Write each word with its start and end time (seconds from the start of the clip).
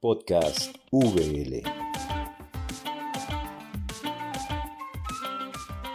Podcast 0.00 0.74
VL. 0.90 1.62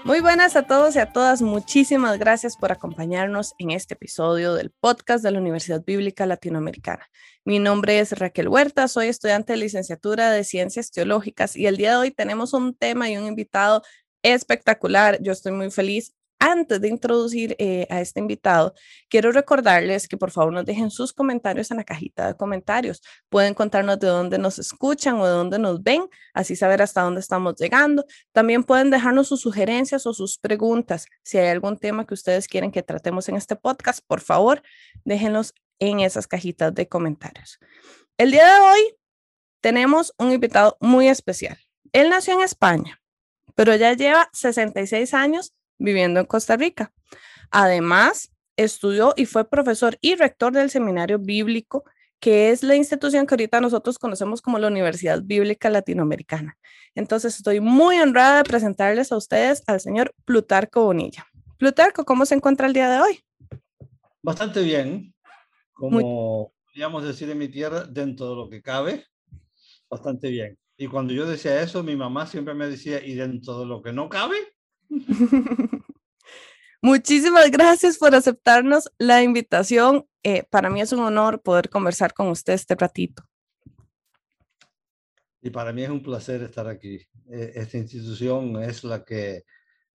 Muy 0.04 0.20
buenas 0.20 0.56
a 0.56 0.68
todos 0.68 0.96
y 0.96 1.00
a 1.00 1.12
todas. 1.12 1.42
Muchísimas 1.42 2.20
gracias 2.20 2.56
por 2.56 2.72
acompañarnos 2.72 3.56
en 3.58 3.72
este 3.72 3.96
episodio 3.96 4.54
del 4.54 4.70
podcast 4.70 5.24
de 5.24 5.31
la 5.31 5.40
Universidad 5.40 5.83
Bíblica 5.83 6.28
Latinoamericana. 6.28 7.10
Mi 7.46 7.58
nombre 7.58 7.97
es 7.97 8.12
Raquel 8.12 8.47
Huerta, 8.47 8.88
soy 8.88 9.08
estudiante 9.08 9.54
de 9.54 9.58
licenciatura 9.58 10.29
de 10.29 10.44
Ciencias 10.44 10.92
Teológicas 10.92 11.56
y 11.56 11.65
el 11.65 11.78
día 11.78 11.92
de 11.92 11.97
hoy 11.97 12.12
tenemos 12.12 12.53
un 12.53 12.76
tema 12.76 13.10
y 13.10 13.17
un 13.17 13.26
invitado 13.26 13.81
espectacular. 14.22 15.17
Yo 15.24 15.31
estoy 15.31 15.53
muy 15.53 15.72
feliz 15.72 16.13
antes 16.40 16.81
de 16.81 16.90
introducir 16.90 17.55
eh, 17.59 17.88
a 17.90 18.02
este 18.02 18.20
invitado, 18.20 18.73
quiero 19.09 19.31
recordarles 19.31 20.08
que 20.08 20.17
por 20.17 20.31
favor 20.31 20.54
nos 20.54 20.66
dejen 20.66 20.91
sus 20.91 21.13
comentarios 21.13 21.72
en 21.72 21.77
la 21.77 21.84
cajita 21.84 22.27
de 22.27 22.35
comentarios. 22.35 23.02
Pueden 23.30 23.53
contarnos 23.53 23.99
de 23.99 24.08
dónde 24.08 24.38
nos 24.38 24.59
escuchan 24.59 25.20
o 25.20 25.25
de 25.25 25.31
dónde 25.31 25.59
nos 25.59 25.81
ven, 25.81 26.08
así 26.34 26.55
saber 26.55 26.81
hasta 26.81 27.02
dónde 27.02 27.21
estamos 27.21 27.55
llegando. 27.55 28.05
También 28.31 28.63
pueden 28.63 28.89
dejarnos 28.89 29.27
sus 29.27 29.41
sugerencias 29.41 30.05
o 30.05 30.13
sus 30.13 30.38
preguntas. 30.38 31.08
Si 31.23 31.38
hay 31.38 31.48
algún 31.48 31.77
tema 31.77 32.05
que 32.05 32.13
ustedes 32.13 32.47
quieren 32.47 32.72
que 32.72 32.83
tratemos 32.83 33.30
en 33.30 33.36
este 33.36 33.55
podcast, 33.55 33.99
por 34.05 34.22
favor, 34.22 34.61
déjenlos 35.03 35.53
en 35.80 35.99
esas 35.99 36.27
cajitas 36.27 36.73
de 36.73 36.88
comentarios. 36.88 37.59
El 38.17 38.31
día 38.31 38.45
de 38.53 38.59
hoy 38.59 38.95
tenemos 39.61 40.13
un 40.17 40.31
invitado 40.31 40.77
muy 40.80 41.08
especial. 41.08 41.58
Él 41.91 42.09
nació 42.09 42.33
en 42.33 42.41
España, 42.41 43.02
pero 43.55 43.75
ya 43.75 43.94
lleva 43.94 44.30
66 44.33 45.13
años 45.13 45.53
viviendo 45.77 46.20
en 46.20 46.25
Costa 46.25 46.57
Rica. 46.57 46.91
Además, 47.52 48.31
estudió 48.57 49.13
y 49.16 49.25
fue 49.25 49.49
profesor 49.49 49.97
y 50.02 50.16
rector 50.16 50.53
del 50.53 50.70
Seminario 50.70 51.20
Bíblico, 51.20 51.83
que 52.20 52.52
es 52.52 52.63
la 52.63 52.75
institución 52.75 53.27
que 53.27 53.35
ahorita 53.35 53.61
nosotros 53.61 53.99
conocemos 53.99 54.41
como 54.41 54.59
la 54.59 54.67
Universidad 54.67 55.22
Bíblica 55.22 55.69
Latinoamericana. 55.69 56.58
Entonces, 56.95 57.35
estoy 57.35 57.59
muy 57.59 58.00
honrada 58.00 58.38
de 58.38 58.44
presentarles 58.44 59.11
a 59.11 59.17
ustedes 59.17 59.63
al 59.67 59.81
señor 59.81 60.13
Plutarco 60.23 60.85
Bonilla. 60.85 61.25
Plutarco, 61.58 62.05
¿cómo 62.05 62.25
se 62.25 62.35
encuentra 62.35 62.67
el 62.67 62.73
día 62.73 62.89
de 62.89 63.00
hoy? 63.00 63.19
Bastante 64.22 64.61
bien, 64.61 65.13
como 65.73 66.53
podríamos 66.66 67.03
decir 67.03 67.30
en 67.30 67.38
mi 67.38 67.47
tierra, 67.47 67.83
dentro 67.83 68.30
de 68.30 68.35
lo 68.35 68.50
que 68.50 68.61
cabe, 68.61 69.05
bastante 69.89 70.30
bien. 70.30 70.57
Y 70.78 70.88
cuando 70.88 71.13
yo 71.13 71.25
decía 71.25 71.61
eso, 71.61 71.83
mi 71.83 71.95
mamá 71.95 72.25
siempre 72.28 72.53
me 72.53 72.67
decía, 72.67 73.05
¿y 73.05 73.13
dentro 73.13 73.59
de 73.59 73.66
lo 73.66 73.81
que 73.81 73.94
no 73.94 74.09
cabe? 74.09 74.35
Muchísimas 76.81 77.50
gracias 77.50 77.97
por 77.97 78.14
aceptarnos 78.14 78.91
la 78.97 79.23
invitación. 79.23 80.05
Eh, 80.23 80.44
para 80.50 80.69
mí 80.69 80.81
es 80.81 80.91
un 80.91 81.00
honor 81.00 81.41
poder 81.41 81.69
conversar 81.69 82.14
con 82.14 82.28
usted 82.28 82.53
este 82.53 82.75
ratito. 82.75 83.23
Y 85.41 85.50
para 85.50 85.73
mí 85.73 85.83
es 85.83 85.89
un 85.89 86.03
placer 86.03 86.44
estar 86.44 86.67
aquí. 86.67 87.00
E, 87.28 87.52
esta 87.56 87.78
institución 87.78 88.61
es 88.61 88.83
la 88.83 89.03
que 89.03 89.44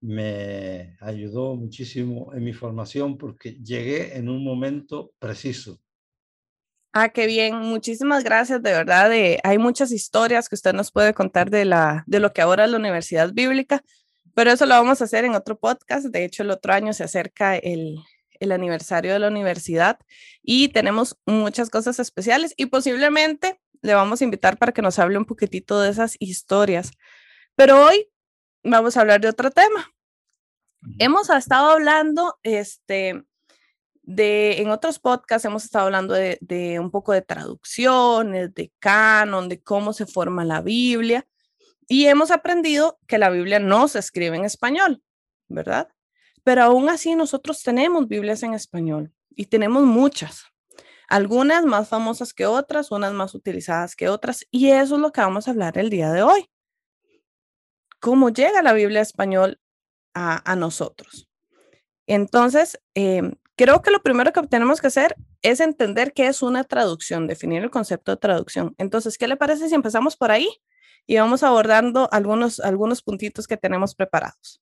me 0.02 0.95
ayudó 1.00 1.56
muchísimo 1.56 2.34
en 2.34 2.44
mi 2.44 2.54
formación 2.54 3.17
porque 3.17 3.54
llegué 3.64 4.17
en 4.17 4.30
un 4.30 4.44
momento 4.44 5.12
preciso. 5.20 5.80
Ah, 6.92 7.10
qué 7.10 7.28
bien. 7.28 7.56
Muchísimas 7.56 8.23
gracias, 8.23 8.64
de 8.64 8.72
verdad. 8.72 9.12
hay 9.12 9.58
muchas 9.58 9.92
historias 9.92 10.50
que 10.50 10.56
usted 10.56 10.73
nos 10.73 10.92
puede 10.92 11.14
contar 11.14 11.50
de, 11.52 11.66
la, 11.66 12.04
de 12.08 12.20
lo 12.20 12.34
que 12.34 12.42
ahora 12.42 12.66
es 12.66 12.72
la 12.72 12.78
Universidad 12.78 13.32
Bíblica. 13.32 13.84
Pero 14.36 14.52
eso 14.52 14.66
lo 14.66 14.76
vamos 14.76 15.02
a 15.02 15.06
hacer 15.06 15.26
en 15.26 15.36
otro 15.36 15.58
podcast. 15.58 16.06
De 16.08 16.26
hecho, 16.26 16.44
el 16.44 16.52
otro 16.52 16.74
año 16.74 16.94
se 16.94 17.04
acerca 17.04 17.56
el, 17.56 17.98
el 18.40 18.52
aniversario 18.52 19.14
de 19.14 19.20
la 19.20 19.28
universidad 19.28 20.00
y 20.42 20.70
tenemos 20.70 21.18
muchas 21.26 21.70
cosas 21.70 22.00
especiales 22.00 22.54
y 22.58 22.68
posiblemente 22.68 23.60
le 23.82 23.94
vamos 23.94 24.22
a 24.22 24.24
invitar 24.24 24.58
para 24.58 24.72
que 24.72 24.82
nos 24.82 25.00
hable 25.00 25.18
un 25.18 25.26
poquitito 25.26 25.80
de 25.80 25.90
esas 25.90 26.16
historias. 26.20 26.92
Pero 27.56 27.86
hoy 27.86 28.10
vamos 28.64 28.98
a 28.98 29.02
hablar 29.02 29.22
de 29.22 29.30
otro 29.30 29.52
tema. 29.52 29.92
Hemos 30.98 31.30
estado 31.30 31.72
hablando, 31.72 32.39
este, 32.44 33.23
de, 34.04 34.62
en 34.62 34.70
otros 34.70 34.98
podcasts 35.00 35.45
hemos 35.45 35.66
estado 35.66 35.86
hablando 35.86 36.14
de, 36.14 36.38
de 36.42 36.80
un 36.80 36.89
poco 36.89 37.12
de 37.12 37.22
traducciones, 37.22 38.54
de 38.54 38.72
canon, 38.80 39.50
de 39.50 39.62
cómo 39.62 39.94
se 39.94 40.06
forma 40.06 40.45
la 40.45 40.62
Biblia. 40.62 41.28
Y 41.92 42.05
hemos 42.05 42.30
aprendido 42.30 43.00
que 43.08 43.17
la 43.17 43.32
Biblia 43.32 43.60
no 43.60 43.88
se 43.88 43.98
escribe 43.98 44.38
en 44.38 44.45
español, 44.45 45.02
¿verdad? 45.48 45.89
Pero 46.44 46.61
aún 46.61 46.88
así 46.88 47.16
nosotros 47.16 47.64
tenemos 47.64 48.08
Biblias 48.08 48.44
en 48.44 48.54
español 48.54 49.11
y 49.36 49.48
tenemos 49.48 49.83
muchas. 49.83 50.45
Algunas 51.08 51.66
más 51.66 51.89
famosas 51.89 52.32
que 52.36 52.45
otras, 52.45 52.92
unas 52.92 53.14
más 53.14 53.33
utilizadas 53.33 53.95
que 53.95 54.08
otras. 54.08 54.45
Y 54.52 54.70
eso 54.70 54.95
es 54.95 55.02
lo 55.02 55.11
que 55.11 55.22
vamos 55.22 55.48
a 55.48 55.52
hablar 55.52 55.80
el 55.80 55.89
día 55.89 56.11
de 56.11 56.22
hoy. 56.22 56.45
¿Cómo 58.00 58.30
llega 58.30 58.61
la 58.61 58.73
Biblia 58.73 59.02
español 59.02 59.60
a, 60.14 60.56
nosotros? 60.56 61.27
Entonces, 62.06 62.80
em, 62.94 63.33
creo 63.56 63.82
que 63.82 63.89
lo 63.89 64.04
primero 64.04 64.32
que 64.32 64.44
tenemos 64.44 64.80
que 64.80 64.88
hacer 64.88 65.16
es 65.42 65.60
entender 65.60 66.14
qué 66.14 66.27
es 66.27 66.44
una 66.44 66.64
traducción, 66.64 67.26
definir 67.26 67.64
el 67.64 67.71
concepto 67.71 68.11
de 68.11 68.17
traducción. 68.17 68.76
Entonces, 68.77 69.17
¿qué 69.17 69.27
le 69.27 69.38
parece 69.38 69.70
si 69.70 69.73
empezamos 69.73 70.16
por 70.16 70.30
ahí? 70.30 70.48
Y 71.05 71.17
vamos 71.17 71.43
abordando 71.43 72.08
algunos, 72.11 72.60
algunos 72.60 73.02
puntitos 73.02 73.48
que 73.48 73.58
tenemos 73.58 73.95
preparados. 73.95 74.61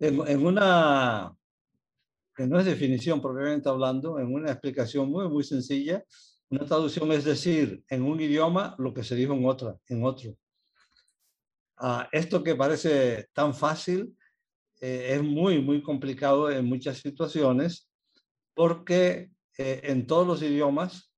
En, 0.00 0.46
una, 0.46 1.36
que 2.34 2.46
no 2.46 2.60
es 2.60 2.66
definición 2.66 3.20
propiamente 3.20 3.68
hablando, 3.68 4.18
en 4.18 4.32
una 4.32 4.52
explicación 4.52 5.10
muy, 5.10 5.28
muy 5.28 5.42
sencilla, 5.42 6.04
una 6.50 6.64
traducción 6.64 7.10
es 7.12 7.24
decir, 7.24 7.82
en 7.88 8.02
un 8.02 8.20
idioma 8.20 8.74
lo 8.78 8.94
que 8.94 9.02
se 9.02 9.16
dijo 9.16 9.34
en, 9.34 9.44
otra, 9.44 9.76
en 9.88 10.04
otro. 10.04 10.36
Ah, 11.76 12.08
esto 12.12 12.42
que 12.42 12.54
parece 12.56 13.28
tan 13.32 13.54
fácil 13.54 14.16
eh, 14.80 15.14
es 15.14 15.22
muy, 15.22 15.60
muy 15.60 15.82
complicado 15.82 16.50
en 16.50 16.64
muchas 16.64 16.98
situaciones 16.98 17.90
porque 18.54 19.30
eh, 19.58 19.80
en 19.84 20.06
todos 20.06 20.26
los 20.26 20.42
idiomas 20.42 21.12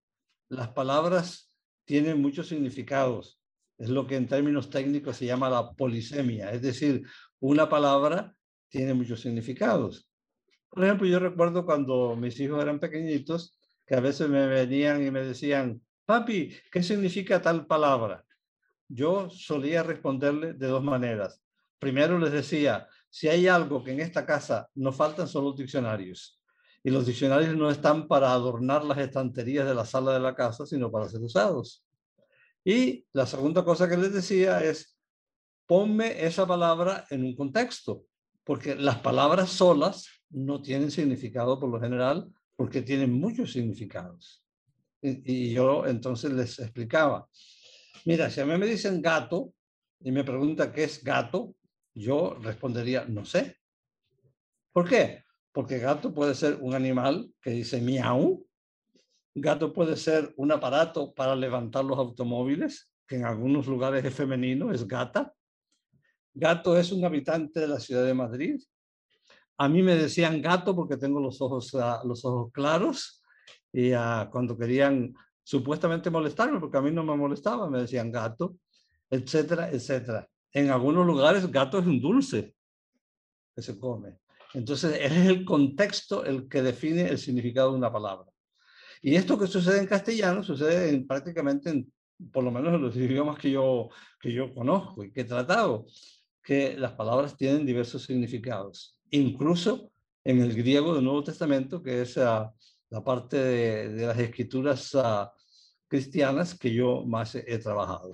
las 0.49 0.69
palabras 0.69 1.51
tienen 1.85 2.21
muchos 2.21 2.49
significados. 2.49 3.40
Es 3.81 3.89
lo 3.89 4.07
que 4.07 4.17
en 4.17 4.29
términos 4.29 4.69
técnicos 4.69 5.17
se 5.17 5.25
llama 5.25 5.49
la 5.49 5.73
polisemia, 5.73 6.53
es 6.53 6.61
decir, 6.61 7.03
una 7.41 7.67
palabra 7.67 8.37
tiene 8.69 8.93
muchos 8.93 9.23
significados. 9.23 10.07
Por 10.69 10.85
ejemplo, 10.85 11.07
yo 11.07 11.19
recuerdo 11.19 11.65
cuando 11.65 12.15
mis 12.15 12.39
hijos 12.41 12.63
eran 12.63 12.79
pequeñitos, 12.79 13.59
que 13.87 13.95
a 13.95 14.01
veces 14.01 14.29
me 14.29 14.47
venían 14.47 15.05
y 15.05 15.11
me 15.11 15.23
decían, 15.23 15.81
papi, 16.05 16.55
¿qué 16.71 16.83
significa 16.83 17.41
tal 17.41 17.67
palabra? 17.67 18.23
Yo 18.87 19.31
solía 19.31 19.83
responderle 19.83 20.53
de 20.53 20.67
dos 20.67 20.85
maneras. 20.85 21.43
Primero 21.79 22.19
les 22.19 22.33
decía, 22.33 22.87
si 23.09 23.29
hay 23.29 23.49
algo 23.49 23.83
que 23.83 23.93
en 23.93 24.01
esta 24.01 24.27
casa 24.27 24.69
no 24.75 24.93
faltan 24.93 25.27
son 25.27 25.47
los 25.47 25.57
diccionarios. 25.57 26.39
Y 26.85 26.91
los 26.91 27.07
diccionarios 27.07 27.57
no 27.57 27.71
están 27.71 28.07
para 28.09 28.31
adornar 28.31 28.85
las 28.85 28.99
estanterías 28.99 29.67
de 29.67 29.75
la 29.75 29.87
sala 29.87 30.13
de 30.13 30.21
la 30.21 30.35
casa, 30.35 30.67
sino 30.67 30.91
para 30.91 31.09
ser 31.09 31.23
usados. 31.23 31.83
Y 32.65 33.07
la 33.13 33.27
segunda 33.27 33.65
cosa 33.65 33.89
que 33.89 33.97
les 33.97 34.13
decía 34.13 34.63
es, 34.63 34.99
ponme 35.67 36.25
esa 36.25 36.47
palabra 36.47 37.07
en 37.11 37.25
un 37.25 37.35
contexto, 37.35 38.05
porque 38.45 38.75
las 38.75 38.99
palabras 38.99 39.51
solas 39.51 40.07
no 40.31 40.61
tienen 40.61 40.91
significado 40.91 41.59
por 41.59 41.71
lo 41.71 41.81
general, 41.81 42.29
porque 42.57 42.83
tienen 42.83 43.13
muchos 43.13 43.53
significados. 43.53 44.45
Y, 45.01 45.53
yo 45.53 45.87
entonces 45.87 46.33
les 46.33 46.59
explicaba, 46.59 47.27
mira, 48.05 48.29
si 48.29 48.41
a 48.41 48.47
mí 48.47 48.57
me 48.59 48.67
dicen 48.67 49.01
gato 49.01 49.55
y 50.01 50.13
me 50.13 50.25
pregunta 50.25 50.73
qué 50.73 50.85
es 50.85 51.03
gato, 51.03 51.55
yo 51.95 52.35
respondería, 52.35 53.05
no 53.07 53.25
sé. 53.25 53.57
¿Por 54.73 54.89
qué? 54.89 55.25
Porque 55.53 55.79
gato 55.79 56.13
puede 56.13 56.35
ser 56.35 56.59
un 56.61 56.75
animal 56.75 57.33
que 57.41 57.51
dice 57.51 57.81
miau, 57.81 58.47
Gato 59.35 59.73
puede 59.73 59.97
ser 59.97 60.33
un 60.37 60.51
aparato 60.51 61.15
para 61.15 61.37
levantar 61.37 61.85
los 61.85 61.99
automóviles, 61.99 62.91
que 63.07 63.17
en 63.17 63.25
algunos 63.25 63.67
lugares 63.67 64.05
es 64.05 64.15
femenino, 64.15 64.73
es 64.73 64.87
gata. 64.87 65.33
Gato 66.35 66.77
es 66.77 66.93
un 66.93 67.05
habitante 67.05 67.61
de 67.61 67.69
la 67.69 67.81
ciudad 67.81 68.05
de 68.05 68.15
Madrid. 68.15 68.61
A 69.59 69.69
mí 69.69 69.83
me 69.83 69.95
decían 69.95 70.41
gato 70.41 70.75
porque 70.75 70.97
tengo 70.97 71.21
los 71.21 71.41
ojos, 71.41 71.75
ah, 71.75 72.01
los 72.05 72.25
ojos 72.25 72.51
claros 72.53 73.23
y 73.73 73.93
ah, 73.93 74.29
cuando 74.33 74.57
querían 74.57 75.15
supuestamente 75.43 76.11
molestarme, 76.11 76.61
porque 76.61 76.79
a 76.79 76.83
mí 76.83 76.91
no 76.91 77.05
me 77.05 77.17
molestaba, 77.17 77.69
me 77.69 77.81
decían 77.81 78.11
gato, 78.11 78.57
etcétera, 79.09 79.71
etcétera. 79.71 80.29
En 80.53 80.71
algunos 80.71 81.07
lugares 81.07 81.51
gato 81.51 81.79
es 81.79 81.87
un 81.87 82.01
dulce 82.01 82.55
que 83.55 83.63
se 83.63 83.79
come. 83.79 84.19
Entonces, 84.55 84.99
es 85.01 85.13
el 85.13 85.45
contexto 85.45 86.25
el 86.25 86.49
que 86.49 86.63
define 86.63 87.09
el 87.09 87.19
significado 87.19 87.71
de 87.71 87.79
una 87.79 87.93
palabra. 87.93 88.30
Y 89.03 89.15
esto 89.15 89.39
que 89.39 89.47
sucede 89.47 89.81
en 89.81 89.87
castellano 89.87 90.43
sucede 90.43 90.91
en, 90.91 91.07
prácticamente 91.07 91.71
en, 91.71 91.93
por 92.33 92.45
lo 92.45 92.51
menos 92.51 92.75
en 92.75 92.83
los 92.83 92.97
idiomas 92.97 93.39
que 93.39 93.51
yo, 93.51 93.89
que 94.21 94.33
yo 94.33 94.53
conozco 94.53 95.05
y 95.05 95.11
que 95.11 95.23
he 95.23 95.25
tratado, 95.25 95.87
que 96.43 96.77
las 96.77 96.93
palabras 96.93 97.37
tienen 97.37 97.65
diversos 97.65 98.05
significados. 98.05 98.99
Incluso 99.11 99.91
en 100.25 100.41
el 100.41 100.55
griego 100.55 100.95
del 100.95 101.05
Nuevo 101.05 101.25
Testamento, 101.25 101.83
que 101.83 102.03
es 102.03 102.19
ah, 102.19 102.53
la 102.91 103.03
parte 103.03 103.37
de, 103.39 104.07
las 104.07 104.19
escrituras 104.19 104.95
uh, 104.95 105.29
cristianas 105.89 106.59
que 106.59 106.73
yo 106.73 107.05
más 107.05 107.35
he 107.35 107.59
trabajado. 107.59 108.13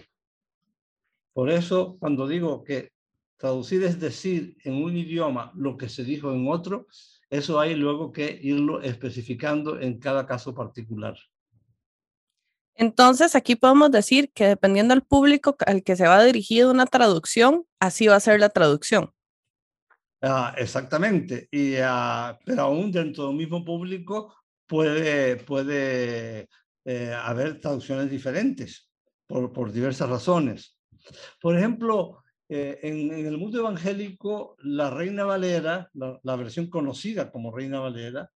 Por 1.33 1.51
eso, 1.51 1.97
cuando 1.99 2.27
digo 2.27 2.63
que 2.63 2.93
traducir 3.37 3.83
es 3.83 4.01
decir 4.01 4.57
en 4.65 4.83
un 4.83 4.97
idioma 4.97 5.53
lo 5.55 5.77
que 5.77 5.89
se 5.89 6.05
dijo 6.05 6.33
en 6.33 6.49
otro, 6.49 6.87
eso 7.31 7.59
hay 7.59 7.75
luego 7.75 8.13
que 8.13 8.39
irlo 8.43 8.83
especificando 8.83 9.81
en 9.81 9.99
cada 9.99 10.27
caso 10.27 10.55
particular. 10.55 11.17
Entonces, 12.75 13.35
aquí 13.35 13.57
podemos 13.57 13.91
decir 13.91 14.31
que 14.33 14.47
dependiendo 14.47 14.95
del 14.95 15.03
público 15.03 15.57
al 15.67 15.83
que 15.83 15.97
se 15.97 16.07
va 16.07 16.23
dirigida 16.23 16.71
una 16.71 16.87
traducción, 16.87 17.65
así 17.81 18.07
va 18.07 18.17
a 18.17 18.21
ser 18.21 18.39
la 18.39 18.51
traducción. 18.51 19.13
Ah, 20.21 20.55
exactamente, 20.57 21.49
y, 21.51 21.77
ah, 21.77 22.39
pero 22.45 22.63
aún 22.63 22.91
dentro 22.91 23.29
del 23.29 23.37
mismo 23.37 23.65
público 23.65 24.35
puede, 24.67 25.37
puede 25.37 26.49
eh, 26.85 27.13
haber 27.13 27.61
traducciones 27.61 28.11
diferentes 28.11 28.91
por, 29.27 29.53
por, 29.53 29.73
diversas 29.73 30.09
razones. 30.09 30.79
Por 31.41 31.57
ejemplo, 31.57 32.23
eh, 32.49 32.79
en, 32.83 33.13
en, 33.13 33.27
el 33.27 33.39
mundo 33.39 33.59
evangélico, 33.59 34.57
la 34.61 34.91
Reina 34.91 35.25
Valera, 35.25 35.91
la, 35.95 36.21
la 36.23 36.37
versión 36.37 36.69
conocida 36.69 37.33
como 37.33 37.51
Reina 37.51 37.81
Valera, 37.81 38.31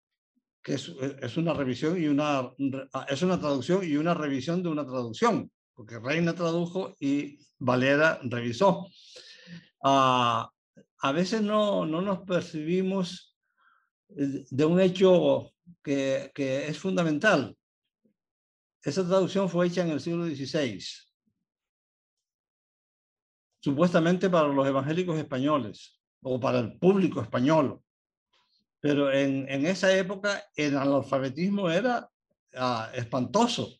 que 0.64 0.76
es, 0.76 0.94
es, 1.22 1.38
una 1.38 1.54
revisión 1.54 2.02
y 2.02 2.08
una, 2.08 2.52
ah, 2.94 3.06
es 3.10 3.22
una 3.22 3.40
traducción 3.40 3.84
y 3.84 3.96
una 3.96 4.14
revisión 4.14 4.64
de 4.64 4.70
una 4.70 4.86
traducción, 4.86 5.52
porque 5.74 6.00
Reina 6.00 6.34
tradujo 6.36 6.96
y 7.00 7.38
Valera 7.60 8.20
revisó. 8.24 8.88
Uh, 9.82 10.44
a 11.00 11.12
veces 11.14 11.42
no, 11.42 11.86
no 11.86 12.02
nos 12.02 12.20
percibimos 12.20 13.38
eh, 14.10 14.46
de 14.50 14.66
un 14.66 14.80
hecho 14.80 15.52
que, 15.84 16.32
que 16.34 16.68
es 16.68 16.78
fundamental. 16.78 17.56
Esa 18.84 19.06
traducción 19.06 19.50
fue 19.50 19.68
hecha 19.68 19.84
en 19.84 19.92
el 19.92 20.00
siglo 20.00 20.26
XVI, 20.26 20.80
supuestamente 23.68 24.30
para 24.30 24.48
los 24.48 24.66
evangélicos 24.66 25.18
españoles 25.18 26.00
o 26.22 26.40
para 26.40 26.60
el 26.60 26.80
público 26.80 27.22
español. 27.22 27.82
Pero 28.80 29.12
en, 29.12 29.46
en 29.50 29.66
esa 29.66 29.94
época 29.94 30.42
el 30.56 30.78
analfabetismo 30.78 31.70
era 31.70 32.10
uh, 32.54 32.96
espantoso. 32.96 33.78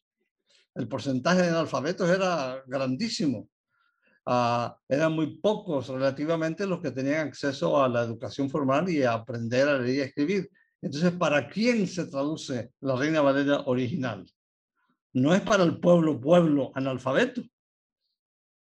El 0.76 0.90
porcentaje 0.90 1.44
de 1.44 1.50
analfabetos 1.52 2.10
era 2.10 2.62
grandísimo. 2.68 3.48
Uh, 4.26 4.68
eran 4.90 5.14
muy 5.14 5.38
pocos 5.38 5.88
relativamente 5.88 6.68
los 6.68 6.82
que 6.82 6.92
tenían 6.92 7.30
acceso 7.30 7.82
a 7.82 7.88
la 7.88 8.02
educación 8.02 8.50
formal 8.50 8.90
y 8.90 9.04
a 9.04 9.14
aprender 9.14 9.70
a 9.70 9.78
leer 9.78 9.96
y 9.96 10.02
a 10.02 10.06
escribir. 10.06 10.50
Entonces, 10.82 11.14
¿para 11.14 11.48
quién 11.48 11.88
se 11.88 12.08
traduce 12.08 12.74
la 12.82 12.98
Reina 12.98 13.22
Valera 13.22 13.62
original? 13.68 14.30
No 15.14 15.34
es 15.34 15.40
para 15.40 15.64
el 15.64 15.80
pueblo, 15.80 16.20
pueblo 16.20 16.74
analfabeto. 16.76 17.42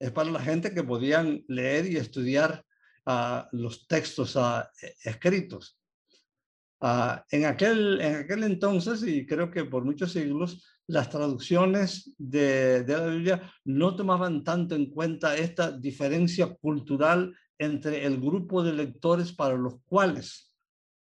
Es 0.02 0.10
para 0.10 0.32
la 0.32 0.40
gente 0.40 0.74
que 0.74 0.82
podían 0.82 1.44
leer 1.46 1.86
y 1.86 1.96
estudiar 1.96 2.64
uh, 3.06 3.42
los 3.52 3.86
textos 3.86 4.34
uh, 4.34 4.64
escritos. 5.04 5.78
Uh, 6.80 7.22
en, 7.30 7.44
aquel, 7.44 8.00
en 8.00 8.16
aquel 8.16 8.42
entonces, 8.42 9.04
y 9.04 9.24
creo 9.24 9.48
que 9.48 9.64
por 9.64 9.84
muchos 9.84 10.10
siglos, 10.10 10.66
las 10.88 11.08
traducciones 11.08 12.12
de, 12.18 12.82
de, 12.82 12.96
la 12.96 13.06
Biblia 13.06 13.52
no 13.64 13.94
tomaban 13.94 14.42
tanto 14.42 14.74
en 14.74 14.86
cuenta 14.90 15.36
esta 15.36 15.70
diferencia 15.70 16.52
cultural 16.52 17.32
entre 17.56 18.04
el 18.04 18.20
grupo 18.20 18.64
de 18.64 18.72
lectores 18.72 19.32
para 19.32 19.54
los 19.54 19.74
cuales 19.84 20.52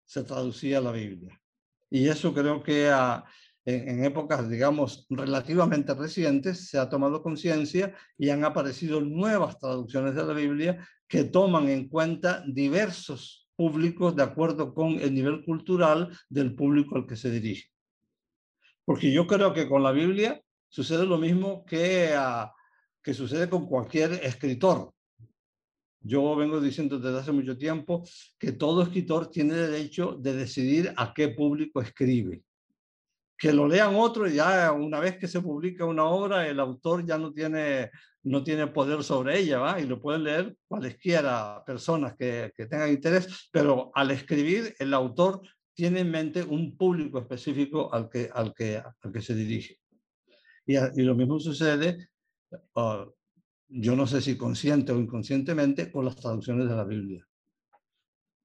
se 0.05 0.25
traducía 0.25 0.81
la 0.81 0.91
Biblia. 0.91 1.41
Y 1.89 2.09
eso 2.09 2.35
creo 2.35 2.65
que 2.65 2.91
uh, 2.91 3.23
en, 3.69 4.03
épocas, 4.03 4.49
digamos, 4.49 5.07
relativamente 5.11 5.93
recientes 5.93 6.71
se 6.71 6.79
ha 6.79 6.89
tomado 6.89 7.23
conciencia 7.23 7.95
y 8.17 8.31
han 8.31 8.43
aparecido 8.45 9.03
nuevas 9.03 9.59
traducciones 9.59 10.15
de 10.15 10.25
la 10.25 10.33
Biblia 10.33 10.89
que 11.07 11.25
toman 11.25 11.69
en 11.69 11.87
cuenta 11.89 12.43
diversos 12.47 13.47
públicos 13.57 14.17
de 14.17 14.23
acuerdo 14.23 14.73
con 14.73 14.99
el 15.01 15.13
nivel 15.13 15.45
cultural 15.45 16.17
del 16.31 16.55
público 16.55 16.97
al 16.97 17.07
que 17.07 17.17
se 17.17 17.31
dirige. 17.31 17.69
Porque 18.87 19.13
yo 19.13 19.27
creo 19.27 19.53
que 19.53 19.69
con 19.69 19.83
la 19.83 19.93
Biblia 19.93 20.41
sucede 20.71 21.05
lo 21.05 21.19
mismo 21.19 21.67
que, 21.67 22.15
uh, 22.17 22.49
que 23.03 23.13
sucede 23.13 23.51
con 23.51 23.67
cualquier 23.67 24.13
escritor. 24.25 24.95
Yo 26.01 26.35
vengo 26.37 26.59
diciendo 26.59 26.99
desde 26.99 27.19
hace 27.19 27.33
mucho 27.33 27.59
tiempo 27.59 28.03
que 28.39 28.53
todo 28.53 28.83
escritor 28.83 29.31
tiene 29.31 29.55
derecho 29.55 30.17
de 30.19 30.33
decidir 30.33 30.95
a 30.97 31.13
qué 31.13 31.29
público 31.29 31.83
escribe. 31.83 32.45
Que 33.39 33.53
lo 33.53 33.69
lean 33.69 33.95
otros, 33.95 34.35
ya 34.35 34.73
una 34.73 34.99
vez 34.99 35.17
que 35.17 35.29
se 35.29 35.41
publica 35.41 35.85
una 35.85 36.05
obra, 36.05 36.47
el 36.49 36.59
autor 36.59 37.07
ya 37.07 37.17
no 37.17 37.33
tiene 37.33 37.91
no 38.25 38.43
tiene 38.43 38.67
poder 38.67 39.03
sobre 39.05 39.39
ella, 39.39 39.59
¿va? 39.59 39.81
Y 39.81 39.87
lo 39.87 40.03
pueden 40.03 40.25
leer 40.25 40.55
cualesquiera 40.67 41.63
personas 41.65 42.15
que, 42.17 42.53
que 42.55 42.67
tengan 42.67 42.91
interés, 42.91 43.49
pero 43.51 43.91
al 43.95 44.11
escribir, 44.11 44.75
el 44.79 44.93
autor 44.93 45.41
tiene 45.73 46.01
en 46.01 46.11
mente 46.11 46.43
un 46.43 46.77
público 46.77 47.19
específico 47.21 47.95
al 47.95 48.11
que, 48.11 48.29
al 48.35 48.53
que, 48.53 48.77
al 48.77 49.13
que 49.13 49.23
se 49.23 49.35
dirige. 49.35 49.79
Y, 50.67 50.77
y 50.77 51.05
lo 51.05 51.15
mismo 51.15 51.39
sucede, 51.39 52.09
uh, 52.75 53.11
yo 53.69 53.97
no 53.97 54.07
sé 54.07 54.21
si 54.21 54.37
consciente 54.37 54.93
o 54.93 54.99
inconscientemente, 54.99 55.91
con 55.91 56.05
las 56.05 56.17
traducciones 56.17 56.69
de 56.69 56.77
la 56.77 56.85
Biblia. 56.85 57.25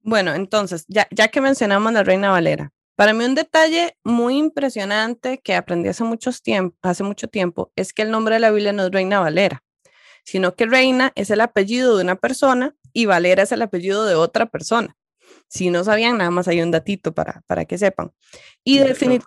Bueno, 0.00 0.32
entonces, 0.34 0.84
ya, 0.88 1.08
ya 1.10 1.28
que 1.28 1.40
mencionamos 1.40 1.92
la 1.92 2.04
Reina 2.04 2.30
Valera, 2.30 2.72
para 2.96 3.12
mí 3.12 3.24
un 3.24 3.34
detalle 3.34 3.96
muy 4.04 4.38
impresionante 4.38 5.40
que 5.40 5.54
aprendí 5.54 5.88
hace, 5.88 6.04
muchos 6.04 6.42
tiempo, 6.42 6.76
hace 6.82 7.02
mucho 7.02 7.28
tiempo 7.28 7.72
es 7.76 7.92
que 7.92 8.02
el 8.02 8.10
nombre 8.10 8.36
de 8.36 8.40
la 8.40 8.50
Biblia 8.50 8.72
no 8.72 8.84
es 8.84 8.90
Reina 8.90 9.20
Valera, 9.20 9.62
sino 10.24 10.54
que 10.54 10.66
Reina 10.66 11.12
es 11.16 11.30
el 11.30 11.40
apellido 11.40 11.96
de 11.96 12.04
una 12.04 12.16
persona 12.16 12.74
y 12.92 13.06
Valera 13.06 13.42
es 13.42 13.52
el 13.52 13.62
apellido 13.62 14.04
de 14.04 14.14
otra 14.14 14.46
persona. 14.46 14.96
Si 15.48 15.70
no 15.70 15.84
sabían, 15.84 16.18
nada 16.18 16.30
más 16.30 16.48
hay 16.48 16.62
un 16.62 16.70
datito 16.70 17.12
para, 17.12 17.42
para 17.46 17.64
que 17.64 17.78
sepan. 17.78 18.12
Y 18.62 18.78
definitivamente... 18.78 19.26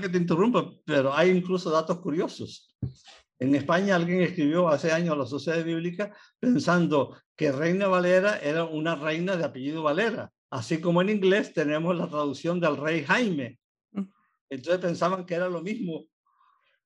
Que 0.00 0.08
te 0.08 0.18
interrumpa, 0.18 0.70
pero 0.84 1.14
hay 1.14 1.30
incluso 1.30 1.70
datos 1.70 2.00
curiosos. 2.00 2.76
En 3.38 3.54
España 3.54 3.96
alguien 3.96 4.22
escribió 4.22 4.68
hace 4.68 4.92
años 4.92 5.16
la 5.16 5.26
Sociedad 5.26 5.62
Bíblica 5.64 6.14
pensando 6.38 7.16
que 7.34 7.52
Reina 7.52 7.88
Valera 7.88 8.38
era 8.38 8.64
una 8.64 8.94
reina 8.94 9.36
de 9.36 9.44
apellido 9.44 9.82
Valera 9.82 10.32
Así 10.50 10.80
como 10.80 11.02
en 11.02 11.10
inglés 11.10 11.52
tenemos 11.52 11.96
la 11.96 12.08
traducción 12.08 12.60
del 12.60 12.76
rey 12.76 13.04
Jaime. 13.04 13.58
Mm. 13.92 14.04
Entonces 14.50 14.80
pensaban 14.80 15.26
que 15.26 15.34
era 15.34 15.48
lo 15.48 15.60
mismo. 15.60 16.04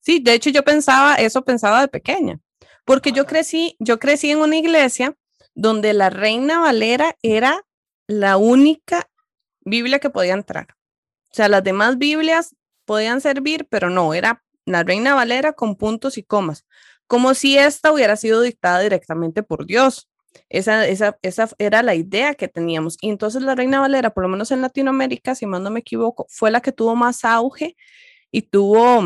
Sí, 0.01 0.21
de 0.21 0.35
hecho 0.35 0.51
yo 0.51 0.63
pensaba, 0.63 1.17
eso 1.17 1.45
pensaba 1.45 1.83
de 1.83 1.89
pequeña, 1.89 2.41
porque 2.85 3.13
yo 3.13 3.27
crecí, 3.27 3.77
yo 3.79 3.99
crecí 3.99 4.31
en 4.31 4.39
una 4.39 4.57
iglesia 4.57 5.15
donde 5.55 5.93
la 5.93 6.11
Reina 6.11 6.61
Valera 6.61 7.17
era 7.23 7.67
la 8.07 8.39
única 8.39 9.09
Biblia 9.61 9.99
que 9.99 10.11
podía 10.11 10.33
entrar. 10.33 10.69
O 11.31 11.35
sea, 11.35 11.49
las 11.49 11.63
demás 11.63 11.99
Biblias 11.99 12.57
podían 12.87 13.21
servir, 13.21 13.67
pero 13.71 13.91
no, 13.91 14.15
era 14.15 14.43
la 14.65 14.83
Reina 14.83 15.15
Valera 15.15 15.53
con 15.53 15.77
puntos 15.77 16.19
y 16.19 16.23
comas, 16.23 16.67
como 17.07 17.35
si 17.35 17.59
esta 17.59 17.93
hubiera 17.93 18.17
sido 18.17 18.41
dictada 18.41 18.81
directamente 18.81 19.43
por 19.43 19.67
Dios. 19.67 20.10
Esa, 20.49 20.87
esa, 20.87 21.19
esa 21.23 21.49
era 21.59 21.83
la 21.83 21.95
idea 21.95 22.35
que 22.35 22.49
teníamos. 22.49 22.97
Y 23.01 23.11
entonces 23.11 23.43
la 23.43 23.55
Reina 23.55 23.81
Valera, 23.81 24.11
por 24.11 24.23
lo 24.23 24.29
menos 24.29 24.51
en 24.51 24.63
Latinoamérica, 24.63 25.35
si 25.35 25.47
más 25.47 25.61
no 25.61 25.71
me 25.71 25.81
equivoco, 25.81 26.27
fue 26.29 26.51
la 26.51 26.61
que 26.61 26.73
tuvo 26.73 26.97
más 26.97 27.25
auge 27.25 27.77
y 28.31 28.43
tuvo, 28.43 29.03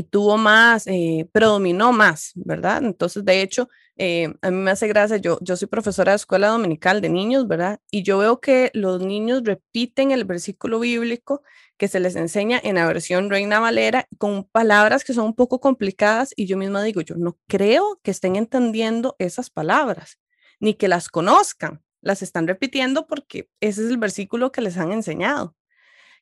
y 0.00 0.04
tuvo 0.04 0.38
más, 0.38 0.86
eh, 0.86 1.28
predominó 1.30 1.92
más, 1.92 2.32
¿verdad? 2.34 2.82
Entonces, 2.82 3.22
de 3.22 3.42
hecho, 3.42 3.68
eh, 3.98 4.32
a 4.40 4.50
mí 4.50 4.56
me 4.56 4.70
hace 4.70 4.88
gracia, 4.88 5.18
yo, 5.18 5.38
yo 5.42 5.56
soy 5.58 5.68
profesora 5.68 6.12
de 6.12 6.16
escuela 6.16 6.48
dominical 6.48 7.02
de 7.02 7.10
niños, 7.10 7.46
¿verdad? 7.46 7.80
Y 7.90 8.02
yo 8.02 8.16
veo 8.16 8.40
que 8.40 8.70
los 8.72 9.02
niños 9.02 9.42
repiten 9.44 10.10
el 10.10 10.24
versículo 10.24 10.80
bíblico 10.80 11.42
que 11.76 11.86
se 11.86 12.00
les 12.00 12.16
enseña 12.16 12.58
en 12.62 12.76
la 12.76 12.86
versión 12.86 13.28
Reina 13.28 13.60
Valera 13.60 14.06
con 14.16 14.44
palabras 14.44 15.04
que 15.04 15.12
son 15.12 15.26
un 15.26 15.34
poco 15.34 15.60
complicadas 15.60 16.32
y 16.34 16.46
yo 16.46 16.56
misma 16.56 16.82
digo, 16.82 17.02
yo 17.02 17.16
no 17.16 17.38
creo 17.46 18.00
que 18.02 18.10
estén 18.10 18.36
entendiendo 18.36 19.16
esas 19.18 19.50
palabras, 19.50 20.18
ni 20.60 20.72
que 20.72 20.88
las 20.88 21.10
conozcan, 21.10 21.82
las 22.00 22.22
están 22.22 22.48
repitiendo 22.48 23.06
porque 23.06 23.50
ese 23.60 23.84
es 23.84 23.90
el 23.90 23.98
versículo 23.98 24.50
que 24.50 24.62
les 24.62 24.78
han 24.78 24.92
enseñado. 24.92 25.54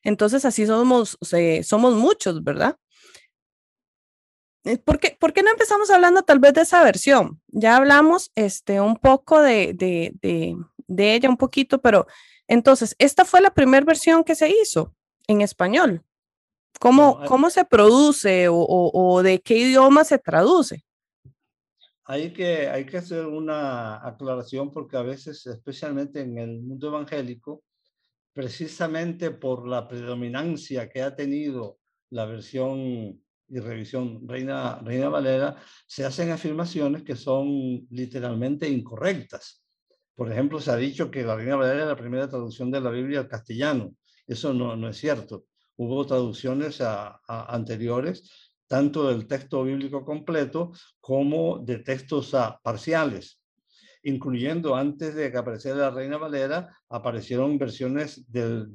Entonces 0.03 0.43
así 0.43 0.65
somos, 0.65 1.17
eh, 1.31 1.63
somos 1.63 1.95
muchos, 1.95 2.43
¿verdad? 2.43 2.77
Eh, 4.65 4.77
¿Por 4.77 4.99
qué, 4.99 5.15
¿Por 5.19 5.33
qué, 5.33 5.41
no 5.43 5.51
empezamos 5.51 5.89
hablando 5.89 6.23
tal 6.23 6.39
vez 6.39 6.53
de 6.53 6.61
esa 6.61 6.83
versión? 6.83 7.41
Ya 7.47 7.77
hablamos 7.77 8.31
este, 8.35 8.81
un 8.81 8.97
poco 8.97 9.41
de, 9.41 9.73
de, 9.73 10.11
de, 10.21 10.55
de 10.87 11.15
ella, 11.15 11.29
un 11.29 11.37
poquito, 11.37 11.81
pero 11.81 12.07
entonces, 12.47 12.95
esta 12.97 13.25
fue 13.25 13.41
la 13.41 13.53
primera 13.53 13.85
versión 13.85 14.23
que 14.23 14.35
se 14.35 14.49
hizo 14.49 14.95
en 15.27 15.41
español. 15.41 16.03
¿Cómo, 16.79 17.19
no, 17.21 17.27
cómo 17.27 17.49
se 17.51 17.63
produce 17.63 18.47
o, 18.47 18.55
o, 18.55 18.91
o, 18.93 19.21
de 19.21 19.39
qué 19.39 19.55
idioma 19.55 20.03
se 20.03 20.17
traduce? 20.17 20.83
Hay 22.05 22.33
que, 22.33 22.67
hay 22.67 22.85
que 22.85 22.97
hacer 22.97 23.27
una 23.27 24.05
aclaración 24.05 24.71
porque 24.71 24.97
a 24.97 25.03
veces, 25.03 25.45
especialmente 25.45 26.21
en 26.21 26.39
el 26.39 26.61
mundo 26.61 26.87
evangélico, 26.87 27.63
precisamente 28.33 29.29
por 29.29 29.67
la 29.67 29.87
predominancia 29.87 30.89
que 30.89 31.03
ha 31.03 31.15
tenido 31.15 31.77
la 32.09 32.25
versión 32.25 33.21
y 33.49 33.59
revisión 33.59 34.27
Reina, 34.27 34.79
Reina 34.79 35.09
Valera, 35.09 35.55
se 35.85 36.05
hacen 36.05 36.31
afirmaciones 36.31 37.03
que 37.03 37.15
son 37.15 37.87
literalmente 37.89 38.69
incorrectas. 38.69 39.63
Por 40.15 40.31
ejemplo, 40.31 40.59
se 40.59 40.71
ha 40.71 40.75
dicho 40.75 41.09
que 41.09 41.23
la 41.23 41.35
Reina 41.35 41.55
Valera 41.55 41.83
es 41.83 41.87
la 41.87 41.95
primera 41.95 42.27
traducción 42.27 42.71
de 42.71 42.81
la 42.81 42.89
Biblia 42.89 43.19
al 43.19 43.27
castellano. 43.27 43.95
Eso 44.27 44.53
no, 44.53 44.75
no 44.75 44.89
es 44.89 44.97
cierto. 44.97 45.45
Hubo 45.77 46.05
traducciones 46.05 46.81
anteriores, 47.27 48.53
tanto 48.67 49.07
del 49.07 49.27
texto 49.27 49.63
bíblico 49.63 50.03
completo 50.03 50.71
como 50.99 51.59
de 51.59 51.79
textos 51.79 52.35
parciales 52.61 53.39
incluyendo 54.03 54.75
antes 54.75 55.15
de 55.15 55.31
que 55.31 55.37
apareciera 55.37 55.77
la 55.77 55.91
Reina 55.91 56.17
Valera, 56.17 56.69
aparecieron 56.89 57.57
versiones 57.57 58.29
del, 58.31 58.71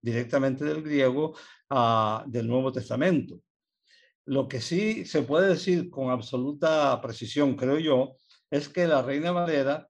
directamente 0.00 0.64
del 0.64 0.82
griego 0.82 1.34
uh, 1.70 2.28
del 2.28 2.46
Nuevo 2.46 2.72
Testamento. 2.72 3.40
Lo 4.26 4.48
que 4.48 4.60
sí 4.60 5.04
se 5.04 5.22
puede 5.22 5.48
decir 5.48 5.88
con 5.88 6.10
absoluta 6.10 7.00
precisión, 7.00 7.56
creo 7.56 7.78
yo, 7.78 8.16
es 8.50 8.68
que 8.68 8.86
la 8.86 9.02
Reina 9.02 9.32
Valera, 9.32 9.88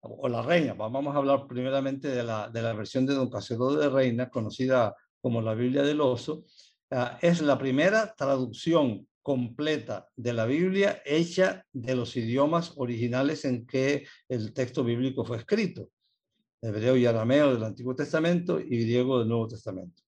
o 0.00 0.28
la 0.28 0.42
Reina, 0.42 0.74
vamos 0.74 1.14
a 1.14 1.18
hablar 1.18 1.46
primeramente 1.46 2.08
de 2.08 2.22
la, 2.22 2.48
de 2.48 2.62
la 2.62 2.72
versión 2.74 3.06
de 3.06 3.14
Don 3.14 3.30
Casiodoro 3.30 3.80
de 3.80 3.88
Reina, 3.88 4.28
conocida 4.28 4.94
como 5.20 5.40
la 5.40 5.54
Biblia 5.54 5.82
del 5.82 6.00
Oso, 6.00 6.44
uh, 6.90 7.16
es 7.20 7.40
la 7.40 7.56
primera 7.56 8.14
traducción 8.14 9.06
completa 9.22 10.08
de 10.16 10.32
la 10.32 10.46
Biblia 10.46 11.00
hecha 11.06 11.64
de 11.72 11.94
los 11.94 12.16
idiomas 12.16 12.72
originales 12.76 13.44
en 13.44 13.66
que 13.66 14.04
el 14.28 14.52
texto 14.52 14.82
bíblico 14.82 15.24
fue 15.24 15.38
escrito, 15.38 15.90
hebreo 16.60 16.96
y 16.96 17.06
arameo 17.06 17.54
del 17.54 17.62
Antiguo 17.62 17.94
Testamento 17.94 18.60
y 18.60 18.82
griego 18.84 19.20
del 19.20 19.28
Nuevo 19.28 19.46
Testamento. 19.46 20.02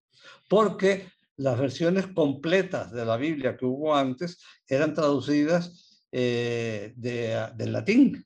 Porque 0.49 1.07
las 1.37 1.59
versiones 1.59 2.07
completas 2.07 2.91
de 2.91 3.05
la 3.05 3.17
Biblia 3.17 3.57
que 3.57 3.65
hubo 3.65 3.95
antes 3.95 4.39
eran 4.67 4.93
traducidas 4.93 6.05
eh, 6.11 6.93
de, 6.95 7.49
del 7.55 7.73
latín 7.73 8.25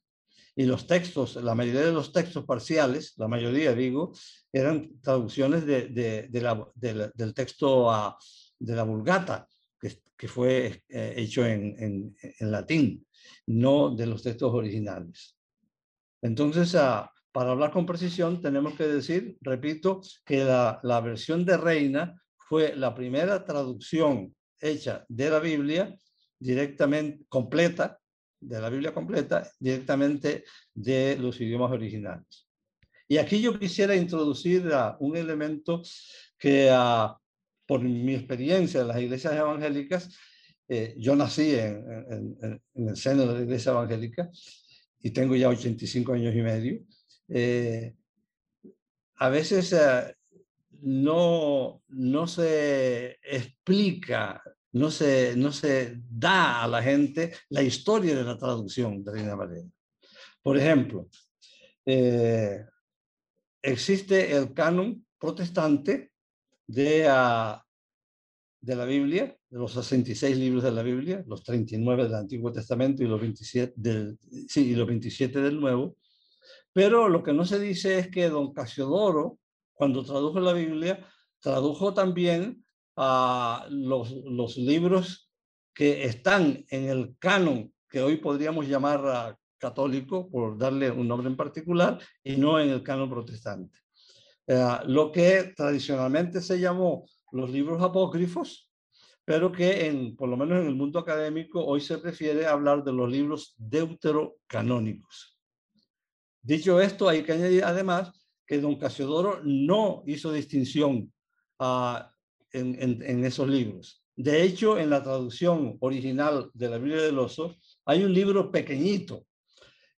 y 0.59 0.65
los 0.65 0.87
textos, 0.87 1.37
la 1.37 1.55
mayoría 1.55 1.85
de 1.85 1.93
los 1.93 2.11
textos 2.11 2.43
parciales, 2.43 3.13
la 3.15 3.29
mayoría 3.29 3.73
digo, 3.73 4.11
eran 4.51 4.99
traducciones 4.99 5.65
de, 5.65 6.27
la, 6.33 6.67
del 6.75 7.33
texto 7.33 7.89
de 8.59 8.75
la 8.75 8.83
Vulgata, 8.83 9.47
que, 9.79 10.27
fue 10.27 10.83
eh, 10.89 11.13
hecho 11.15 11.45
en, 11.45 11.75
en, 11.79 12.15
en, 12.21 12.51
latín, 12.51 13.07
no 13.47 13.95
de 13.95 14.05
los 14.05 14.21
textos 14.21 14.53
originales. 14.53 15.37
Entonces, 16.21 16.75
ah, 16.75 17.09
para 17.31 17.51
hablar 17.51 17.71
con 17.71 17.85
precisión, 17.85 18.41
tenemos 18.41 18.73
que 18.73 18.85
decir, 18.85 19.37
repito, 19.39 20.01
que 20.25 20.43
la, 20.43 20.81
la 20.83 20.99
versión 20.99 21.45
de 21.45 21.55
Reina 21.55 22.21
fue 22.49 22.75
la 22.75 22.95
primera 22.95 23.45
traducción 23.45 24.35
hecha 24.59 25.05
de 25.07 25.29
la 25.29 25.39
Biblia 25.39 25.95
directamente 26.39 27.23
completa, 27.29 27.99
de 28.39 28.59
la 28.59 28.69
Biblia 28.69 28.91
completa, 28.91 29.47
directamente 29.59 30.45
de 30.73 31.15
los 31.19 31.39
idiomas 31.39 31.71
originales. 31.71 32.47
Y 33.07 33.17
aquí 33.17 33.39
yo 33.39 33.57
quisiera 33.59 33.95
introducir 33.95 34.67
un 34.99 35.15
elemento 35.15 35.83
que 36.39 36.71
uh, 36.71 37.15
por 37.67 37.81
mi 37.81 38.15
experiencia 38.15 38.81
en 38.81 38.87
las 38.87 38.99
iglesias 38.99 39.33
evangélicas, 39.35 40.09
eh, 40.67 40.95
yo 40.97 41.15
nací 41.15 41.53
en, 41.53 42.59
el 42.73 42.97
seno 42.97 43.27
de 43.27 43.33
la 43.33 43.41
iglesia 43.41 43.73
evangélica 43.73 44.29
y 45.01 45.11
tengo 45.11 45.35
ya 45.35 45.49
85 45.49 46.13
años 46.13 46.33
y 46.35 46.41
medio. 46.41 46.79
Eh, 47.27 47.93
a 49.17 49.29
veces 49.29 49.73
eh, 49.73 50.15
no, 50.81 51.81
no 51.87 52.27
se 52.27 53.19
explica, 53.23 54.41
no 54.73 54.91
se, 54.91 55.35
no 55.35 55.51
se 55.51 56.01
da 56.09 56.63
a 56.63 56.67
la 56.67 56.81
gente 56.81 57.33
la 57.49 57.61
historia 57.61 58.15
de 58.15 58.23
la 58.23 58.37
traducción 58.37 59.03
de 59.03 59.11
Reina 59.11 59.35
Valera. 59.35 59.67
Por 60.41 60.57
ejemplo, 60.57 61.07
eh, 61.85 62.65
existe 63.61 64.35
el 64.35 64.53
canon 64.53 65.05
protestante 65.17 66.11
de, 66.67 67.07
uh, 67.09 67.59
de 68.61 68.75
la 68.75 68.85
Biblia, 68.85 69.35
de 69.49 69.57
los 69.57 69.73
66 69.73 70.37
libros 70.37 70.63
de 70.63 70.71
la 70.71 70.83
Biblia, 70.83 71.23
los 71.27 71.43
39 71.43 72.03
del 72.03 72.15
Antiguo 72.15 72.51
Testamento 72.51 73.03
y 73.03 73.07
los 73.07 73.19
27 73.19 73.73
del, 73.75 74.17
sí, 74.47 74.71
y 74.71 74.75
los 74.75 74.87
27 74.87 75.41
del 75.41 75.59
Nuevo. 75.59 75.97
Pero 76.71 77.09
lo 77.09 77.23
que 77.23 77.33
no 77.33 77.45
se 77.45 77.59
dice 77.59 77.97
es 77.99 78.09
que 78.09 78.29
don 78.29 78.53
Casiodoro, 78.53 79.39
cuando 79.79 80.03
tradujo 80.03 80.41
la 80.41 80.51
Biblia, 80.51 81.07
tradujo 81.39 81.93
también 81.93 82.65
a 82.97 83.65
los, 83.69 84.57
libros 84.57 85.31
que 85.73 86.03
están 86.03 86.65
en 86.69 86.89
el 86.89 87.15
canon 87.17 87.73
que 87.87 88.01
hoy 88.01 88.17
podríamos 88.17 88.67
llamar 88.67 89.37
católico, 89.57 90.29
por 90.29 90.57
darle 90.57 90.91
un 90.91 91.07
nombre 91.07 91.29
en 91.29 91.37
particular, 91.37 91.97
y 92.21 92.35
no 92.35 92.59
en 92.59 92.71
el 92.71 92.83
canon 92.83 93.09
protestante. 93.09 93.79
Eh, 94.47 94.79
lo 94.87 95.13
que 95.13 95.53
tradicionalmente 95.55 96.41
se 96.41 96.59
llamó 96.59 97.05
los 97.31 97.49
libros 97.49 97.81
apócrifos, 97.81 98.69
pero 99.23 99.49
que 99.49 100.13
por 100.17 100.27
lo 100.27 100.35
menos 100.35 100.59
en 100.59 100.67
el 100.67 100.75
mundo 100.75 100.99
académico 100.99 101.65
hoy 101.65 101.79
se 101.79 101.99
prefiere 101.99 102.45
hablar 102.45 102.83
de 102.83 102.91
los 102.91 103.09
libros 103.09 103.55
deuterocanónicos. 103.57 105.39
Dicho 106.41 106.81
esto, 106.81 107.07
hay 107.07 107.23
que 107.23 107.31
añadir 107.31 107.63
además 107.63 108.19
que 108.49 108.59
don 108.59 108.77
Casiodoro 108.77 109.41
no 109.43 110.01
hizo 110.07 110.31
distinción 110.31 111.13
uh, 111.59 111.99
en, 112.51 113.23
esos 113.23 113.47
libros. 113.47 114.03
De 114.15 114.41
hecho, 114.41 114.79
en 114.79 114.89
la 114.89 115.03
traducción 115.03 115.77
original 115.81 116.49
de 116.55 116.67
la 116.67 116.79
Biblia 116.79 117.03
del 117.03 117.19
Oso, 117.19 117.55
hay 117.85 118.03
un 118.03 118.11
libro 118.11 118.51
pequeñito 118.51 119.27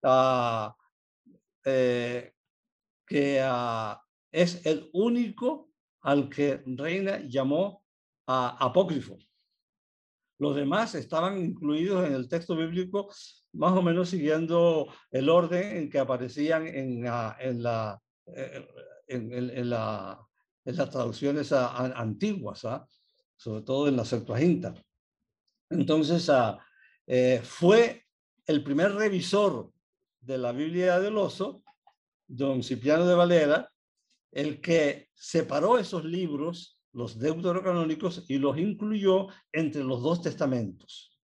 uh, 0.03 0.69
eh, 1.63 2.33
que 3.07 3.41
uh, 3.41 3.95
es 4.29 4.65
el 4.65 4.89
único 4.91 5.69
al 6.01 6.27
que 6.27 6.61
Reina 6.65 7.21
llamó 7.25 7.85
apócrifo. 8.27 9.17
Los 10.39 10.57
demás 10.57 10.93
estaban 10.95 11.37
incluidos 11.37 12.05
en 12.05 12.15
el 12.15 12.27
texto 12.27 12.57
bíblico 12.57 13.09
más 13.53 13.71
o 13.71 13.81
menos 13.81 14.09
siguiendo 14.09 14.87
el 15.09 15.29
orden 15.29 15.77
en 15.77 15.89
que 15.89 15.99
aparecían 15.99 16.67
en, 16.67 17.05
en, 17.39 17.63
la, 17.63 18.01
eh, 18.27 18.67
en, 19.07 19.31
en, 19.33 19.69
la, 19.69 20.19
en 20.65 20.75
las 20.75 20.89
traducciones 20.89 21.51
antiguas, 21.51 22.65
¿ah? 22.65 22.87
sobre 23.35 23.63
todo 23.63 23.87
en 23.87 23.97
la 23.97 24.05
Septuaginta. 24.05 24.73
Entonces, 25.69 26.29
ah, 26.29 26.59
eh, 27.07 27.41
fue 27.43 28.05
el 28.45 28.63
primer 28.63 28.93
revisor 28.93 29.71
de 30.19 30.37
la 30.37 30.51
Biblia 30.51 30.99
del 30.99 31.17
Oso, 31.17 31.63
don 32.27 32.63
Cipriano 32.63 33.05
de 33.05 33.15
Valera, 33.15 33.71
el 34.31 34.61
que 34.61 35.09
separó 35.13 35.77
esos 35.77 36.05
libros, 36.05 36.79
los 36.93 37.19
deuterocanónicos, 37.19 38.25
y 38.29 38.37
los 38.37 38.57
incluyó 38.57 39.27
entre 39.51 39.83
los 39.83 40.01
dos 40.01 40.21
testamentos, 40.21 41.19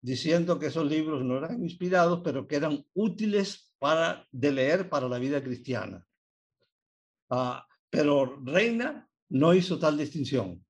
diciendo 0.00 0.58
que 0.58 0.66
esos 0.66 0.86
libros 0.86 1.24
no 1.24 1.38
eran 1.38 1.62
inspirados, 1.62 2.20
pero 2.22 2.46
que 2.46 2.56
eran 2.56 2.84
útiles 2.94 3.74
para, 3.78 4.26
de 4.30 4.52
leer 4.52 4.88
para 4.88 5.08
la 5.08 5.18
vida 5.18 5.42
cristiana. 5.42 6.04
Uh, 7.30 7.56
pero 7.90 8.40
Reina 8.44 9.08
no 9.28 9.54
hizo 9.54 9.78
tal 9.78 9.96
distinción. 9.96 10.64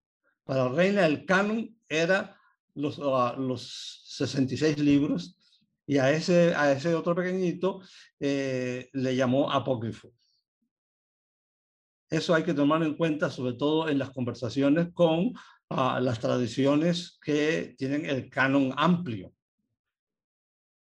Para 0.45 0.69
Reina 0.69 1.07
el 1.07 1.25
canon 1.25 1.77
era 1.88 2.37
los, 2.75 2.99
uh, 2.99 3.35
los 3.38 4.03
66 4.07 4.79
libros 4.79 5.37
y 5.87 5.99
a 5.99 6.11
ese, 6.12 6.55
a 6.55 6.71
ese 6.73 6.95
otro 6.95 7.15
pequeñito 7.15 7.81
eh, 8.21 8.91
le 8.93 9.17
llamó 9.17 9.50
apócrifo. 9.50 10.12
Eso 12.11 12.35
hay 12.35 12.43
que 12.43 12.55
tomar 12.55 12.83
en 12.83 12.95
cuenta, 12.95 13.31
sobre 13.31 13.55
todo 13.55 13.88
en 13.88 13.99
las 13.99 14.11
conversaciones 14.11 14.88
con 14.93 15.29
uh, 15.71 16.00
las 16.00 16.21
tradiciones 16.21 17.19
que 17.23 17.75
tienen 17.79 18.05
el 18.05 18.29
canon 18.29 18.75
amplio. 18.77 19.33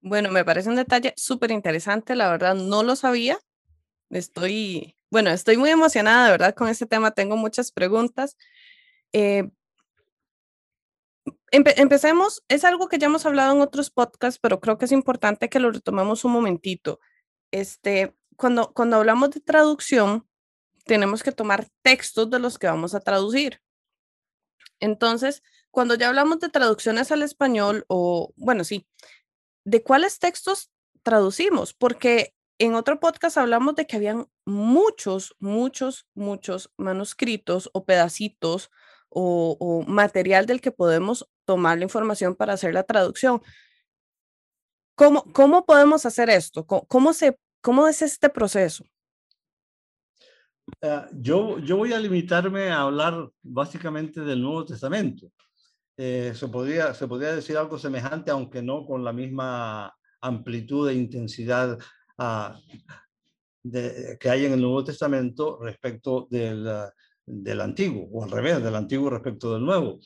Bueno, 0.01 0.31
me 0.31 0.45
parece 0.45 0.71
un 0.71 0.77
detalle 0.77 1.15
súper 1.17 1.51
interesante, 1.51 2.17
la 2.17 2.31
verdad 2.31 2.55
no 2.55 2.83
lo 2.83 2.97
sabía. 2.97 3.39
Estoy, 4.09 4.97
bueno, 5.11 5.31
estoy 5.31 5.57
muy 5.57 5.71
emocionada, 5.71 6.27
de 6.27 6.31
verdad, 6.33 6.55
con 6.55 6.69
este 6.69 6.87
tema. 6.87 7.11
Tengo 7.11 7.37
muchas 7.37 7.73
preguntas. 7.73 8.37
Eh, 9.13 9.51
empe 11.51 11.81
empecemos, 11.81 12.43
es 12.49 12.65
algo 12.65 12.89
que 12.89 12.99
ya 12.99 13.07
hemos 13.07 13.27
hablado 13.27 13.55
en 13.55 13.61
otros 13.61 13.91
podcasts, 13.91 14.39
pero 14.41 14.61
creo 14.61 14.79
que 14.79 14.85
es 14.85 14.93
importante 14.93 15.49
que 15.49 15.61
lo 15.61 15.73
retomemos 15.73 16.25
un 16.25 16.33
momentito. 16.33 17.01
Este, 17.51 18.15
cuando, 18.37 18.73
cuando 18.73 18.97
hablamos 18.97 19.31
de 19.31 19.41
traducción, 19.41 20.27
tenemos 20.85 21.23
que 21.23 21.33
tomar 21.33 21.69
textos 21.83 22.31
de 22.31 22.39
los 22.39 22.59
que 22.59 22.69
vamos 22.69 22.95
a 22.95 23.01
traducir. 23.01 23.61
Entonces, 24.81 25.43
cuando 25.71 25.95
ya 25.95 26.09
hablamos 26.09 26.41
de 26.41 26.49
traducciones 26.49 27.13
al 27.13 27.23
español, 27.23 27.85
o 27.89 28.33
bueno, 28.37 28.65
sí, 28.65 28.87
¿de 29.65 29.83
cuáles 29.83 30.19
textos 30.19 30.71
traducimos? 31.03 31.75
Porque 31.75 32.35
en 32.61 32.75
otro 32.75 33.01
podcast 33.01 33.39
hablamos 33.39 33.75
de 33.75 33.87
que 33.87 33.97
habían 33.97 34.27
muchos, 34.45 35.35
muchos, 35.39 36.07
muchos 36.15 36.71
manuscritos 36.77 37.71
o 37.73 37.85
pedacitos 37.87 38.71
o, 39.09 39.57
o 39.59 39.83
material 39.91 40.45
del 40.45 40.61
que 40.61 40.71
podemos 40.71 41.29
tomar 41.47 41.79
la 41.79 41.85
información 41.85 42.37
para 42.37 42.53
hacer 42.53 42.75
la 42.75 42.85
traducción. 42.85 43.41
¿Cómo, 44.95 45.25
cómo 45.33 45.65
podemos 45.65 46.05
hacer 46.05 46.29
esto? 46.29 46.67
¿Cómo, 46.67 47.15
se, 47.15 47.39
cómo 47.63 47.89
es 47.89 48.03
este 48.03 48.29
proceso? 48.29 48.85
Uh, 50.83 51.07
yo, 51.13 51.59
yo 51.61 51.79
voy 51.79 51.95
a 51.95 51.99
limitarme 51.99 52.69
a 52.69 52.83
hablar 52.83 53.31
básicamente 53.43 54.21
del 54.21 54.43
Nuevo 54.43 54.67
Testamento. 54.67 55.33
Eh, 55.97 56.33
se, 56.35 56.49
podría, 56.49 56.93
se 56.93 57.09
podría 57.09 57.35
decir 57.35 57.57
algo 57.57 57.79
semejante, 57.79 58.31
aunque 58.31 58.63
no 58.63 58.85
con 58.85 59.03
la 59.03 59.15
misma 59.15 59.97
amplitud 60.21 60.91
e 60.91 60.95
intensidad 60.95 61.79
uh, 62.21 62.55
de, 63.63 64.17
que 64.21 64.31
hay 64.31 64.47
en 64.47 64.53
el 64.53 64.61
Nuevo 64.61 64.85
Testamento 64.85 65.59
respecto 65.61 66.29
del, 66.31 66.69
del 67.27 67.61
Antiguo, 67.61 68.09
o 68.13 68.25
al 68.25 68.31
revés, 68.31 68.63
del 68.63 68.75
Antiguo 68.75 69.11
respecto 69.11 69.53
del 69.53 69.65
Nuevo. 69.65 70.01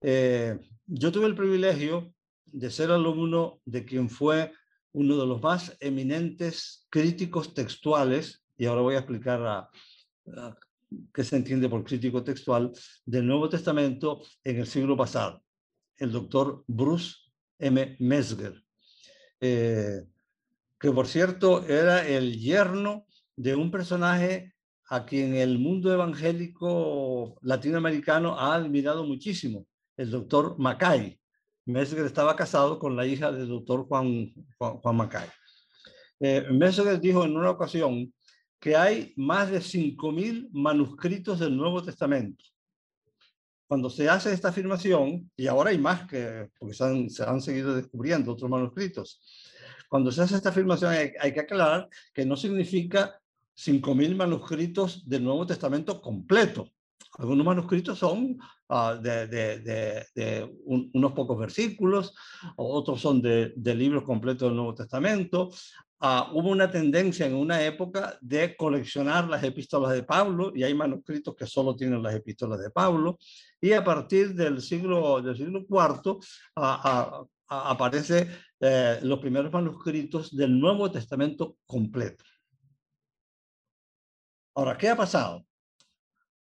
Eh, 0.00 0.58
yo 0.86 1.12
tuve 1.12 1.26
el 1.26 1.34
privilegio 1.34 2.12
de 2.46 2.70
ser 2.70 2.90
alumno 2.90 3.60
de 3.64 3.84
quien 3.84 4.08
fue 4.08 4.52
uno 4.92 5.16
de 5.16 5.26
los 5.26 5.40
más 5.40 5.76
eminentes 5.80 6.86
críticos 6.90 7.54
textuales, 7.54 8.42
y 8.56 8.66
ahora 8.66 8.82
voy 8.82 8.94
a 8.94 8.98
explicar 8.98 9.40
a, 9.46 9.70
qué 11.14 11.22
se 11.22 11.36
entiende 11.36 11.68
por 11.68 11.84
crítico 11.84 12.24
textual, 12.24 12.72
del 13.04 13.26
Nuevo 13.26 13.48
Testamento 13.48 14.22
en 14.42 14.58
el 14.58 14.66
siglo 14.66 14.96
pasado, 14.96 15.42
el 15.96 16.10
doctor 16.10 16.64
Bruce 16.66 17.16
M. 17.58 17.96
Mesger, 18.00 18.62
eh, 19.40 20.02
que 20.80 20.90
por 20.90 21.06
cierto 21.06 21.62
era 21.68 22.08
el 22.08 22.40
yerno 22.40 23.06
de 23.36 23.54
un 23.54 23.70
personaje 23.70 24.54
a 24.88 25.04
quien 25.04 25.36
el 25.36 25.58
mundo 25.58 25.92
evangélico 25.92 27.38
latinoamericano 27.42 28.36
ha 28.36 28.54
admirado 28.54 29.04
muchísimo, 29.04 29.66
el 29.96 30.10
doctor 30.10 30.58
Macay. 30.58 31.20
Mesger 31.66 32.06
estaba 32.06 32.34
casado 32.34 32.78
con 32.78 32.96
la 32.96 33.06
hija 33.06 33.30
del 33.30 33.46
doctor 33.46 33.86
Juan, 33.86 34.32
Juan, 34.58 34.96
Macay. 34.96 35.28
Eh, 36.18 36.46
Mesger 36.50 36.98
dijo 36.98 37.24
en 37.24 37.36
una 37.36 37.50
ocasión 37.50 38.12
que 38.58 38.74
hay 38.74 39.12
más 39.16 39.50
de 39.50 39.58
5.000 39.58 40.48
manuscritos 40.52 41.38
del 41.38 41.56
Nuevo 41.56 41.82
Testamento. 41.82 42.42
Cuando 43.68 43.88
se 43.88 44.08
hace 44.08 44.32
esta 44.32 44.48
afirmación, 44.48 45.30
y 45.36 45.46
ahora 45.46 45.70
hay 45.70 45.78
más 45.78 46.08
que, 46.08 46.50
porque 46.58 46.74
se 46.74 47.22
han 47.22 47.40
seguido 47.40 47.76
descubriendo 47.76 48.32
otros 48.32 48.50
manuscritos, 48.50 49.20
cuando 49.90 50.12
se 50.12 50.22
hace 50.22 50.36
esta 50.36 50.50
afirmación 50.50 50.92
hay, 50.92 51.10
hay 51.20 51.34
que 51.34 51.40
aclarar 51.40 51.88
que 52.14 52.24
no 52.24 52.36
significa 52.36 53.20
5.000 53.56 54.14
manuscritos 54.14 55.06
del 55.06 55.24
Nuevo 55.24 55.44
Testamento 55.44 56.00
completo. 56.00 56.70
Algunos 57.18 57.44
manuscritos 57.44 57.98
son 57.98 58.38
uh, 58.68 58.94
de, 59.02 59.26
de, 59.26 59.58
de, 59.58 60.06
de 60.14 60.58
un, 60.64 60.90
unos 60.94 61.12
pocos 61.12 61.36
versículos, 61.36 62.14
otros 62.54 63.00
son 63.00 63.20
de, 63.20 63.52
libros 63.74 64.04
completos 64.04 64.48
del 64.48 64.56
Nuevo 64.56 64.74
Testamento. 64.74 65.50
Uh, 66.00 66.32
hubo 66.32 66.50
una 66.50 66.70
tendencia 66.70 67.26
en 67.26 67.34
una 67.34 67.60
época 67.62 68.16
de 68.20 68.56
coleccionar 68.56 69.28
las 69.28 69.42
epístolas 69.42 69.92
de 69.92 70.04
Pablo 70.04 70.52
y 70.54 70.62
hay 70.62 70.72
manuscritos 70.72 71.34
que 71.34 71.46
solo 71.46 71.74
tienen 71.74 72.00
las 72.00 72.14
epístolas 72.14 72.60
de 72.60 72.70
Pablo. 72.70 73.18
Y 73.60 73.72
a 73.72 73.82
partir 73.82 74.34
del 74.34 74.62
siglo, 74.62 75.20
del 75.20 75.36
siglo 75.36 75.66
IV 75.68 76.18
uh, 76.56 77.26
aparecen 77.50 78.30
eh, 78.60 79.00
los 79.02 79.18
primeros 79.18 79.52
manuscritos 79.52 80.34
del 80.34 80.58
Nuevo 80.58 80.90
Testamento 80.90 81.56
completo. 81.66 82.24
Ahora, 84.54 84.78
¿qué 84.78 84.88
ha 84.88 84.96
pasado? 84.96 85.44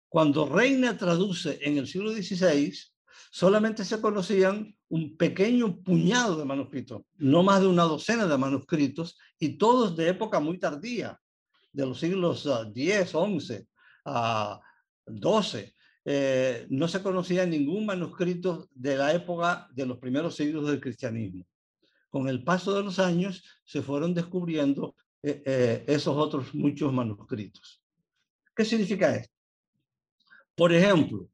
Cuando 0.09 0.49
Reina 0.49 0.97
traduce 0.97 1.59
en 1.63 1.79
el 1.79 1.87
siglo 1.87 2.11
XVI, 2.11 2.77
solamente 3.31 3.85
se 3.85 4.01
conocían 4.01 4.77
un 4.89 5.17
pequeño 5.17 5.81
puñado 5.83 6.37
de 6.37 6.45
manuscritos, 6.45 7.03
no 7.17 7.43
más 7.43 7.61
de 7.61 7.69
una 7.69 7.85
docena 7.85 8.27
de 8.27 8.39
manuscritos, 8.39 9.19
y 9.39 9.59
todos 9.59 9.97
de 9.97 10.09
época 10.09 10.41
muy 10.41 10.59
tardía, 10.59 11.21
de 11.73 11.87
los 11.87 12.01
siglos 12.01 12.49
X, 12.75 13.11
XI, 13.11 13.69
a 14.07 14.61
XII. 16.07 16.67
no 16.71 16.89
se 16.89 17.03
conocía 17.03 17.45
ningún 17.45 17.85
manuscrito 17.85 18.69
de 18.73 18.97
la 18.97 19.13
época 19.13 19.69
de 19.73 19.87
los 19.87 19.99
primeros 19.99 20.37
siglos 20.37 20.67
del 20.69 20.81
cristianismo. 20.81 21.45
Con 22.09 22.29
el 22.29 22.45
paso 22.45 22.73
de 22.75 22.83
los 22.83 22.99
años 22.99 23.45
se 23.65 23.83
fueron 23.83 24.15
descubriendo 24.15 24.95
eh, 25.23 25.43
eh, 25.45 25.85
esos 25.89 26.17
otros 26.17 26.55
muchos 26.55 26.93
manuscritos. 26.93 27.83
¿Qué 28.55 28.65
significa 28.65 29.15
esto? 29.17 29.35
Por 30.55 30.73
ejemplo, 30.73 31.29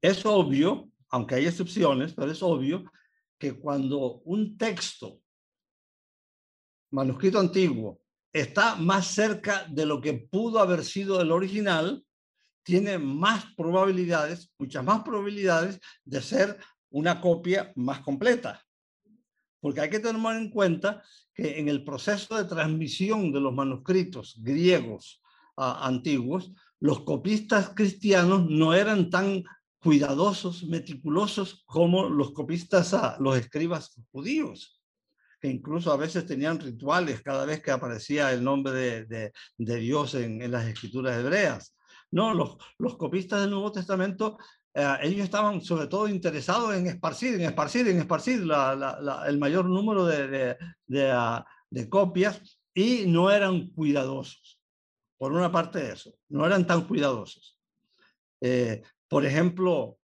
es 0.00 0.24
obvio, 0.24 0.90
aunque 1.10 1.36
hay 1.36 1.46
excepciones, 1.46 2.14
pero 2.14 2.32
es 2.32 2.42
obvio 2.42 2.84
que 3.38 3.52
cuando 3.52 4.20
un 4.24 4.56
texto, 4.56 5.20
manuscrito 6.90 7.38
antiguo, 7.38 8.00
está 8.32 8.74
más 8.76 9.06
cerca 9.06 9.66
de 9.68 9.86
lo 9.86 10.00
que 10.00 10.14
pudo 10.14 10.58
haber 10.58 10.84
sido 10.84 11.20
el 11.20 11.30
original, 11.30 12.04
tiene 12.68 12.98
más 12.98 13.46
probabilidades, 13.56 14.52
muchas 14.58 14.84
más 14.84 15.02
probabilidades 15.02 15.80
de 16.04 16.20
ser 16.20 16.58
una 16.90 17.18
copia 17.18 17.72
más 17.76 18.00
completa. 18.00 18.62
Porque 19.58 19.80
hay 19.80 19.88
que 19.88 20.00
tener 20.00 20.36
en 20.36 20.50
cuenta 20.50 21.02
que 21.32 21.58
en 21.60 21.70
el 21.70 21.82
proceso 21.82 22.36
de 22.36 22.44
transmisión 22.44 23.32
de 23.32 23.40
los 23.40 23.54
manuscritos 23.54 24.36
griegos 24.42 25.22
antiguos, 25.56 26.52
los 26.78 27.00
copistas 27.04 27.70
cristianos 27.70 28.50
no 28.50 28.74
eran 28.74 29.08
tan 29.08 29.44
cuidadosos, 29.78 30.64
meticulosos 30.64 31.64
como 31.64 32.10
los 32.10 32.32
copistas, 32.32 32.94
los 33.18 33.38
escribas 33.38 33.98
judíos, 34.12 34.78
que 35.40 35.48
incluso 35.48 35.90
a 35.90 35.96
veces 35.96 36.26
tenían 36.26 36.60
rituales 36.60 37.22
cada 37.22 37.46
vez 37.46 37.62
que 37.62 37.70
aparecía 37.70 38.30
el 38.30 38.44
nombre 38.44 39.06
de, 39.06 39.32
Dios 39.56 40.14
en, 40.16 40.50
las 40.50 40.66
escrituras 40.66 41.16
hebreas. 41.16 41.77
No, 42.10 42.32
los, 42.34 42.56
los 42.78 42.96
copistas 42.96 43.40
del 43.40 43.50
Nuevo 43.50 43.70
Testamento, 43.72 44.38
eh, 44.74 44.96
ellos 45.02 45.24
estaban 45.24 45.60
sobre 45.60 45.86
todo 45.86 46.08
interesados 46.08 46.74
en 46.74 46.86
esparcir, 46.86 47.34
en 47.34 47.42
esparcir, 47.42 47.88
en 47.88 47.98
esparcir 47.98 48.40
el 48.40 49.38
mayor 49.38 49.66
número 49.66 50.04
de, 50.06 50.56
de 50.86 51.88
copias 51.88 52.60
y 52.74 53.04
no 53.06 53.30
eran 53.30 53.68
cuidadosos 53.70 54.58
por 55.18 55.32
una 55.32 55.50
parte 55.50 55.92
eso, 55.92 56.14
no 56.28 56.46
eran 56.46 56.66
tan 56.66 56.86
cuidadosos. 56.86 57.58
Eh, 58.40 58.82
por 59.08 59.26
ejemplo, 59.26 59.98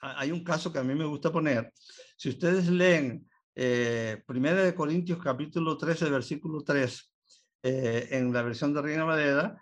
hay 0.00 0.32
un 0.32 0.42
caso 0.42 0.72
que 0.72 0.80
a 0.80 0.84
mí 0.84 0.94
me 0.94 1.04
gusta 1.04 1.32
poner. 1.32 1.72
Si 2.16 2.28
ustedes 2.28 2.68
leen 2.68 3.28
eh, 3.54 4.22
Primera 4.26 4.62
de 4.62 4.74
Corintios 4.74 5.22
capítulo 5.22 5.78
13, 5.78 6.10
versículo 6.10 6.62
3, 6.62 7.12
eh, 7.62 8.08
en 8.10 8.32
la 8.32 8.42
versión 8.42 8.74
de 8.74 8.82
Reina 8.82 9.04
Valera, 9.04 9.56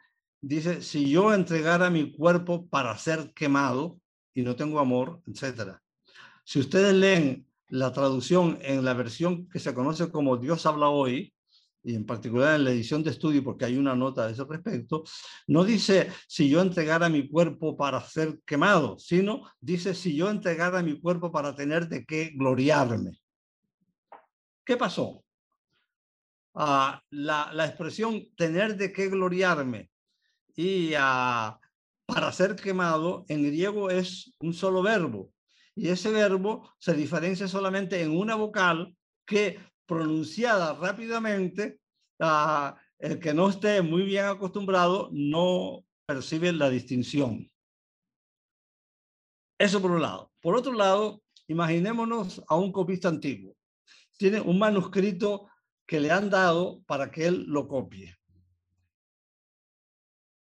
dice, 0.46 0.82
si 0.82 1.08
yo 1.08 1.32
entregara 1.32 1.90
mi 1.90 2.12
cuerpo 2.12 2.66
para 2.68 2.96
ser 2.98 3.32
quemado 3.34 3.98
y 4.34 4.42
no 4.42 4.56
tengo 4.56 4.78
amor, 4.78 5.22
etc. 5.26 5.78
Si 6.44 6.60
ustedes 6.60 6.94
leen 6.94 7.46
la 7.68 7.92
traducción 7.92 8.58
en 8.60 8.84
la 8.84 8.92
versión 8.94 9.48
que 9.48 9.58
se 9.58 9.74
conoce 9.74 10.10
como 10.10 10.36
Dios 10.36 10.66
habla 10.66 10.88
hoy, 10.88 11.32
y 11.82 11.94
en 11.94 12.06
particular 12.06 12.56
en 12.56 12.64
la 12.64 12.70
edición 12.70 13.02
de 13.02 13.10
estudio, 13.10 13.44
porque 13.44 13.66
hay 13.66 13.76
una 13.76 13.94
nota 13.94 14.26
de 14.26 14.32
ese 14.32 14.44
respecto, 14.44 15.04
no 15.46 15.64
dice 15.64 16.10
si 16.26 16.48
yo 16.48 16.60
entregara 16.60 17.08
mi 17.08 17.28
cuerpo 17.28 17.76
para 17.76 18.00
ser 18.02 18.40
quemado, 18.46 18.98
sino 18.98 19.42
dice 19.60 19.94
si 19.94 20.16
yo 20.16 20.30
entregara 20.30 20.82
mi 20.82 21.00
cuerpo 21.00 21.30
para 21.30 21.54
tener 21.54 21.88
de 21.88 22.04
qué 22.04 22.32
gloriarme. 22.34 23.18
¿Qué 24.64 24.76
pasó? 24.76 25.22
Ah, 26.54 27.02
la, 27.10 27.50
la, 27.52 27.66
expresión 27.66 28.28
tener 28.36 28.76
de 28.76 28.92
qué 28.92 29.08
gloriarme 29.08 29.90
y 30.56 30.92
ah, 30.96 31.58
para 32.06 32.32
ser 32.32 32.56
quemado 32.56 33.24
en 33.28 33.42
griego 33.44 33.90
es 33.90 34.34
un 34.40 34.54
solo 34.54 34.82
verbo. 34.82 35.32
Y 35.74 35.88
ese 35.88 36.12
verbo 36.12 36.70
se 36.78 36.94
diferencia 36.94 37.48
solamente 37.48 38.00
en 38.02 38.16
una 38.16 38.36
vocal 38.36 38.96
que 39.26 39.58
pronunciada 39.86 40.74
rápidamente, 40.74 41.80
uh, 42.20 42.74
el 42.98 43.18
que 43.18 43.34
no 43.34 43.48
esté 43.48 43.82
muy 43.82 44.02
bien 44.02 44.26
acostumbrado 44.26 45.10
no 45.12 45.84
percibe 46.06 46.52
la 46.52 46.70
distinción. 46.70 47.50
Eso 49.58 49.80
por 49.80 49.90
un 49.90 50.02
lado. 50.02 50.30
Por 50.40 50.56
otro 50.56 50.72
lado, 50.72 51.22
imaginémonos 51.48 52.42
a 52.48 52.56
un 52.56 52.70
copista 52.70 53.08
antiguo. 53.08 53.56
Tiene 54.16 54.40
un 54.40 54.58
manuscrito 54.58 55.48
que 55.86 56.00
le 56.00 56.10
han 56.10 56.30
dado 56.30 56.82
para 56.86 57.10
que 57.10 57.26
él 57.26 57.44
lo 57.48 57.66
copie. 57.66 58.14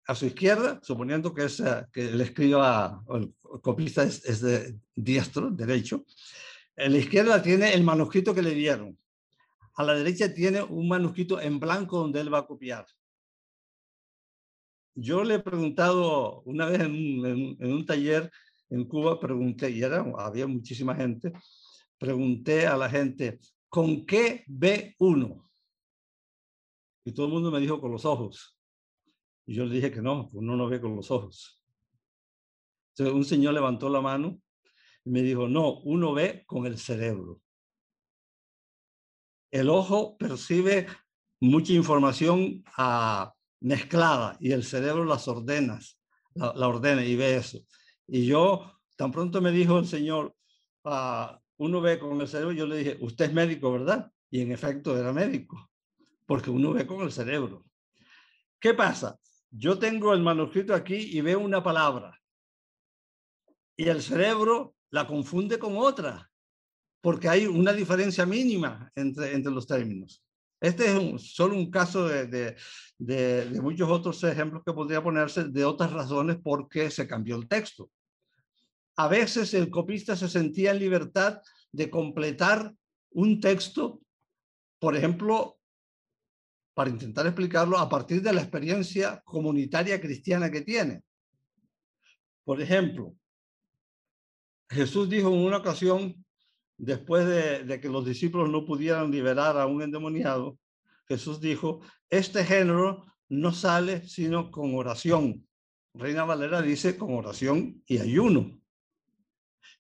A 0.10 0.16
su 0.16 0.26
izquierda, 0.26 0.80
suponiendo 0.82 1.34
que, 1.34 1.46
es, 1.46 1.62
que 1.94 2.10
el 2.10 2.20
escriba, 2.22 3.04
el 3.14 3.34
copista 3.62 4.04
es, 4.04 4.42
de 4.42 4.80
diestro, 4.96 5.52
derecho, 5.52 6.04
a 6.76 6.90
la 6.90 6.98
izquierda 6.98 7.42
tiene 7.42 7.74
el 7.74 7.84
manuscrito 7.84 8.34
que 8.34 8.42
le 8.42 8.56
dieron 8.56 8.98
a 9.80 9.84
la 9.84 9.94
derecha 9.94 10.34
tiene 10.34 10.62
un 10.62 10.90
manuscrito 10.90 11.40
en 11.40 11.58
blanco 11.58 12.00
donde 12.00 12.20
él 12.20 12.34
va 12.34 12.40
a 12.40 12.46
copiar. 12.46 12.86
Yo 14.94 15.24
le 15.24 15.36
he 15.36 15.40
preguntado 15.40 16.42
una 16.42 16.66
vez 16.66 16.82
en, 16.82 17.56
un 17.62 17.86
taller 17.86 18.30
en 18.70 18.84
Cuba, 18.84 19.18
pregunté, 19.22 19.72
y 19.72 19.82
había 19.82 20.48
muchísima 20.48 20.94
gente, 20.96 21.32
pregunté 21.98 22.68
a 22.68 22.76
la 22.76 22.90
gente, 22.90 23.40
¿con 23.70 24.06
qué 24.06 24.44
ve 24.48 24.96
uno? 25.00 25.50
Y 27.06 27.14
todo 27.14 27.28
el 27.28 27.32
mundo 27.32 27.50
me 27.50 27.62
dijo 27.62 27.80
con 27.80 27.94
los 27.94 28.04
ojos. 28.04 28.59
Y 29.50 29.56
yo 29.56 29.66
le 29.66 29.74
dije 29.74 29.92
que 29.92 30.04
no, 30.04 30.30
uno 30.34 30.56
no 30.56 30.70
ve 30.70 30.80
con 30.80 30.96
los 30.96 31.10
ojos. 31.10 31.60
Entonces 32.92 33.16
un 33.16 33.26
señor 33.26 33.56
levantó 33.56 33.90
la 33.90 34.00
mano 34.00 34.40
y 35.04 35.10
me 35.10 35.24
dijo, 35.24 35.48
no, 35.48 35.80
uno 35.80 36.14
ve 36.14 36.44
con 36.46 36.68
el 36.68 36.78
cerebro. 36.78 37.42
El 39.50 39.72
ojo 39.72 40.18
percibe 40.18 40.86
mucha 41.40 41.74
información 41.74 42.64
ah, 42.78 43.34
mezclada 43.60 44.38
y 44.40 44.52
el 44.52 44.64
cerebro 44.64 45.04
las 45.04 45.28
ordena, 45.28 45.80
la, 46.36 46.68
ordena 46.68 47.04
y 47.04 47.16
ve 47.16 47.38
eso. 47.38 47.58
Y 48.06 48.28
yo, 48.28 48.72
tan 48.98 49.12
pronto 49.12 49.42
me 49.42 49.50
dijo 49.50 49.80
el 49.80 49.88
señor, 49.88 50.36
ah, 50.84 51.42
uno 51.58 51.82
ve 51.82 51.98
con 51.98 52.22
el 52.22 52.28
cerebro, 52.28 52.52
yo 52.52 52.68
le 52.68 52.78
dije, 52.78 52.98
usted 53.02 53.26
es 53.26 53.34
médico, 53.34 53.72
¿verdad? 53.72 54.12
Y 54.30 54.42
en 54.42 54.52
efecto 54.52 54.96
era 54.96 55.12
médico, 55.12 55.72
porque 56.28 56.52
uno 56.52 56.72
ve 56.72 56.86
con 56.86 57.02
el 57.02 57.12
cerebro. 57.12 57.66
¿Qué 58.60 58.76
pasa? 58.76 59.20
Yo 59.52 59.80
tengo 59.80 60.14
el 60.14 60.22
manuscrito 60.22 60.74
aquí 60.76 60.96
y 60.96 61.22
veo 61.22 61.40
una 61.40 61.64
palabra 61.64 62.20
y 63.80 63.88
el 63.88 64.02
cerebro 64.02 64.76
la 64.92 65.08
confunde 65.08 65.58
con 65.58 65.78
otra, 65.78 66.30
porque 67.02 67.30
hay 67.30 67.46
una 67.46 67.72
diferencia 67.72 68.26
mínima 68.26 68.92
entre, 68.94 69.34
entre 69.34 69.54
los 69.54 69.66
términos. 69.66 70.22
Este 70.60 70.86
es 71.16 71.34
solo 71.34 71.56
un 71.56 71.72
caso 71.72 72.06
de, 72.06 72.58
de, 72.98 73.60
muchos 73.62 73.90
otros 73.90 74.22
ejemplos 74.26 74.64
que 74.66 74.74
podría 74.74 75.02
ponerse 75.02 75.46
de 75.46 75.64
otras 75.64 75.94
razones 75.94 76.38
por 76.44 76.68
qué 76.68 76.92
se 76.92 77.08
cambió 77.08 77.38
el 77.38 77.48
texto. 77.48 77.90
A 78.98 79.08
veces 79.08 79.54
el 79.54 79.70
copista 79.70 80.18
se 80.18 80.28
sentía 80.28 80.72
en 80.72 80.80
libertad 80.80 81.40
de 81.72 81.90
completar 81.90 82.76
un 83.12 83.40
texto, 83.40 84.02
por 84.78 84.98
ejemplo, 84.98 85.59
para 86.80 86.92
intentar 86.92 87.28
explicarlo 87.28 87.78
a 87.78 87.90
partir 87.90 88.22
de 88.22 88.32
la 88.32 88.40
experiencia 88.40 89.22
comunitaria 89.26 90.00
cristiana 90.00 90.50
que 90.50 90.62
tiene. 90.62 91.04
Por 92.46 92.62
ejemplo, 92.62 93.16
Jesús 94.70 95.10
dijo 95.10 95.28
en 95.28 95.40
una 95.40 95.58
ocasión, 95.58 96.24
después 96.78 97.28
de, 97.68 97.82
que 97.82 97.90
los 97.90 98.06
discípulos 98.06 98.50
no 98.50 98.66
pudieran 98.66 99.12
liberar 99.12 99.60
a 99.60 99.66
un 99.66 99.82
endemoniado, 99.82 100.58
Jesús 101.06 101.42
dijo, 101.42 101.82
este 102.10 102.46
género 102.46 103.08
no 103.28 103.52
sale 103.52 104.08
sino 104.08 104.50
con 104.50 104.74
oración. 104.74 105.46
Reina 105.94 106.24
Valera 106.24 106.62
dice 106.62 106.98
con 106.98 107.14
oración 107.14 107.84
y 107.88 107.98
ayuno. 107.98 108.58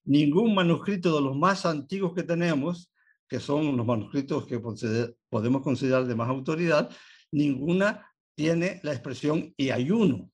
Ningún 0.03 0.53
manuscrito 0.53 1.15
de 1.15 1.21
los 1.21 1.37
más 1.37 1.65
antiguos 1.65 2.13
que 2.13 2.23
tenemos, 2.23 2.88
que 3.29 3.39
son 3.39 3.77
los 3.77 3.85
manuscritos 3.85 4.47
que 4.47 4.59
podemos 4.59 5.61
considerar 5.61 6.05
de 6.05 6.15
más 6.15 6.27
autoridad, 6.29 6.89
ninguna 7.31 8.05
tiene 8.35 8.79
la 8.83 8.91
expresión 8.91 9.53
y 9.55 9.69
ayuno. 9.69 10.31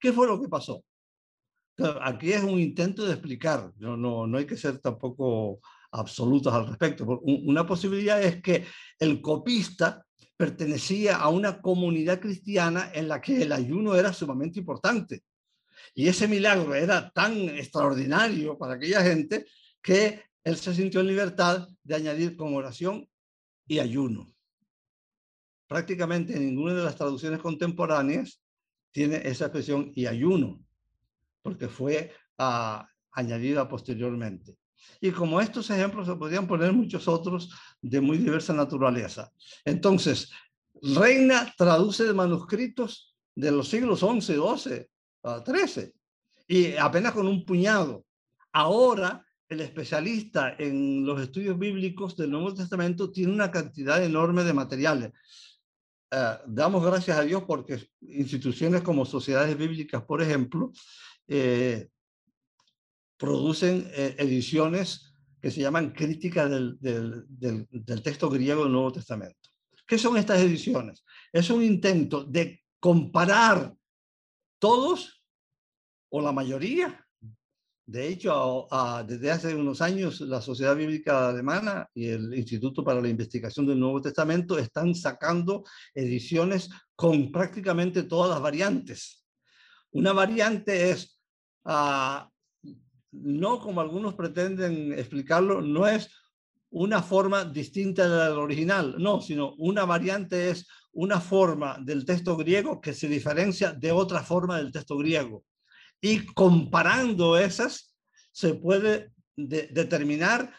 ¿Qué 0.00 0.12
fue 0.12 0.26
lo 0.26 0.40
que 0.40 0.48
pasó? 0.48 0.84
Aquí 2.02 2.32
es 2.32 2.42
un 2.42 2.58
intento 2.58 3.04
de 3.04 3.12
explicar, 3.12 3.72
no, 3.76 3.96
no, 3.96 4.26
no 4.26 4.38
hay 4.38 4.46
que 4.46 4.56
ser 4.56 4.78
tampoco 4.78 5.60
absolutos 5.92 6.52
al 6.52 6.66
respecto. 6.66 7.04
Una 7.22 7.66
posibilidad 7.66 8.20
es 8.22 8.42
que 8.42 8.66
el 8.98 9.22
copista 9.22 10.04
pertenecía 10.36 11.16
a 11.16 11.28
una 11.28 11.60
comunidad 11.60 12.20
cristiana 12.20 12.90
en 12.92 13.06
la 13.06 13.20
que 13.20 13.42
el 13.42 13.52
ayuno 13.52 13.94
era 13.94 14.12
sumamente 14.12 14.58
importante. 14.58 15.22
Y 15.94 16.08
ese 16.08 16.26
milagro 16.26 16.74
era 16.74 17.10
tan 17.10 17.32
extraordinario 17.50 18.58
para 18.58 18.74
aquella 18.74 19.02
gente 19.02 19.46
que 19.80 20.24
él 20.44 20.56
se 20.56 20.74
sintió 20.74 21.00
en 21.00 21.06
libertad 21.06 21.68
de 21.82 21.94
añadir 21.94 22.36
con 22.36 22.54
oración 22.54 23.08
y 23.66 23.78
ayuno. 23.78 24.32
Prácticamente 25.66 26.38
ninguna 26.38 26.74
de 26.74 26.84
las 26.84 26.96
traducciones 26.96 27.40
contemporáneas 27.40 28.42
tiene 28.90 29.16
esa 29.24 29.46
expresión 29.46 29.92
y 29.94 30.06
ayuno 30.06 30.60
porque 31.42 31.68
fue 31.68 32.12
ah, 32.38 32.88
añadida 33.12 33.68
posteriormente. 33.68 34.56
Y 35.00 35.10
como 35.10 35.40
estos 35.40 35.70
ejemplos 35.70 36.06
se 36.06 36.16
podrían 36.16 36.46
poner 36.46 36.72
muchos 36.72 37.06
otros 37.08 37.50
de 37.80 38.00
muy 38.00 38.18
diversa 38.18 38.52
naturaleza. 38.52 39.30
Entonces, 39.64 40.30
Reina 40.80 41.52
traduce 41.56 42.04
de 42.04 42.12
manuscritos 42.12 43.14
de 43.34 43.50
los 43.52 43.68
siglos 43.68 44.02
11, 44.02 44.34
12, 44.34 44.90
13, 45.44 45.92
y 46.48 46.76
apenas 46.76 47.12
con 47.12 47.26
un 47.26 47.44
puñado. 47.44 48.04
Ahora, 48.52 49.24
el 49.52 49.60
especialista 49.60 50.54
en 50.58 51.04
los 51.04 51.20
estudios 51.20 51.58
bíblicos 51.58 52.16
del 52.16 52.30
Nuevo 52.30 52.54
Testamento 52.54 53.10
tiene 53.10 53.32
una 53.32 53.50
cantidad 53.50 54.02
enorme 54.02 54.44
de 54.44 54.52
materiales. 54.52 55.12
Eh, 56.10 56.36
damos 56.46 56.84
gracias 56.84 57.18
a 57.18 57.22
Dios 57.22 57.44
porque 57.46 57.88
instituciones 58.00 58.82
como 58.82 59.04
sociedades 59.04 59.56
bíblicas, 59.56 60.02
por 60.02 60.22
ejemplo, 60.22 60.72
eh, 61.28 61.88
producen 63.16 63.88
eh, 63.94 64.16
ediciones 64.18 65.14
que 65.40 65.50
se 65.50 65.60
llaman 65.60 65.92
críticas 65.92 66.50
del, 66.50 67.26
texto 68.02 68.30
griego 68.30 68.62
del 68.62 68.72
Nuevo 68.72 68.92
Testamento. 68.92 69.50
¿Qué 69.86 69.98
son 69.98 70.16
estas 70.16 70.40
ediciones? 70.40 71.04
Es 71.32 71.50
un 71.50 71.62
intento 71.62 72.24
de 72.24 72.62
comparar 72.78 73.74
todos 74.58 75.24
o 76.10 76.20
la 76.20 76.32
mayoría. 76.32 77.04
De 77.84 78.08
hecho, 78.08 78.68
desde 79.06 79.30
hace 79.30 79.54
unos 79.54 79.80
años, 79.82 80.20
la 80.20 80.40
Sociedad 80.40 80.76
Bíblica 80.76 81.28
Alemana 81.28 81.88
y 81.92 82.08
el 82.08 82.32
Instituto 82.34 82.84
para 82.84 83.00
la 83.00 83.08
Investigación 83.08 83.66
del 83.66 83.80
Nuevo 83.80 84.00
Testamento 84.00 84.56
están 84.56 84.94
sacando 84.94 85.64
ediciones 85.94 86.70
con 86.94 87.32
prácticamente 87.32 88.04
todas 88.04 88.30
las 88.30 88.40
variantes. 88.40 89.24
Una 89.90 90.12
variante 90.12 90.90
es 90.90 91.18
Ah, 91.64 92.28
no 93.12 93.60
como 93.60 93.80
algunos 93.80 94.14
pretenden 94.14 94.92
explicarlo, 94.92 95.60
no 95.60 95.86
es 95.86 96.10
una 96.70 97.02
forma 97.02 97.44
distinta 97.44 98.04
de 98.04 98.34
la 98.34 98.38
original, 98.38 98.96
no, 98.98 99.20
sino 99.20 99.54
una 99.58 99.84
variante 99.84 100.50
es 100.50 100.66
una 100.92 101.20
forma 101.20 101.78
del 101.80 102.04
texto 102.04 102.36
griego 102.36 102.80
que 102.80 102.94
se 102.94 103.08
diferencia 103.08 103.72
de 103.72 103.92
otra 103.92 104.22
forma 104.22 104.58
del 104.58 104.72
texto 104.72 104.96
griego. 104.96 105.44
Y 106.02 106.26
comparando 106.26 107.38
esas, 107.38 107.94
se 108.32 108.54
puede 108.54 109.12
determinar 109.36 110.52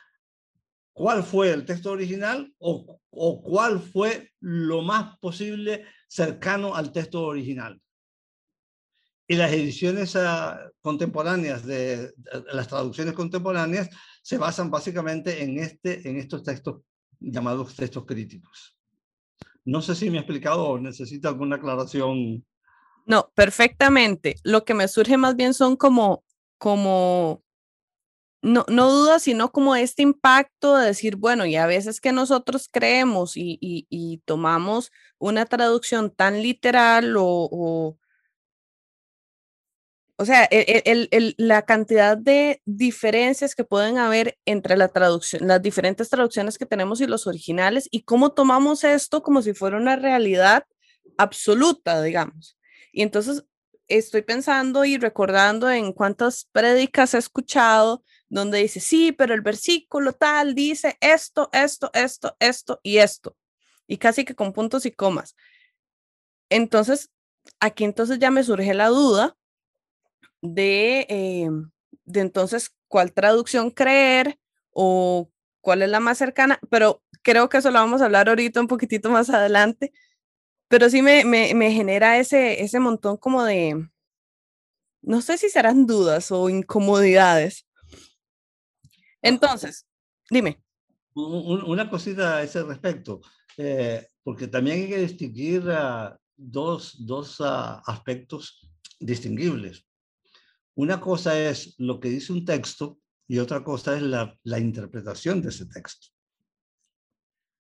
cuál 0.94 1.24
fue 1.24 1.52
el 1.52 1.66
texto 1.66 1.92
original 1.92 2.52
o, 2.58 3.00
o 3.12 3.44
cuál 3.44 3.80
fue 3.80 4.32
lo 4.40 4.82
más 4.82 5.18
posible 5.20 5.86
cercano 6.08 6.74
al 6.74 6.92
texto 6.92 7.22
original. 7.24 7.80
Y 9.28 9.36
las 9.36 9.52
ediciones 9.54 10.16
ah, 10.16 10.60
contemporáneas, 10.82 11.66
de, 11.66 12.14
las 12.52 12.68
traducciones 12.68 13.14
contemporáneas, 13.14 13.90
se 14.22 14.38
basan 14.38 14.70
básicamente 14.70 15.44
en, 15.44 15.60
este, 15.60 16.08
en 16.08 16.18
estos 16.18 16.44
textos 16.44 16.82
llamados 17.20 17.76
textos 17.76 18.06
críticos. 18.06 18.78
No 19.66 19.82
sé 19.82 19.96
si 19.96 20.10
me 20.10 20.18
he 20.18 20.20
explicado 20.20 20.68
o 20.68 20.80
necesita 20.80 21.30
alguna 21.30 21.56
aclaración. 21.56 22.46
No, 23.06 23.32
perfectamente. 23.36 24.38
Lo 24.44 24.66
que 24.66 24.74
me 24.74 24.88
surge 24.88 25.18
más 25.18 25.36
bien 25.36 25.54
son 25.54 25.76
como, 25.76 26.24
como, 26.58 27.44
no, 28.42 28.66
no 28.70 28.92
dudas, 28.92 29.24
sino 29.24 29.52
como 29.52 29.76
este 29.76 30.04
impacto 30.04 30.78
de 30.78 30.88
decir, 30.88 31.18
bueno, 31.18 31.46
y 31.46 31.56
a 31.56 31.66
veces 31.68 32.02
que 32.02 32.12
nosotros 32.14 32.70
creemos 32.72 33.38
y, 33.38 33.58
y, 33.62 34.22
tomamos 34.26 34.92
una 35.20 35.46
traducción 35.46 36.12
tan 36.12 36.42
literal 36.42 37.16
o 37.18 37.98
o 40.18 40.26
sea, 40.26 40.46
el, 40.46 41.36
la 41.38 41.64
cantidad 41.64 42.18
de 42.18 42.62
diferencias 42.66 43.56
que 43.56 43.64
pueden 43.64 43.98
haber 43.98 44.38
entre 44.46 44.78
la 44.78 44.88
traducción, 44.88 45.48
las 45.48 45.62
diferentes 45.62 46.10
traducciones 46.10 46.58
que 46.58 46.66
tenemos 46.66 47.02
y 47.02 47.08
los 47.08 47.26
originales 47.28 47.88
y 47.92 48.04
cómo 48.04 48.32
tomamos 48.32 48.84
esto 48.84 49.24
como 49.24 49.42
si 49.42 49.54
fuera 49.54 49.78
una 49.78 49.96
realidad 49.96 50.66
absoluta, 51.18 52.02
digamos. 52.02 52.58
Y 52.94 53.02
entonces 53.02 53.44
estoy 53.88 54.22
pensando 54.22 54.86
y 54.86 54.98
recordando 54.98 55.70
en 55.70 55.92
cuántas 55.92 56.46
prédicas 56.54 57.14
he 57.14 57.18
escuchado 57.18 58.04
donde 58.30 58.60
dice, 58.60 58.80
sí, 58.80 59.12
pero 59.12 59.34
el 59.34 59.42
versículo 59.42 60.14
tal 60.14 60.56
dice 60.56 60.98
esto, 61.02 61.50
esto, 61.52 61.92
esto, 61.94 62.38
esto 62.40 62.80
y 62.82 62.98
esto. 62.98 63.36
Y 63.88 63.98
casi 63.98 64.24
que 64.24 64.36
con 64.36 64.54
puntos 64.54 64.86
y 64.86 64.92
comas. 64.92 65.36
Entonces, 66.50 67.12
aquí 67.60 67.84
entonces 67.84 68.20
ya 68.20 68.32
me 68.32 68.44
surge 68.44 68.74
la 68.74 68.88
duda 68.88 69.36
de, 70.42 71.06
eh, 71.10 71.50
de 72.06 72.20
entonces 72.22 72.76
cuál 72.88 73.12
traducción 73.12 73.72
creer 73.72 74.40
o 74.72 75.30
cuál 75.62 75.82
es 75.82 75.90
la 75.90 76.00
más 76.00 76.18
cercana, 76.18 76.60
pero 76.70 77.04
creo 77.24 77.50
que 77.50 77.58
eso 77.58 77.72
lo 77.72 77.80
vamos 77.80 78.02
a 78.02 78.06
hablar 78.06 78.30
ahorita 78.30 78.60
un 78.60 78.68
poquitito 78.68 79.10
más 79.10 79.30
adelante, 79.30 79.94
pero 80.74 80.90
sí 80.90 81.04
me, 81.04 81.24
me, 81.24 81.54
me 81.54 81.72
genera 81.72 82.18
ese, 82.18 82.64
ese 82.64 82.80
montón 82.80 83.18
como 83.18 83.44
de, 83.44 83.88
no 85.04 85.22
sé 85.22 85.38
si 85.38 85.48
serán 85.48 85.86
dudas 85.86 86.32
o 86.32 86.50
incomodidades. 86.50 87.68
Entonces, 89.22 89.86
Dime. 90.32 90.64
Una 91.14 91.88
cosita 91.92 92.38
a 92.38 92.42
ese 92.42 92.64
respecto, 92.64 93.22
eh, 93.56 94.08
porque 94.24 94.48
también 94.48 94.82
hay 94.82 94.90
que 94.90 94.98
distinguir 94.98 95.64
dos, 96.36 97.06
dos 97.06 97.38
aspectos 97.40 98.68
distinguibles. 99.00 99.86
Una 100.74 101.00
cosa 101.00 101.40
es 101.40 101.76
lo 101.78 102.00
que 102.00 102.10
dice 102.10 102.34
un 102.34 102.46
texto 102.46 102.98
y 103.28 103.38
otra 103.38 103.64
cosa 103.64 103.96
es 103.96 104.02
la, 104.02 104.36
la 104.42 104.58
interpretación 104.58 105.40
de 105.40 105.50
ese 105.50 105.68
texto. 105.68 106.08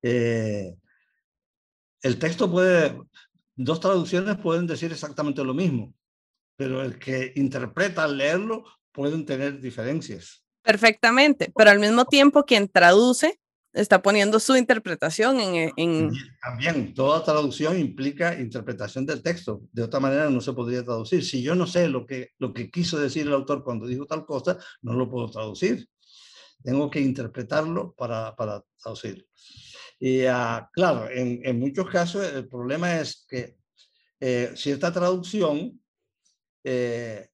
Eh, 0.01 0.75
el 2.01 2.19
texto 2.19 2.49
puede, 2.49 2.97
dos 3.55 3.79
traducciones 3.79 4.37
pueden 4.37 4.67
decir 4.67 4.91
exactamente 4.91 5.43
lo 5.43 5.53
mismo, 5.53 5.93
pero 6.55 6.81
el 6.81 6.97
que 6.97 7.33
interpreta 7.35 8.03
al 8.03 8.17
leerlo 8.17 8.65
pueden 8.91 9.25
tener 9.25 9.59
diferencias. 9.59 10.43
Perfectamente, 10.63 11.51
pero 11.55 11.69
al 11.69 11.79
mismo 11.79 12.05
tiempo 12.05 12.43
quien 12.43 12.67
traduce 12.67 13.39
está 13.73 14.01
poniendo 14.01 14.39
su 14.39 14.55
interpretación 14.55 15.39
en, 15.39 15.71
en... 15.77 16.11
También, 16.41 16.93
toda 16.93 17.23
traducción 17.23 17.79
implica 17.79 18.39
interpretación 18.39 19.05
del 19.05 19.21
texto. 19.21 19.61
De 19.71 19.83
otra 19.83 19.99
manera 19.99 20.29
no 20.29 20.41
se 20.41 20.53
podría 20.53 20.83
traducir. 20.83 21.23
Si 21.23 21.41
yo 21.41 21.55
no 21.55 21.67
sé 21.67 21.87
lo 21.87 22.05
que, 22.05 22.31
lo 22.39 22.53
que 22.53 22.71
quiso 22.71 22.99
decir 22.99 23.27
el 23.27 23.33
autor 23.33 23.63
cuando 23.63 23.85
dijo 23.85 24.05
tal 24.05 24.25
cosa, 24.25 24.57
no 24.81 24.93
lo 24.93 25.09
puedo 25.09 25.29
traducir. 25.29 25.87
Tengo 26.63 26.89
que 26.89 26.99
interpretarlo 26.99 27.93
para, 27.93 28.35
para 28.35 28.63
traducir. 28.81 29.27
Y 29.99 30.25
uh, 30.25 30.67
claro, 30.71 31.09
en, 31.09 31.41
en, 31.43 31.59
muchos 31.59 31.89
casos 31.89 32.31
el 32.31 32.47
problema 32.47 32.99
es 32.99 33.25
que 33.27 33.57
eh, 34.19 34.51
cierta 34.55 34.91
traducción 34.91 35.79
eh, 36.63 37.29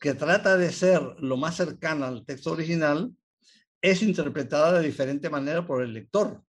que 0.00 0.14
trata 0.14 0.56
de 0.56 0.72
ser 0.72 1.00
lo 1.18 1.36
más 1.36 1.56
cercana 1.56 2.08
al 2.08 2.24
texto 2.24 2.52
original 2.52 3.14
es 3.80 4.02
interpretada 4.02 4.78
de 4.78 4.86
diferente 4.86 5.30
manera 5.30 5.66
por 5.66 5.82
el 5.82 5.92
lector. 5.92 6.42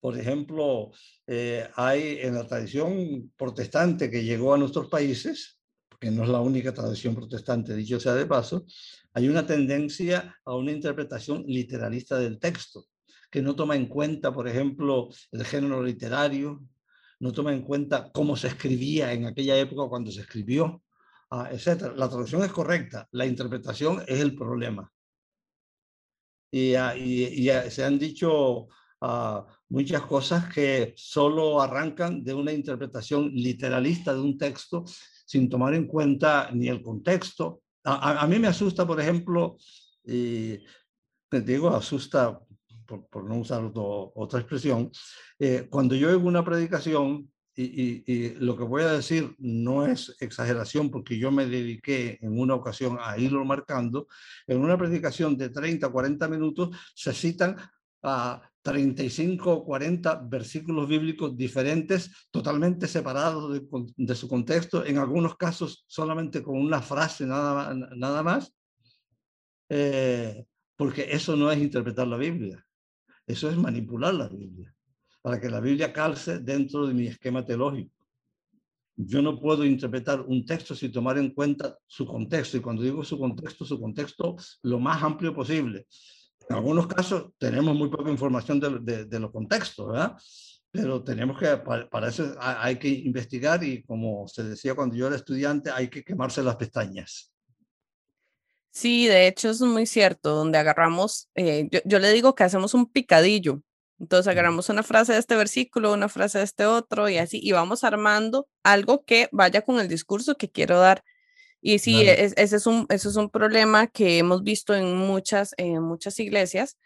Por 0.00 0.18
ejemplo, 0.18 0.90
eh, 1.26 1.68
hay 1.76 2.18
en 2.20 2.34
la 2.34 2.46
tradición 2.46 3.32
protestante 3.36 4.10
que 4.10 4.24
llegó 4.24 4.54
a 4.54 4.58
nuestros 4.58 4.88
países, 4.88 5.61
que 6.02 6.10
no 6.10 6.24
es 6.24 6.30
la 6.30 6.40
única 6.40 6.74
tradición 6.74 7.14
protestante, 7.14 7.76
dicho 7.76 8.00
sea 8.00 8.14
de 8.14 8.26
paso, 8.26 8.66
hay 9.14 9.28
una 9.28 9.46
tendencia 9.46 10.36
a 10.44 10.56
una 10.56 10.72
interpretación 10.72 11.44
literalista 11.46 12.18
del 12.18 12.40
texto, 12.40 12.86
que 13.30 13.40
no 13.40 13.54
toma 13.54 13.76
en 13.76 13.86
cuenta, 13.86 14.34
por 14.34 14.48
ejemplo, 14.48 15.10
el 15.30 15.44
género 15.44 15.80
literario, 15.80 16.60
no 17.20 17.30
toma 17.30 17.52
en 17.52 17.62
cuenta 17.62 18.10
cómo 18.12 18.36
se 18.36 18.48
escribía 18.48 19.12
en 19.12 19.26
aquella 19.26 19.56
época 19.56 19.88
cuando 19.88 20.10
se 20.10 20.22
escribió, 20.22 20.82
ah, 21.30 21.48
etc. 21.52 21.92
La 21.94 22.08
traducción 22.08 22.42
es 22.42 22.50
correcta, 22.50 23.06
la 23.12 23.24
interpretación 23.24 24.02
es 24.08 24.18
el 24.18 24.34
problema. 24.34 24.92
Y, 26.50 26.74
ah, 26.74 26.96
y, 26.96 27.48
ah, 27.48 27.70
se 27.70 27.84
han 27.84 27.96
dicho 27.96 28.66
muchas 29.68 30.02
cosas 30.02 30.52
que 30.52 30.94
solo 30.96 31.60
arrancan 31.60 32.24
de 32.24 32.34
una 32.34 32.52
interpretación 32.52 33.32
literalista 33.32 34.12
de 34.12 34.20
un 34.20 34.36
texto 34.36 34.84
sin 35.32 35.48
tomar 35.48 35.72
en 35.72 35.86
cuenta 35.86 36.50
ni 36.52 36.68
el 36.68 36.82
contexto, 36.82 37.62
a, 37.84 38.26
mí 38.26 38.38
me 38.38 38.48
asusta, 38.48 38.86
por 38.86 39.00
ejemplo, 39.00 39.56
y 40.04 40.58
te 41.30 41.40
digo, 41.40 41.70
asusta, 41.70 42.38
por, 42.86 43.24
no 43.24 43.38
usar 43.38 43.72
otra 43.74 44.40
expresión, 44.40 44.90
eh, 45.38 45.68
cuando 45.70 45.94
yo 45.94 46.10
oigo 46.10 46.28
una 46.28 46.44
predicación, 46.44 47.32
y, 47.54 48.04
y, 48.12 48.34
lo 48.40 48.58
que 48.58 48.64
voy 48.64 48.82
a 48.82 48.92
decir 48.92 49.34
no 49.38 49.86
es 49.86 50.14
exageración 50.20 50.90
porque 50.90 51.18
yo 51.18 51.30
me 51.30 51.46
dediqué 51.46 52.18
en 52.20 52.38
una 52.38 52.54
ocasión 52.54 52.98
a 53.00 53.16
irlo 53.18 53.42
marcando, 53.46 54.08
en 54.46 54.60
una 54.60 54.76
predicación 54.76 55.38
de 55.38 55.48
30, 55.48 55.88
40 55.88 56.28
minutos 56.28 56.76
se 56.94 57.14
citan 57.14 57.56
a 58.02 58.42
35 58.62 59.52
o 59.52 59.64
40 59.64 60.14
versículos 60.28 60.88
bíblicos 60.88 61.36
diferentes, 61.36 62.28
totalmente 62.30 62.86
separados 62.86 63.60
de, 63.96 64.14
su 64.14 64.28
contexto, 64.28 64.84
en 64.86 64.98
algunos 64.98 65.36
casos 65.36 65.84
solamente 65.86 66.42
con 66.42 66.56
una 66.56 66.80
frase 66.80 67.26
nada, 67.26 67.74
nada 67.96 68.22
más, 68.22 68.54
eh, 69.68 70.44
porque 70.76 71.08
eso 71.10 71.36
no 71.36 71.50
es 71.50 71.58
interpretar 71.58 72.06
la 72.06 72.16
Biblia, 72.16 72.64
eso 73.26 73.50
es 73.50 73.56
manipular 73.56 74.14
la 74.14 74.28
Biblia, 74.28 74.74
para 75.20 75.40
que 75.40 75.50
la 75.50 75.60
Biblia 75.60 75.92
calce 75.92 76.38
dentro 76.38 76.86
de 76.86 76.94
mi 76.94 77.06
esquema 77.08 77.44
teológico. 77.44 77.92
Yo 78.94 79.22
no 79.22 79.40
puedo 79.40 79.64
interpretar 79.64 80.20
un 80.20 80.44
texto 80.44 80.74
sin 80.74 80.92
tomar 80.92 81.18
en 81.18 81.30
cuenta 81.30 81.76
su 81.86 82.06
contexto, 82.06 82.58
y 82.58 82.60
cuando 82.60 82.82
digo 82.82 83.02
su 83.02 83.18
contexto, 83.18 83.64
su 83.64 83.80
contexto 83.80 84.36
lo 84.62 84.78
más 84.78 85.02
amplio 85.02 85.34
posible 85.34 85.86
en 86.48 86.56
algunos 86.56 86.86
casos 86.86 87.32
tenemos 87.38 87.74
muy 87.74 87.88
poca 87.88 88.10
información 88.10 88.60
de, 88.60 89.04
de, 89.04 89.20
los 89.20 89.30
contextos, 89.30 89.88
¿verdad? 89.88 90.16
Pero 90.70 91.02
tenemos 91.02 91.38
que, 91.38 91.56
para, 91.56 92.08
eso 92.08 92.34
hay 92.38 92.78
que 92.78 92.88
investigar 92.88 93.62
y 93.62 93.82
como 93.82 94.26
se 94.28 94.42
decía 94.44 94.74
cuando 94.74 94.96
yo 94.96 95.06
era 95.06 95.16
estudiante, 95.16 95.70
hay 95.70 95.88
que 95.88 96.02
quemarse 96.02 96.42
las 96.42 96.56
pestañas. 96.56 97.32
Sí, 98.70 99.06
de 99.06 99.26
hecho 99.26 99.50
es 99.50 99.60
muy 99.60 99.84
cierto, 99.84 100.30
donde 100.30 100.56
agarramos, 100.56 101.28
eh, 101.34 101.68
yo, 101.70 101.80
yo, 101.84 101.98
le 101.98 102.10
digo 102.12 102.34
que 102.34 102.44
hacemos 102.44 102.72
un 102.72 102.86
picadillo. 102.90 103.60
Entonces 103.98 104.26
agarramos 104.26 104.68
una 104.68 104.82
frase 104.82 105.12
de 105.12 105.18
este 105.18 105.36
versículo, 105.36 105.92
una 105.92 106.08
frase 106.08 106.38
de 106.38 106.44
este 106.44 106.66
otro 106.66 107.08
y 107.08 107.18
así, 107.18 107.38
y 107.40 107.52
vamos 107.52 107.84
armando 107.84 108.48
algo 108.64 109.04
que 109.04 109.28
vaya 109.30 109.62
con 109.62 109.78
el 109.78 109.88
discurso 109.88 110.36
que 110.36 110.50
quiero 110.50 110.80
dar. 110.80 111.04
Y 111.62 111.78
sí, 111.78 112.02
ese, 112.02 112.56
es 112.56 112.66
un, 112.66 112.86
ese 112.90 113.08
es 113.08 113.16
un 113.16 113.30
problema 113.30 113.86
que 113.86 114.18
hemos 114.18 114.42
visto 114.42 114.74
en 114.74 114.96
muchas, 114.96 115.54
en 115.56 115.80
muchas 115.80 116.18
iglesias. 116.18 116.76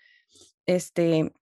Este, 0.66 1.32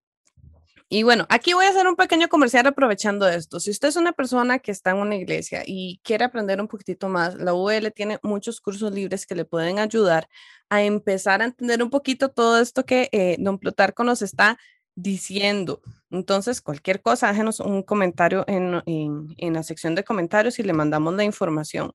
y 0.88 1.02
bueno, 1.02 1.26
aquí 1.28 1.52
voy 1.54 1.66
a 1.66 1.70
hacer 1.70 1.88
un 1.88 1.96
pequeño 1.96 2.28
comercial 2.28 2.66
aprovechando 2.68 3.26
esto. 3.28 3.58
Si 3.58 3.70
usted 3.72 3.88
es 3.88 3.96
una 3.96 4.12
persona 4.12 4.60
que 4.60 4.70
está 4.70 4.90
en 4.90 4.98
una 4.98 5.16
iglesia 5.16 5.64
y 5.66 5.98
quiere 6.04 6.24
aprender 6.24 6.60
un 6.60 6.68
poquitito 6.68 7.08
más, 7.08 7.34
la 7.34 7.54
UL 7.54 7.92
tiene 7.92 8.20
muchos 8.22 8.60
cursos 8.60 8.92
libres 8.92 9.26
que 9.26 9.34
le 9.34 9.44
pueden 9.44 9.80
ayudar 9.80 10.28
a 10.68 10.82
empezar 10.84 11.42
a 11.42 11.46
entender 11.46 11.82
un 11.82 11.90
poquito 11.90 12.30
todo 12.30 12.60
esto 12.60 12.84
que 12.86 13.08
eh, 13.10 13.34
don 13.40 13.58
Plutarco 13.58 14.04
nos 14.04 14.22
está 14.22 14.58
diciendo. 14.94 15.82
Entonces, 16.10 16.60
cualquier 16.60 17.02
cosa, 17.02 17.28
déjenos 17.28 17.58
un 17.58 17.82
comentario 17.82 18.44
en, 18.46 18.80
en, 18.86 19.34
en 19.38 19.54
la 19.54 19.64
sección 19.64 19.96
de 19.96 20.04
comentarios 20.04 20.60
y 20.60 20.62
le 20.62 20.72
mandamos 20.72 21.14
la 21.14 21.24
información. 21.24 21.92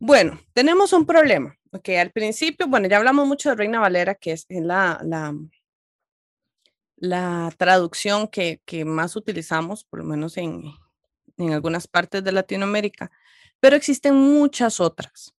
Bueno, 0.00 0.40
tenemos 0.52 0.92
un 0.92 1.06
problema. 1.06 1.56
Ok, 1.72 1.88
al 1.90 2.10
principio, 2.10 2.68
bueno, 2.68 2.88
ya 2.88 2.98
hablamos 2.98 3.26
mucho 3.26 3.48
de 3.50 3.56
Reina 3.56 3.80
Valera, 3.80 4.14
que 4.14 4.32
es 4.32 4.46
la, 4.48 5.00
la, 5.02 5.34
la 6.96 7.52
traducción 7.56 8.28
que, 8.28 8.60
que, 8.64 8.84
más 8.84 9.16
utilizamos, 9.16 9.84
por 9.84 10.00
lo 10.00 10.04
menos 10.04 10.36
en, 10.36 10.62
en 11.36 11.52
algunas 11.52 11.88
partes 11.88 12.22
de 12.22 12.32
Latinoamérica, 12.32 13.10
pero 13.60 13.76
existen 13.76 14.14
muchas 14.14 14.80
otras. 14.80 15.34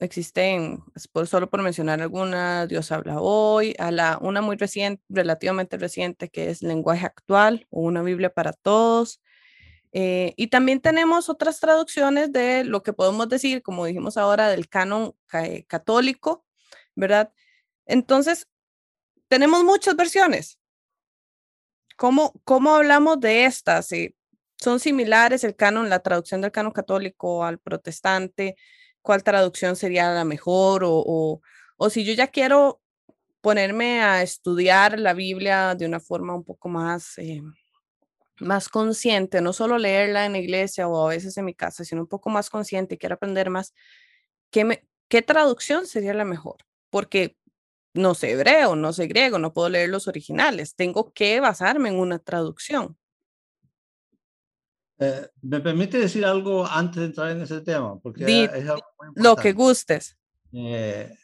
Existen, 0.00 0.84
por, 1.12 1.26
solo 1.26 1.50
por 1.50 1.62
mencionar 1.62 2.00
alguna, 2.00 2.66
Dios 2.66 2.92
habla 2.92 3.20
hoy, 3.20 3.74
a 3.78 3.90
la, 3.90 4.18
una 4.20 4.40
muy 4.40 4.56
reciente, 4.56 5.02
relativamente 5.08 5.76
reciente, 5.76 6.28
que 6.28 6.50
es 6.50 6.62
Lenguaje 6.62 7.04
Actual 7.04 7.66
o 7.70 7.82
una 7.82 8.02
Biblia 8.02 8.32
para 8.32 8.52
Todos. 8.52 9.20
Eh, 9.92 10.34
y 10.36 10.48
también 10.48 10.80
tenemos 10.80 11.28
otras 11.28 11.60
traducciones 11.60 12.32
de 12.32 12.64
lo 12.64 12.82
que 12.82 12.92
podemos 12.92 13.28
decir, 13.28 13.62
como 13.62 13.86
dijimos 13.86 14.16
ahora, 14.16 14.48
del 14.48 14.68
canon 14.68 15.14
eh, 15.32 15.64
católico, 15.66 16.44
¿verdad? 16.94 17.32
Entonces, 17.86 18.48
tenemos 19.28 19.64
muchas 19.64 19.96
versiones. 19.96 20.58
¿Cómo, 21.96 22.32
cómo 22.44 22.74
hablamos 22.76 23.20
de 23.20 23.44
estas? 23.44 23.90
Eh, 23.92 24.14
¿Son 24.56 24.80
similares 24.80 25.44
el 25.44 25.56
canon, 25.56 25.88
la 25.88 26.00
traducción 26.00 26.40
del 26.40 26.52
canon 26.52 26.72
católico 26.72 27.44
al 27.44 27.58
protestante? 27.58 28.56
¿Cuál 29.02 29.22
traducción 29.22 29.76
sería 29.76 30.10
la 30.12 30.24
mejor? 30.24 30.84
O, 30.84 30.92
o, 30.94 31.40
o 31.76 31.90
si 31.90 32.04
yo 32.04 32.12
ya 32.12 32.26
quiero 32.28 32.80
ponerme 33.40 34.02
a 34.02 34.22
estudiar 34.22 34.98
la 34.98 35.14
Biblia 35.14 35.74
de 35.74 35.86
una 35.86 36.00
forma 36.00 36.34
un 36.34 36.44
poco 36.44 36.68
más 36.68 37.14
más 38.40 38.68
consciente, 38.68 39.40
no 39.40 39.52
solo 39.52 39.78
leerla 39.78 40.26
en 40.26 40.32
la 40.32 40.38
iglesia 40.38 40.88
o 40.88 41.06
a 41.06 41.10
veces 41.10 41.36
en 41.36 41.44
mi 41.44 41.54
casa, 41.54 41.84
sino 41.84 42.02
un 42.02 42.06
poco 42.06 42.30
más 42.30 42.50
consciente 42.50 42.94
y 42.94 42.98
quiero 42.98 43.16
aprender 43.16 43.50
más, 43.50 43.74
¿qué, 44.50 44.84
¿qué 45.08 45.22
traducción 45.22 45.86
sería 45.86 46.14
la 46.14 46.24
mejor? 46.24 46.56
Porque 46.90 47.36
no 47.94 48.14
sé 48.14 48.32
hebreo, 48.32 48.76
no 48.76 48.92
sé 48.92 49.06
griego, 49.06 49.38
no 49.38 49.52
puedo 49.52 49.68
leer 49.68 49.90
los 49.90 50.08
originales, 50.08 50.74
tengo 50.74 51.12
que 51.12 51.40
basarme 51.40 51.88
en 51.88 51.98
una 51.98 52.18
traducción. 52.18 52.96
Eh, 55.00 55.28
¿Me 55.42 55.60
permite 55.60 55.98
decir 55.98 56.24
algo 56.24 56.66
antes 56.66 57.00
de 57.00 57.06
entrar 57.06 57.30
en 57.30 57.42
ese 57.42 57.60
tema? 57.60 57.98
Porque 58.00 58.50
lo 59.14 59.36
que 59.36 59.52
gustes. 59.52 60.16
Eh, 60.52 61.14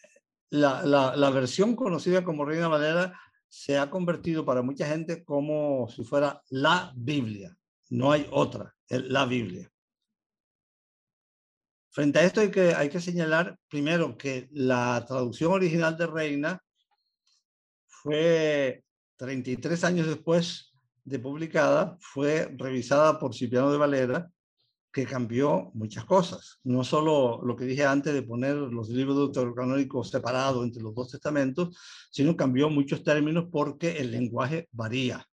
la, 0.51 0.83
la, 0.83 1.17
la, 1.17 1.31
versión 1.31 1.75
conocida 1.75 2.23
como 2.23 2.45
Reina 2.45 2.69
Valera 2.69 3.19
se 3.55 3.79
ha 3.79 3.89
convertido 3.89 4.45
para 4.45 4.63
mucha 4.63 4.85
gente 4.85 5.25
como 5.25 5.89
si 5.89 6.03
fuera 6.03 6.43
la 6.51 6.93
Biblia. 6.97 7.57
No 7.91 8.11
hay 8.11 8.27
otra, 8.33 8.75
es 8.89 9.05
la 9.05 9.27
Biblia. 9.27 9.71
Frente 11.91 12.19
a 12.19 12.25
esto 12.25 12.41
hay 12.41 12.51
que, 12.51 12.75
hay 12.75 12.89
que 12.89 13.01
señalar 13.01 13.57
primero 13.69 14.19
que 14.19 14.49
la 14.51 15.05
traducción 15.07 15.53
original 15.53 15.97
de 15.97 16.07
Reina 16.09 16.61
fue 17.87 18.85
33 19.19 19.85
años 19.85 20.09
después 20.09 20.75
de 21.05 21.21
publicada, 21.21 21.97
fue 22.01 22.53
revisada 22.57 23.21
por 23.21 23.37
Cipriano 23.37 23.71
de 23.71 23.79
Valera, 23.79 24.33
que 24.95 25.05
cambió 25.05 25.73
muchas 25.75 26.05
cosas. 26.05 26.61
No 26.63 26.85
solo 26.85 27.43
lo 27.45 27.57
que 27.57 27.65
dije 27.65 27.85
antes 27.85 28.15
de 28.15 28.23
poner 28.23 28.55
los 28.55 28.89
libros 28.89 29.17
deuterocanónicos 29.17 30.09
separados 30.09 30.65
entre 30.65 30.85
los 30.85 30.95
dos 30.95 31.11
testamentos, 31.11 31.77
sino 32.13 32.37
cambió 32.37 32.71
muchos 32.71 33.03
términos 33.03 33.47
porque 33.51 33.99
el 33.99 34.13
lenguaje 34.13 34.69
varía. 34.71 35.27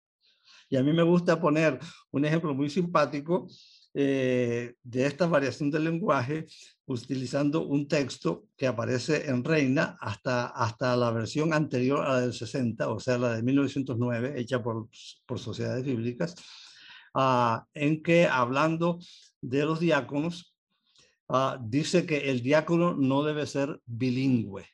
Y 0.71 0.77
a 0.77 0.83
mí 0.83 0.95
me 0.95 1.03
gusta 1.03 1.39
poner 1.39 1.79
un 2.11 2.25
ejemplo 2.25 2.55
muy 2.55 2.71
simpático 2.71 3.49
eh, 3.93 4.77
de 4.83 5.07
esta 5.07 5.27
variación 5.27 5.71
del 5.71 5.85
lenguaje 5.85 6.47
utilizando 6.87 7.67
un 7.67 7.87
texto 7.87 8.47
que 8.57 8.67
aparece 8.67 9.29
en 9.29 9.45
Reina 9.45 9.99
hasta, 10.01 10.47
hasta 10.47 10.97
la 10.97 11.11
versión 11.11 11.53
anterior 11.53 12.07
a 12.07 12.15
la 12.15 12.21
del 12.23 12.33
60, 12.33 12.89
o 12.89 12.99
sea, 12.99 13.19
la 13.19 13.35
de 13.35 13.43
1909, 13.43 14.41
hecha 14.41 14.63
por, 14.63 14.89
por 15.27 15.39
sociedades 15.39 15.85
bíblicas, 15.85 16.35
uh, 17.15 17.59
en 17.75 18.03
que 18.03 18.27
hablando 18.27 19.01
de 19.41 19.65
los 19.65 19.81
diáconos, 19.81 20.55
uh, 21.29 21.57
dice 21.61 22.07
que 22.07 22.31
el 22.31 22.43
diácono 22.43 22.95
no 22.95 23.23
debe 23.23 23.47
ser 23.47 23.81
bilingüe. 23.87 24.67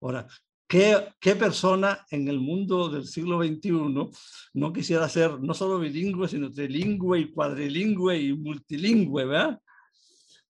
Ahora, 0.00 0.26
¿Qué, 0.68 1.14
¿Qué, 1.20 1.36
persona 1.36 2.04
en 2.10 2.26
el 2.26 2.40
mundo 2.40 2.88
del 2.88 3.06
siglo 3.06 3.40
XXI 3.40 3.70
no 4.54 4.72
quisiera 4.72 5.08
ser 5.08 5.38
no 5.38 5.54
solo 5.54 5.78
bilingüe, 5.78 6.26
sino 6.26 6.50
trilingüe 6.50 7.20
y 7.20 7.30
cuadrilingüe 7.30 8.18
y 8.18 8.32
multilingüe, 8.32 9.26
¿verdad? 9.26 9.60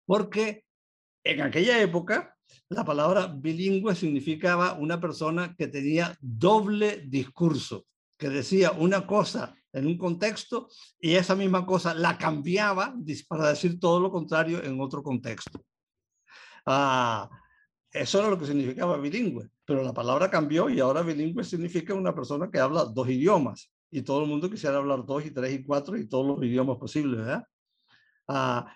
Porque 0.07 0.64
en 1.22 1.42
aquella 1.42 1.83
época 1.83 2.35
la 2.70 2.83
palabra 2.83 3.27
bilingüe 3.27 3.94
significaba 3.94 4.72
una 4.72 4.99
persona 4.99 5.55
que 5.55 5.68
tenía 5.68 6.16
doble 6.20 7.05
discurso, 7.07 7.85
que 8.16 8.31
decía 8.31 8.70
una 8.72 9.07
cosa 9.07 9.55
en 9.76 9.86
un 9.86 9.98
contexto 9.98 10.68
y 10.98 11.14
esa 11.14 11.34
misma 11.34 11.66
cosa 11.66 11.94
la 11.94 12.16
cambiaba 12.16 12.94
para 13.28 13.50
decir 13.50 13.78
todo 13.78 14.00
lo 14.00 14.10
contrario 14.10 14.62
en 14.64 14.80
otro 14.80 15.02
contexto. 15.02 15.62
Ah, 16.64 17.28
eso 17.92 18.18
era 18.18 18.30
lo 18.30 18.38
que 18.38 18.46
significaba 18.46 18.96
bilingüe, 18.96 19.50
pero 19.64 19.82
la 19.82 19.92
palabra 19.92 20.30
cambió 20.30 20.68
y 20.70 20.80
ahora 20.80 21.02
bilingüe 21.02 21.44
significa 21.44 21.94
una 21.94 22.14
persona 22.14 22.50
que 22.50 22.58
habla 22.58 22.86
dos 22.86 23.08
idiomas 23.08 23.70
y 23.90 24.02
todo 24.02 24.22
el 24.22 24.28
mundo 24.28 24.50
quisiera 24.50 24.78
hablar 24.78 25.04
dos 25.04 25.24
y 25.24 25.30
tres 25.30 25.52
y 25.52 25.64
cuatro 25.64 25.96
y 25.96 26.08
todos 26.08 26.26
los 26.26 26.44
idiomas 26.44 26.78
posibles, 26.78 27.18
¿verdad? 27.18 27.44
Ah, 28.28 28.74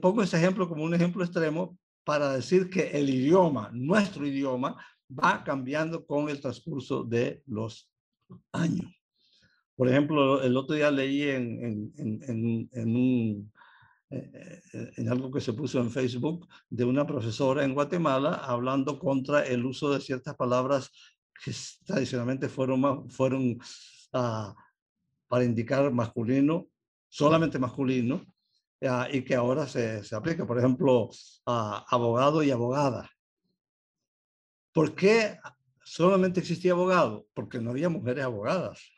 pongo 0.00 0.22
ese 0.22 0.36
ejemplo 0.36 0.68
como 0.68 0.84
un 0.84 0.94
ejemplo 0.94 1.24
extremo 1.24 1.76
para 2.04 2.32
decir 2.32 2.70
que 2.70 2.90
el 2.90 3.10
idioma, 3.10 3.70
nuestro 3.72 4.26
idioma, 4.26 4.76
va 5.10 5.42
cambiando 5.44 6.06
con 6.06 6.28
el 6.28 6.40
transcurso 6.40 7.04
de 7.04 7.42
los 7.46 7.92
años. 8.52 9.01
Por 9.76 9.88
ejemplo, 9.88 10.42
el 10.42 10.56
otro 10.56 10.76
día 10.76 10.90
leí 10.90 11.22
en, 11.22 11.92
en, 11.96 12.22
en, 12.28 12.68
en 12.72 12.96
un, 12.96 13.52
eh, 14.12 14.60
eh, 14.74 14.92
en 14.98 15.08
algo 15.08 15.30
que 15.30 15.40
se 15.40 15.54
puso 15.54 15.80
en 15.80 15.90
Facebook 15.90 16.46
de 16.68 16.84
una 16.84 17.06
profesora 17.06 17.64
en 17.64 17.72
Guatemala 17.72 18.34
hablando 18.34 18.98
contra 18.98 19.46
el 19.46 19.64
uso 19.64 19.90
de 19.90 20.00
ciertas 20.00 20.36
palabras 20.36 20.90
que 21.42 21.52
tradicionalmente 21.86 22.50
fueron, 22.50 23.08
fueron 23.08 23.58
uh, 24.12 24.54
para 25.28 25.44
indicar 25.44 25.90
masculino, 25.90 26.68
solamente 27.08 27.58
masculino, 27.58 28.22
uh, 28.82 29.04
y 29.10 29.24
que 29.24 29.34
ahora 29.34 29.66
se, 29.66 30.04
se, 30.04 30.14
aplica. 30.14 30.46
Por 30.46 30.58
ejemplo, 30.58 31.04
uh, 31.06 31.80
abogado 31.88 32.42
y 32.42 32.50
abogada. 32.50 33.10
¿Por 34.72 34.94
qué 34.94 35.38
solamente 35.82 36.40
existía 36.40 36.72
abogado? 36.72 37.26
Porque 37.32 37.60
no 37.60 37.70
había 37.70 37.88
mujeres 37.88 38.24
abogadas. 38.24 38.91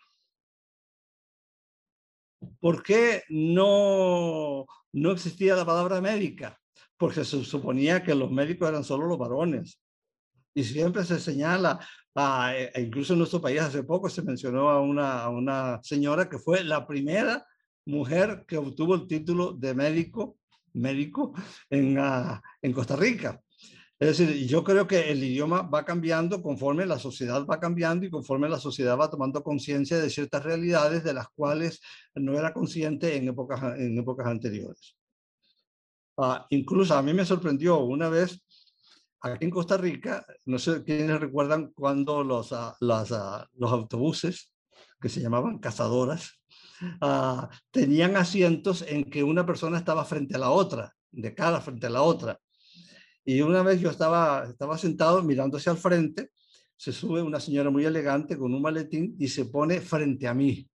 ¿Por 2.61 2.83
qué 2.83 3.23
no, 3.29 4.67
no 4.93 5.11
existía 5.13 5.57
la 5.57 5.65
palabra 5.65 6.01
médica? 6.01 6.59
Porque 6.97 7.25
se 7.25 7.45
suponía 7.45 8.03
que 8.03 8.15
los 8.15 8.31
médicos 8.31 8.69
eran 8.69 8.85
solo 8.85 9.07
los 9.07 9.19
varones. 9.19 9.81
Y 10.55 10.65
siempre 10.65 11.05
se 11.05 11.19
señala, 11.19 11.81
e, 12.55 12.71
e 12.75 12.81
incluso 12.81 13.13
en 13.13 13.19
nuestro 13.19 13.41
país 13.41 13.61
hace 13.61 13.83
poco 13.83 14.09
se 14.09 14.23
mencionó 14.23 14.71
a 14.71 14.81
una, 14.81 15.23
a 15.23 15.29
una 15.29 15.81
señora 15.83 16.29
que 16.29 16.39
fue 16.39 16.63
la 16.63 16.87
primera 16.87 17.45
mujer 17.87 18.45
que 18.47 18.57
obtuvo 18.57 18.95
el 18.95 19.07
título 19.07 19.53
de 19.53 19.75
médico, 19.75 20.39
médico 20.73 21.35
en, 21.69 21.99
uh, 21.99 22.41
en 22.63 22.73
Costa 22.73 22.97
Rica. 22.97 23.41
Es 23.99 24.19
decir, 24.19 24.47
yo 24.47 24.65
creo 24.65 24.87
que 24.87 25.11
el 25.13 25.23
idioma 25.23 25.63
va 25.63 25.85
cambiando 25.85 26.43
conforme 26.43 26.85
la 26.85 26.99
sociedad 26.99 27.47
va 27.47 27.61
cambiando 27.61 28.05
y 28.05 28.11
conforme 28.11 28.49
la 28.49 28.59
sociedad 28.59 28.99
va 28.99 29.09
tomando 29.09 29.45
conciencia 29.45 29.99
de 29.99 30.11
ciertas 30.11 30.43
realidades 30.43 31.05
de 31.05 31.15
las 31.15 31.29
cuales 31.29 31.81
no 32.15 32.37
era 32.37 32.53
consciente 32.53 33.17
en 33.17 33.29
épocas, 33.29 33.63
en 33.79 33.97
épocas 33.97 34.27
anteriores. 34.27 34.97
Ah, 36.17 36.47
incluso 36.51 36.95
a 36.95 37.03
mí 37.03 37.15
me 37.15 37.25
sorprendió 37.25 37.81
una 37.81 38.09
vez 38.09 38.45
aquí 39.21 39.47
en 39.47 39.51
Costa 39.51 39.77
Rica, 39.77 40.25
no 40.45 40.59
sé 40.59 40.83
quiénes 40.85 41.21
recuerdan 41.21 41.73
cuando 41.73 42.23
los, 42.23 42.53
uh, 42.53 42.73
los, 42.81 43.11
uh, 43.11 43.45
los 43.55 43.73
autobuses, 43.73 44.53
que 45.01 45.09
se 45.09 45.21
llamaban 45.21 45.59
cazadoras, 45.59 46.41
tenían 47.71 48.17
asientos 48.17 48.83
en 48.89 49.05
que 49.05 49.23
una 49.23 49.45
persona 49.45 49.77
estaba 49.77 50.05
frente 50.05 50.35
a 50.35 50.39
la 50.39 50.51
otra, 50.51 50.95
de 51.11 51.35
cara 51.35 51.61
frente 51.61 51.87
a 51.87 51.91
la 51.91 52.03
otra. 52.03 52.41
Y 53.25 53.41
una 53.41 53.63
vez 53.63 53.81
yo 53.81 53.91
estaba, 53.91 54.47
estaba 54.49 54.77
sentado 54.77 55.23
mirando 55.23 55.57
hacia 55.57 55.73
el 55.73 55.79
frente, 55.79 56.31
se 56.77 56.93
sube 56.93 57.23
una 57.23 57.41
señora 57.41 57.71
muy 57.71 57.85
elegante 57.85 58.37
con 58.37 58.53
un 58.53 58.61
maletín 58.61 59.17
y 59.19 59.29
se 59.29 59.47
pone 59.47 59.81
frente 59.81 60.29
a 60.29 60.35
mí. 60.35 60.69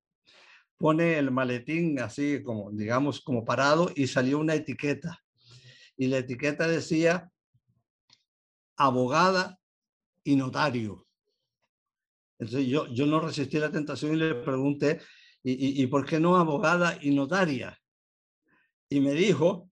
Pone 0.78 1.18
el 1.18 1.30
maletín 1.30 2.00
así 2.00 2.42
como, 2.42 2.72
digamos, 2.72 3.22
como 3.22 3.46
parado 3.46 3.92
y 3.96 4.08
salió 4.08 4.40
una 4.40 4.56
etiqueta. 4.56 5.20
Y 5.98 6.08
la 6.08 6.20
etiqueta 6.20 6.68
decía 6.68 7.30
abogada 8.78 9.60
y 10.24 10.36
notario. 10.36 11.06
Entonces 12.40 12.68
yo, 12.68 12.88
yo 12.88 13.06
no 13.06 13.20
resistí 13.20 13.60
la 13.60 13.70
tentación 13.70 14.14
y 14.14 14.18
le 14.18 14.36
pregunté, 14.36 15.02
¿y, 15.44 15.52
y, 15.52 15.84
y 15.84 15.88
por 15.88 16.06
qué 16.06 16.20
no 16.20 16.38
abogada 16.38 16.98
y 17.02 17.14
notaria? 17.14 17.78
Y 18.90 19.02
me 19.02 19.12
dijo, 19.12 19.70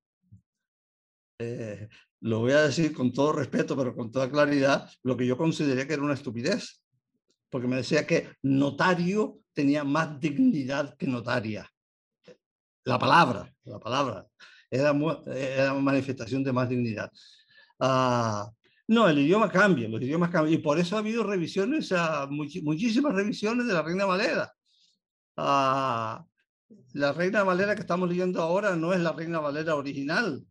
eh, 1.40 1.88
lo 2.22 2.40
voy 2.40 2.52
a 2.52 2.64
decir 2.64 2.94
con 2.94 3.12
todo 3.14 3.34
respeto, 3.34 3.76
pero 3.76 3.96
con 3.96 4.12
toda 4.12 4.30
claridad, 4.30 4.90
lo 5.04 5.16
que 5.16 5.26
yo 5.26 5.38
consideré 5.38 5.88
que 5.88 5.94
era 5.94 6.04
una 6.04 6.14
estupidez, 6.14 6.82
porque 7.50 7.68
me 7.68 7.78
decía 7.78 8.06
que 8.06 8.30
notario 8.44 9.40
tenía 9.54 9.84
más 9.84 10.20
dignidad 10.20 10.96
que 10.98 11.08
notaria. 11.08 11.70
La 12.84 12.98
palabra, 12.98 13.54
la 13.66 13.80
palabra, 13.80 14.26
era, 14.70 14.96
era 15.28 15.74
manifestación 15.74 16.44
de 16.44 16.54
más 16.54 16.70
dignidad. 16.70 17.12
Ah, 17.80 18.50
no, 18.88 19.10
el 19.10 19.20
idioma 19.20 19.50
cambia, 19.50 19.90
los 19.90 20.02
idiomas 20.02 20.30
cambian, 20.30 20.54
y 20.54 20.64
por 20.64 20.80
eso 20.80 20.96
ha 20.96 21.00
habido 21.00 21.24
revisiones, 21.24 21.92
uh, 21.92 22.28
muchísimas 22.30 23.14
revisiones 23.14 23.68
de 23.68 23.74
la 23.74 23.82
Reina 23.82 24.06
Valera. 24.06 24.54
Uh, 25.36 26.24
la 26.94 27.14
Reina 27.14 27.44
Valera 27.44 27.76
que 27.76 27.82
estamos 27.82 28.08
leyendo 28.08 28.42
ahora 28.42 28.76
no 28.78 28.94
es 28.94 29.02
la 29.02 29.12
Reina 29.12 29.40
Valera 29.40 29.76
original, 29.76 30.42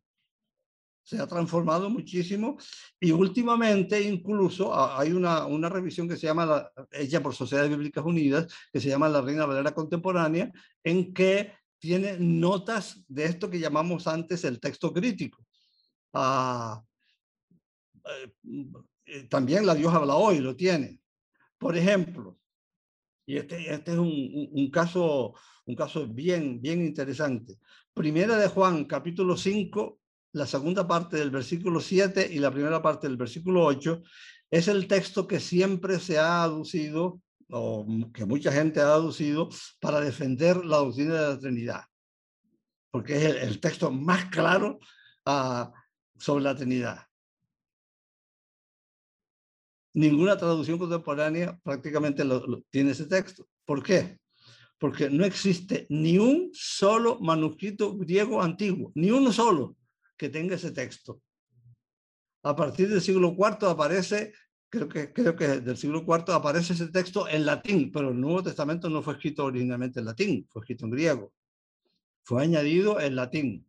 se 1.07 1.21
ha 1.21 1.27
transformado 1.29 1.89
muchísimo 1.89 2.59
y 2.99 3.13
últimamente 3.13 4.03
incluso 4.03 4.75
hay 4.75 5.13
una, 5.13 5.47
una 5.47 5.69
revisión 5.69 6.09
que 6.09 6.17
se 6.17 6.27
llama, 6.27 6.45
la, 6.45 6.73
hecha 6.91 7.23
por 7.23 7.33
Sociedades 7.33 7.71
Bíblicas 7.71 8.05
Unidas, 8.05 8.53
que 8.73 8.81
se 8.81 8.89
llama 8.89 9.09
la 9.09 9.21
Reina 9.21 9.47
Valera 9.47 9.73
Contemporánea, 9.73 10.51
en 10.83 11.15
que 11.15 11.53
tiene 11.79 12.17
notas 12.19 13.05
de 13.07 13.27
esto 13.27 13.49
que 13.49 13.61
llamamos 13.61 14.09
antes 14.09 14.43
el 14.45 14.59
texto 14.59 14.93
crítico. 14.93 15.47
Ah, 16.13 16.83
eh, 19.07 19.29
también 19.29 19.65
la 19.65 19.77
Dios 19.77 19.95
habla 19.95 20.17
hoy, 20.17 20.41
lo 20.41 20.57
tiene. 20.57 21.01
Por 21.57 21.77
ejemplo, 21.77 22.37
y 23.25 23.37
este, 23.37 23.73
este 23.73 23.93
es 23.93 23.99
un, 23.99 24.49
un, 24.51 24.71
caso, 24.73 25.35
un 25.67 25.77
caso 25.77 26.09
bien, 26.09 26.61
bien 26.61 26.85
interesante. 26.85 27.61
Primera 27.95 28.37
de 28.37 28.49
Juan, 28.49 28.87
capítulo 28.87 29.37
5, 29.37 30.01
la 30.37 30.45
segunda 30.45 30.87
parte 30.87 31.17
del 31.17 31.31
versículo 31.31 31.81
7 31.81 32.29
y 32.31 32.39
la 32.41 32.51
primera 32.51 32.83
parte 32.83 33.09
del 33.09 33.17
versículo 33.17 33.65
8 33.65 34.03
es 34.51 34.69
el 34.69 34.87
texto 34.87 35.27
que 35.27 35.41
siempre 35.41 35.99
se 35.99 36.19
ha 36.19 36.43
aducido 36.43 37.23
o 37.49 37.87
que 38.13 38.27
mucha 38.27 38.53
gente 38.53 38.81
ha 38.81 38.93
aducido 38.93 39.49
para 39.81 39.99
defender 40.01 40.63
la 40.67 40.77
doctrina 40.77 41.15
de 41.15 41.29
la 41.29 41.39
Trinidad, 41.39 41.85
porque 42.91 43.17
es 43.17 43.25
el, 43.25 43.37
el 43.39 43.61
texto 43.61 43.91
más 43.91 44.27
claro 44.27 44.79
uh, 45.25 45.73
sobre 46.19 46.45
la 46.45 46.55
Trinidad. 46.55 47.07
Ninguna 49.95 50.37
traducción 50.37 50.77
contemporánea 50.77 51.59
prácticamente 51.63 52.27
lo, 52.27 52.47
lo, 52.47 52.63
tiene 52.69 52.91
ese 52.91 53.07
texto. 53.07 53.49
¿Por 53.65 53.83
qué? 53.83 54.19
Porque 54.79 55.09
no 55.09 55.25
existe 55.25 55.87
ni 55.89 56.19
un 56.19 56.51
solo 56.53 57.19
manuscrito 57.21 57.97
griego 57.97 58.43
antiguo, 58.43 58.93
ni 58.95 59.11
uno 59.11 59.33
solo 59.33 59.77
que 60.17 60.29
tenga 60.29 60.55
ese 60.55 60.71
texto. 60.71 61.21
A 62.43 62.55
partir 62.55 62.89
del 62.89 63.01
siglo 63.01 63.35
IV 63.37 63.69
aparece, 63.69 64.33
creo 64.69 64.89
que, 64.89 65.13
creo 65.13 65.35
que 65.35 65.49
del 65.61 65.77
siglo 65.77 66.05
IV 66.07 66.33
aparece 66.33 66.75
ese 66.75 66.89
texto 66.89 67.29
en 67.29 67.45
latín, 67.45 67.91
pero 67.91 68.11
el 68.11 68.21
Nuevo 68.21 68.43
Testamento 68.43 68.89
no 68.89 69.03
fue 69.03 69.15
escrito 69.15 69.45
originalmente 69.45 70.01
en 70.01 70.07
latín, 70.07 70.47
fue 70.51 70.63
escrito 70.63 70.85
en 70.85 70.91
griego. 70.93 71.33
Fue 72.23 72.43
añadido 72.43 73.01
en 73.01 73.17
latín. 73.17 73.67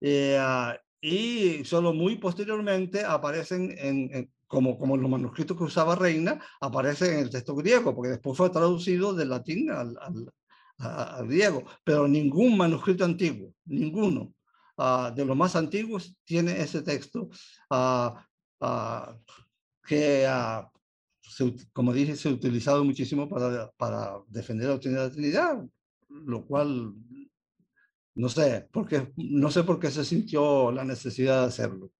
Eh, 0.00 0.36
ah, 0.40 0.76
y 1.00 1.64
solo 1.64 1.92
muy 1.92 2.16
posteriormente 2.16 3.04
aparecen 3.04 3.74
en, 3.78 4.30
como, 4.46 4.78
como 4.78 4.96
los 4.96 5.10
manuscritos 5.10 5.56
que 5.56 5.64
usaba 5.64 5.96
Reina, 5.96 6.40
aparecen 6.60 7.14
en 7.14 7.18
el 7.20 7.30
texto 7.30 7.54
griego, 7.54 7.94
porque 7.94 8.10
después 8.10 8.36
fue 8.36 8.50
traducido 8.50 9.12
del 9.14 9.30
latín 9.30 9.70
al, 9.70 9.98
al, 10.78 11.26
griego, 11.26 11.64
pero 11.82 12.06
ningún 12.08 12.56
manuscrito 12.56 13.04
antiguo, 13.04 13.52
ninguno 13.64 14.32
ah, 14.76 15.12
de 15.14 15.24
los 15.24 15.36
más 15.36 15.56
antiguos 15.56 16.16
tiene 16.24 16.60
ese 16.60 16.82
texto 16.82 17.28
ah, 17.70 18.26
ah, 18.60 19.16
que, 19.86 20.26
como 21.72 21.92
dije, 21.92 22.16
se 22.16 22.28
ha 22.28 22.32
utilizado 22.32 22.84
muchísimo 22.84 23.28
para, 23.28 23.70
para 23.72 24.18
defender 24.28 24.66
la 24.66 24.72
doctrina 24.72 25.00
de 25.00 25.08
la 25.08 25.12
Trinidad, 25.12 25.64
lo 26.08 26.46
cual 26.46 26.94
no 28.16 28.28
sé, 28.28 28.68
porque, 28.72 29.12
no 29.16 29.50
sé 29.50 29.64
por 29.64 29.80
qué 29.80 29.90
se 29.90 30.04
sintió 30.04 30.70
la 30.70 30.84
necesidad 30.84 31.40
de 31.40 31.46
hacerlo. 31.46 31.90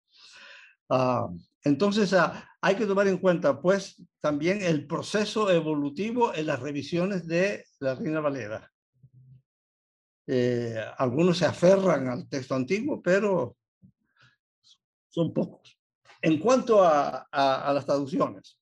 Ah, 0.88 1.28
entonces, 1.64 2.12
ah, 2.12 2.48
hay 2.60 2.76
que 2.76 2.86
tomar 2.86 3.08
en 3.08 3.18
cuenta, 3.18 3.60
pues, 3.60 4.00
también 4.20 4.62
el 4.62 4.86
proceso 4.86 5.50
evolutivo 5.50 6.32
en 6.34 6.46
las 6.46 6.60
revisiones 6.60 7.26
de 7.26 7.64
la 7.80 7.94
Reina 7.96 8.20
Valera. 8.20 8.70
Eh, 10.26 10.82
algunos 10.98 11.38
se 11.38 11.46
aferran 11.46 12.08
al 12.08 12.28
texto 12.28 12.54
antiguo, 12.54 13.02
pero 13.02 13.56
son 15.08 15.32
pocos. 15.32 15.78
En 16.22 16.38
cuanto 16.38 16.82
a, 16.82 17.26
las 17.32 17.84
traducciones, 17.84 18.58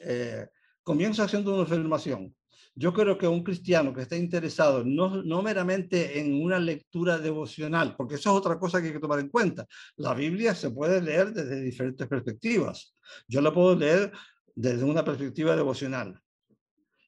eh, 0.00 0.46
comienzo 0.82 1.22
haciendo 1.22 1.54
una 1.54 1.64
afirmación. 1.64 2.34
Yo 2.74 2.94
creo 2.94 3.18
que 3.18 3.28
un 3.28 3.42
cristiano 3.42 3.92
que 3.92 4.02
está 4.02 4.16
interesado 4.16 4.82
no, 4.84 5.22
no 5.22 5.42
meramente 5.42 6.18
en 6.20 6.42
una 6.42 6.58
lectura 6.58 7.18
devocional, 7.18 7.96
porque 7.96 8.14
eso 8.14 8.30
es 8.30 8.36
otra 8.36 8.58
cosa 8.58 8.80
que 8.80 8.86
hay 8.86 8.92
que 8.94 9.00
tomar 9.00 9.18
en 9.18 9.28
cuenta. 9.28 9.66
La 9.96 10.14
Biblia 10.14 10.54
se 10.54 10.70
puede 10.70 11.02
leer 11.02 11.32
desde 11.32 11.60
diferentes 11.60 12.06
perspectivas. 12.08 12.94
Yo 13.28 13.42
la 13.42 13.52
puedo 13.52 13.76
leer 13.76 14.10
desde 14.54 14.84
una 14.84 15.04
perspectiva 15.04 15.54
devocional. 15.54 16.18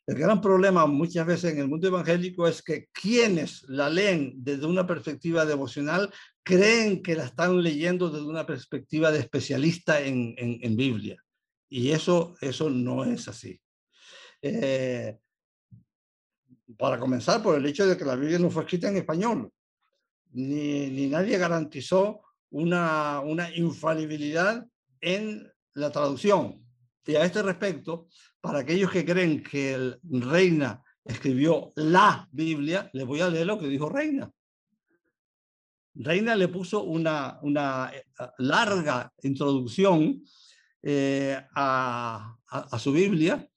El 0.06 0.16
gran 0.16 0.40
problema 0.40 0.86
muchas 0.86 1.26
veces 1.26 1.52
en 1.52 1.60
el 1.60 1.68
mundo 1.68 1.88
evangélico 1.88 2.46
es 2.46 2.62
que 2.62 2.88
quienes 2.92 3.62
la 3.68 3.88
leen 3.88 4.34
desde 4.36 4.66
una 4.66 4.86
perspectiva 4.86 5.46
devocional 5.46 6.12
creen 6.42 7.02
que 7.02 7.14
la 7.14 7.24
están 7.24 7.62
leyendo 7.62 8.10
desde 8.10 8.26
una 8.26 8.44
perspectiva 8.44 9.10
de 9.10 9.20
especialista 9.20 10.00
en, 10.00 10.34
en, 10.36 10.76
Biblia. 10.76 11.16
Y 11.70 11.90
eso, 11.90 12.34
eso 12.42 12.68
no 12.68 13.04
es 13.04 13.28
así. 13.28 13.58
Eh, 14.42 15.16
para 16.76 16.98
comenzar, 16.98 17.42
por 17.42 17.56
el 17.56 17.64
hecho 17.64 17.86
de 17.86 17.96
que 17.96 18.04
la 18.04 18.16
Biblia 18.16 18.38
no 18.38 18.50
fue 18.50 18.64
escrita 18.64 18.88
en 18.88 18.98
español, 18.98 19.50
ni, 20.32 20.88
ni 20.88 21.06
nadie 21.06 21.38
garantizó 21.38 22.20
una, 22.50 23.20
una 23.20 23.54
infalibilidad 23.56 24.66
en 25.00 25.50
la 25.72 25.90
traducción. 25.90 26.62
Y 27.06 27.16
a 27.16 27.24
este 27.24 27.42
respecto, 27.42 28.08
para 28.44 28.58
aquellos 28.58 28.90
que 28.90 29.06
creen 29.06 29.42
que 29.42 29.72
el 29.72 29.98
Reina 30.02 30.84
escribió 31.02 31.72
la 31.76 32.28
Biblia, 32.30 32.90
les 32.92 33.06
voy 33.06 33.22
a 33.22 33.30
leer 33.30 33.46
lo 33.46 33.58
que 33.58 33.68
dijo 33.68 33.88
Reina. 33.88 34.30
Reina 35.94 36.36
le 36.36 36.48
puso 36.48 36.82
una, 36.82 37.38
una 37.40 37.90
eh, 37.94 38.04
larga 38.40 39.10
introducción 39.22 40.22
eh, 40.82 41.42
a, 41.54 42.36
a, 42.46 42.78
su 42.78 42.92
Biblia 42.92 43.48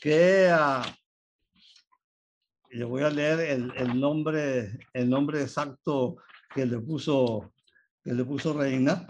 que 0.00 0.52
le 2.70 2.84
voy 2.84 3.04
a 3.04 3.10
leer 3.10 3.38
el, 3.38 3.72
el, 3.76 4.00
nombre, 4.00 4.80
el 4.94 5.08
nombre 5.08 5.42
exacto 5.42 6.16
que 6.52 6.66
le 6.66 6.80
puso, 6.80 7.52
que 8.02 8.12
le 8.12 8.24
puso 8.24 8.52
Reina. 8.52 9.06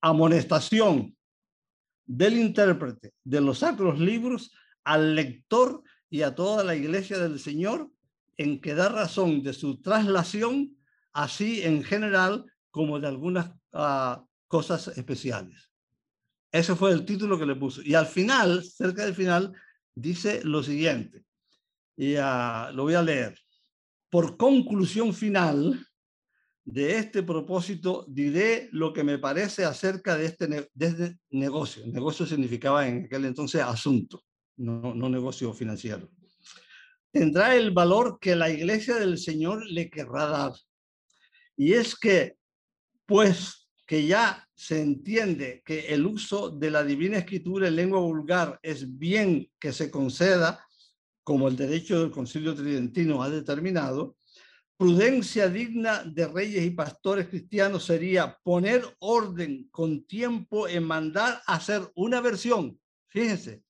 Amonestación 0.00 1.16
del 2.06 2.36
intérprete 2.36 3.14
de 3.24 3.40
los 3.40 3.60
sacros 3.60 3.98
libros 3.98 4.52
al 4.84 5.14
lector 5.14 5.82
y 6.10 6.22
a 6.22 6.34
toda 6.34 6.62
la 6.64 6.76
iglesia 6.76 7.18
del 7.18 7.38
Señor 7.38 7.90
en 8.36 8.60
que 8.60 8.74
da 8.74 8.88
razón 8.88 9.42
de 9.42 9.52
su 9.52 9.80
traslación, 9.80 10.76
así 11.12 11.62
en 11.62 11.82
general 11.82 12.44
como 12.70 13.00
de 13.00 13.08
algunas 13.08 13.50
uh, 13.72 14.24
cosas 14.48 14.88
especiales. 14.88 15.70
Ese 16.50 16.74
fue 16.74 16.92
el 16.92 17.04
título 17.04 17.38
que 17.38 17.46
le 17.46 17.56
puso. 17.56 17.82
Y 17.82 17.94
al 17.94 18.06
final, 18.06 18.62
cerca 18.64 19.04
del 19.04 19.14
final, 19.14 19.52
dice 19.94 20.40
lo 20.44 20.62
siguiente 20.62 21.24
y 21.96 22.16
uh, 22.16 22.72
lo 22.72 22.84
voy 22.84 22.94
a 22.94 23.02
leer. 23.02 23.38
Por 24.10 24.36
conclusión 24.36 25.14
final 25.14 25.84
de 26.64 26.98
este 26.98 27.22
propósito, 27.22 28.04
diré 28.08 28.68
lo 28.72 28.92
que 28.92 29.04
me 29.04 29.18
parece 29.18 29.64
acerca 29.64 30.16
de 30.16 30.26
este, 30.26 30.46
de 30.46 30.86
este 30.86 31.18
negocio. 31.30 31.86
Negocio 31.86 32.24
significaba 32.24 32.88
en 32.88 33.04
aquel 33.04 33.26
entonces 33.26 33.60
asunto, 33.60 34.22
no 34.56 35.08
negocio 35.08 35.52
financiero. 35.52 36.10
Tendrá 37.12 37.54
el 37.54 37.70
valor 37.70 38.18
que 38.20 38.34
la 38.34 38.50
iglesia 38.50 38.96
del 38.96 39.18
Señor 39.18 39.64
le 39.70 39.88
querrá 39.88 40.26
dar. 40.26 40.52
Y 41.56 41.74
es 41.74 41.94
que, 41.94 42.36
pues 43.06 43.68
que 43.86 44.06
ya 44.06 44.48
se 44.54 44.80
entiende 44.80 45.62
que 45.64 45.94
el 45.94 46.06
uso 46.06 46.50
de 46.50 46.70
la 46.70 46.82
divina 46.82 47.18
escritura 47.18 47.68
en 47.68 47.76
lengua 47.76 48.00
vulgar 48.00 48.58
es 48.62 48.98
bien 48.98 49.50
que 49.60 49.72
se 49.72 49.90
conceda 49.90 50.64
como 51.22 51.48
el 51.48 51.56
derecho 51.56 52.00
del 52.00 52.10
concilio 52.10 52.54
tridentino 52.54 53.22
ha 53.22 53.30
determinado, 53.30 54.16
prudencia 54.76 55.48
digna 55.48 56.02
de 56.04 56.26
reyes 56.26 56.64
y 56.64 56.70
pastores 56.70 57.28
cristianos 57.28 57.84
sería 57.84 58.38
poner 58.42 58.84
orden 58.98 59.68
con 59.70 60.04
tiempo 60.04 60.68
en 60.68 60.84
mandar 60.84 61.40
hacer 61.46 61.82
una 61.94 62.20
versión. 62.20 62.78
Fíjense, 63.08 63.62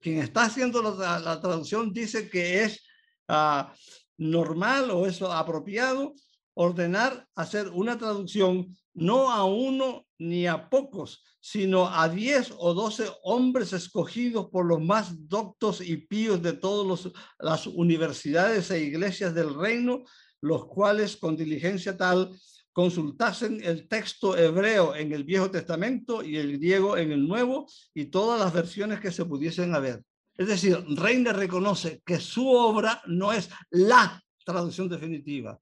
quien 0.00 0.18
está 0.18 0.44
haciendo 0.44 0.82
la, 0.82 1.40
traducción 1.40 1.92
dice 1.92 2.28
que 2.28 2.62
es 2.64 2.84
ah, 3.28 3.72
normal 4.18 4.90
o 4.90 5.06
es 5.06 5.20
apropiado 5.22 6.14
ordenar 6.54 7.26
hacer 7.34 7.68
una 7.68 7.96
traducción 7.96 8.76
no 8.92 9.30
a 9.30 9.44
uno 9.44 10.06
ni 10.18 10.46
a 10.46 10.68
pocos, 10.68 11.24
sino 11.40 11.88
a 11.88 12.08
diez 12.08 12.52
o 12.58 12.74
doce 12.74 13.08
hombres 13.22 13.72
escogidos 13.72 14.48
por 14.50 14.66
los 14.66 14.80
más 14.80 15.28
doctos 15.28 15.80
y 15.80 15.96
píos 15.96 16.42
de 16.42 16.52
todas 16.52 17.10
las 17.38 17.66
universidades 17.66 18.70
e 18.70 18.82
iglesias 18.82 19.34
del 19.34 19.54
reino, 19.54 20.02
los 20.40 20.66
cuales 20.66 21.16
con 21.16 21.36
diligencia 21.36 21.96
tal 21.96 22.30
consultasen 22.72 23.60
el 23.62 23.88
texto 23.88 24.36
hebreo 24.36 24.94
en 24.94 25.12
el 25.12 25.24
Viejo 25.24 25.50
Testamento 25.50 26.22
y 26.22 26.36
el 26.36 26.58
griego 26.58 26.96
en 26.96 27.12
el 27.12 27.26
Nuevo 27.26 27.66
y 27.94 28.06
todas 28.06 28.40
las 28.40 28.52
versiones 28.52 29.00
que 29.00 29.10
se 29.10 29.24
pudiesen 29.24 29.74
haber. 29.74 30.02
Es 30.36 30.46
decir, 30.46 30.82
Reina 30.96 31.32
reconoce 31.32 32.00
que 32.06 32.18
su 32.18 32.48
obra 32.48 33.02
no 33.06 33.32
es 33.32 33.50
la 33.70 34.22
traducción 34.44 34.88
definitiva, 34.88 35.58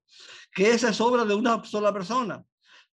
que 0.53 0.71
esa 0.71 0.89
es 0.89 1.01
obra 1.01 1.25
de 1.25 1.35
una 1.35 1.63
sola 1.65 1.91
persona, 1.91 2.43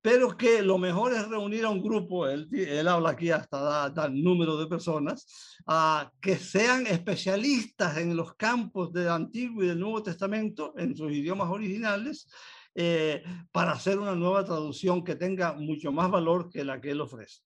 pero 0.07 0.37
que 0.37 0.63
lo 0.63 0.79
mejor 0.79 1.15
es 1.15 1.27
reunir 1.27 1.65
a 1.65 1.69
un 1.69 1.83
grupo, 1.83 2.29
él, 2.29 2.49
él 2.53 2.87
habla 2.87 3.11
aquí 3.11 3.33
hasta 3.33 3.93
tal 3.93 4.23
número 4.23 4.57
de 4.57 4.69
personas, 4.69 5.27
a 5.67 6.13
que 6.21 6.37
sean 6.37 6.87
especialistas 6.87 7.97
en 7.97 8.15
los 8.15 8.37
campos 8.37 8.93
del 8.93 9.09
Antiguo 9.09 9.65
y 9.65 9.67
del 9.67 9.81
Nuevo 9.81 10.05
Testamento, 10.05 10.75
en 10.77 10.97
sus 10.97 11.11
idiomas 11.11 11.51
originales, 11.51 12.29
eh, 12.77 13.25
para 13.51 13.73
hacer 13.73 13.99
una 13.99 14.15
nueva 14.15 14.45
traducción 14.45 15.03
que 15.03 15.17
tenga 15.17 15.55
mucho 15.55 15.91
más 15.91 16.09
valor 16.09 16.51
que 16.51 16.63
la 16.63 16.81
que 16.81 16.93
él 16.93 17.01
ofrece. 17.01 17.41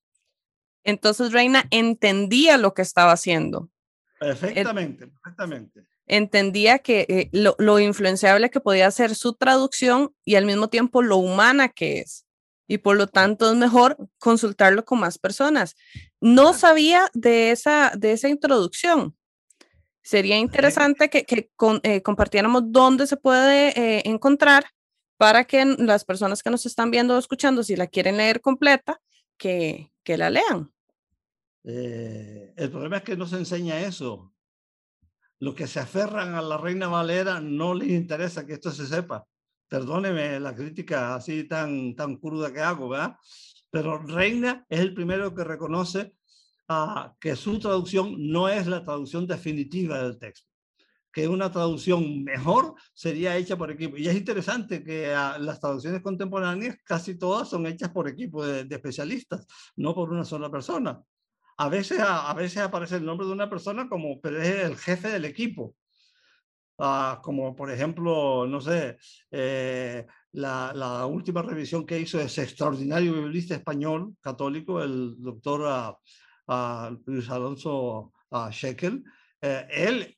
Entonces, 0.83 1.31
Reina 1.31 1.65
entendía 1.71 2.59
lo 2.59 2.75
que 2.75 2.83
estaba 2.83 3.13
haciendo. 3.13 3.71
Perfectamente, 4.19 5.07
perfectamente 5.07 5.87
entendía 6.07 6.79
que 6.79 7.05
eh, 7.07 7.29
lo, 7.31 7.55
lo, 7.57 7.79
influenciable 7.79 8.49
que 8.49 8.59
podía 8.59 8.91
ser 8.91 9.15
su 9.15 9.33
traducción 9.33 10.13
y 10.25 10.35
al 10.35 10.45
mismo 10.45 10.67
tiempo 10.67 11.01
lo 11.01 11.15
humana 11.17 11.69
que 11.69 11.99
es 11.99 12.25
y 12.71 12.77
por 12.77 12.95
lo 12.95 13.05
tanto 13.05 13.51
es 13.51 13.57
mejor 13.57 13.97
consultarlo 14.17 14.85
con 14.85 15.01
más 15.01 15.17
personas. 15.17 15.75
No 16.21 16.53
sabía 16.53 17.09
de 17.13 17.51
esa, 17.51 17.91
de 17.97 18.13
esa 18.13 18.29
introducción. 18.29 19.13
Sería 20.01 20.37
interesante 20.37 21.09
que, 21.09 21.25
que 21.25 21.51
eh, 21.83 22.01
compartiéramos 22.01 22.63
dónde 22.67 23.07
se 23.07 23.17
puede 23.17 23.77
eh, 23.77 24.03
encontrar 24.05 24.63
para 25.17 25.43
que 25.43 25.65
las 25.65 26.05
personas 26.05 26.41
que 26.41 26.49
nos 26.49 26.65
están 26.65 26.91
viendo 26.91 27.13
o 27.13 27.19
escuchando, 27.19 27.61
si 27.61 27.75
la 27.75 27.87
quieren 27.87 28.15
leer 28.15 28.39
completa, 28.39 29.01
que, 29.37 29.91
que 30.01 30.17
la 30.17 30.29
lean. 30.29 30.71
Eh, 31.65 32.53
el 32.55 32.71
problema 32.71 32.97
es 32.97 33.03
que 33.03 33.17
no 33.17 33.27
se 33.27 33.35
enseña 33.35 33.81
eso. 33.81 34.33
Los 35.39 35.55
que 35.55 35.67
se 35.67 35.81
aferran 35.81 36.35
a 36.35 36.41
la 36.41 36.57
Reina 36.57 36.87
Valera 36.87 37.41
no 37.41 37.73
les 37.73 37.89
interesa 37.89 38.45
que 38.45 38.53
esto 38.53 38.71
se 38.71 38.87
sepa 38.87 39.27
perdóneme 39.71 40.37
la 40.41 40.53
crítica 40.53 41.15
así 41.15 41.45
tan, 41.45 41.95
tan 41.95 42.17
cruda 42.17 42.51
que 42.51 42.59
hago, 42.59 42.89
¿verdad? 42.89 43.15
Pero 43.69 43.99
Reina 43.99 44.65
es 44.67 44.81
el 44.81 44.93
primero 44.93 45.33
que 45.33 45.45
reconoce 45.45 46.13
uh, 46.67 47.15
que 47.17 47.37
su 47.37 47.57
traducción 47.57 48.15
no 48.17 48.49
es 48.49 48.67
la 48.67 48.83
traducción 48.83 49.25
definitiva 49.25 50.03
del 50.03 50.19
texto 50.19 50.49
que 51.13 51.27
una 51.27 51.51
traducción 51.51 52.23
mejor 52.23 52.73
sería 52.93 53.35
hecha 53.35 53.57
por 53.57 53.69
equipo. 53.69 53.97
Y 53.97 54.07
es 54.07 54.15
interesante 54.15 54.83
que 54.83 55.09
uh, 55.09 55.41
las 55.41 55.61
traducciones 55.61 56.01
contemporáneas 56.01 56.77
casi 56.83 57.17
todas 57.17 57.47
son 57.47 57.65
hechas 57.65 57.91
por 57.91 58.09
equipo 58.09 58.45
de, 58.45 58.65
de 58.65 58.75
especialistas, 58.75 59.47
no 59.77 59.95
por 59.95 60.11
una 60.11 60.25
sola 60.25 60.51
persona. 60.51 61.01
A 61.57 61.69
veces, 61.69 61.99
a, 61.99 62.29
a, 62.29 62.33
veces 62.33 62.57
aparece 62.57 62.97
el 62.97 63.05
nombre 63.05 63.25
de 63.25 63.33
una 63.33 63.49
persona 63.49 63.87
como, 63.87 64.19
el 64.23 64.75
jefe 64.75 65.09
del 65.09 65.23
equipo. 65.23 65.75
Uh, 66.81 67.21
como 67.21 67.55
por 67.55 67.69
ejemplo, 67.69 68.47
no 68.47 68.59
sé, 68.59 68.97
eh, 69.29 70.03
la, 70.31 70.73
la, 70.73 71.05
última 71.05 71.43
revisión 71.43 71.85
que 71.85 71.99
hizo 71.99 72.19
ese 72.19 72.41
extraordinario 72.41 73.13
biblista 73.13 73.53
español 73.53 74.15
católico, 74.19 74.81
el 74.81 75.13
doctor 75.19 75.95
uh, 76.47 76.97
Luis 77.05 77.29
Alonso 77.29 78.13
Shekel. 78.49 79.03
Eh, 79.39 79.67
él 79.69 80.17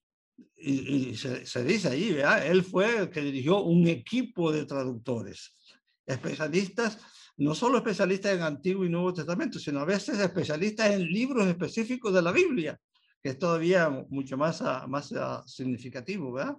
y, 0.55 1.09
y 1.09 1.17
se, 1.17 1.45
se, 1.45 1.65
dice 1.65 1.89
ahí, 1.89 2.13
¿verdad? 2.13 2.47
él 2.47 2.63
fue 2.63 2.97
el 2.97 3.09
que 3.09 3.19
dirigió 3.19 3.61
un 3.61 3.85
equipo 3.89 4.49
de 4.49 4.65
traductores, 4.65 5.57
especialistas, 6.05 6.97
no 7.35 7.55
solo 7.55 7.79
especialistas 7.79 8.37
en 8.37 8.41
Antiguo 8.41 8.85
y 8.85 8.89
Nuevo 8.89 9.13
Testamento, 9.13 9.59
sino 9.59 9.81
a 9.81 9.85
veces 9.85 10.17
especialistas 10.17 10.91
en 10.91 11.03
libros 11.07 11.45
específicos 11.45 12.13
de 12.13 12.21
la 12.21 12.31
Biblia, 12.31 12.79
que 13.23 13.29
es 13.29 13.39
todavía 13.39 13.89
mucho 13.89 14.35
más, 14.35 14.59
uh, 14.59 14.85
más 14.87 15.11
uh, 15.13 15.41
significativo, 15.47 16.33
¿verdad? 16.33 16.57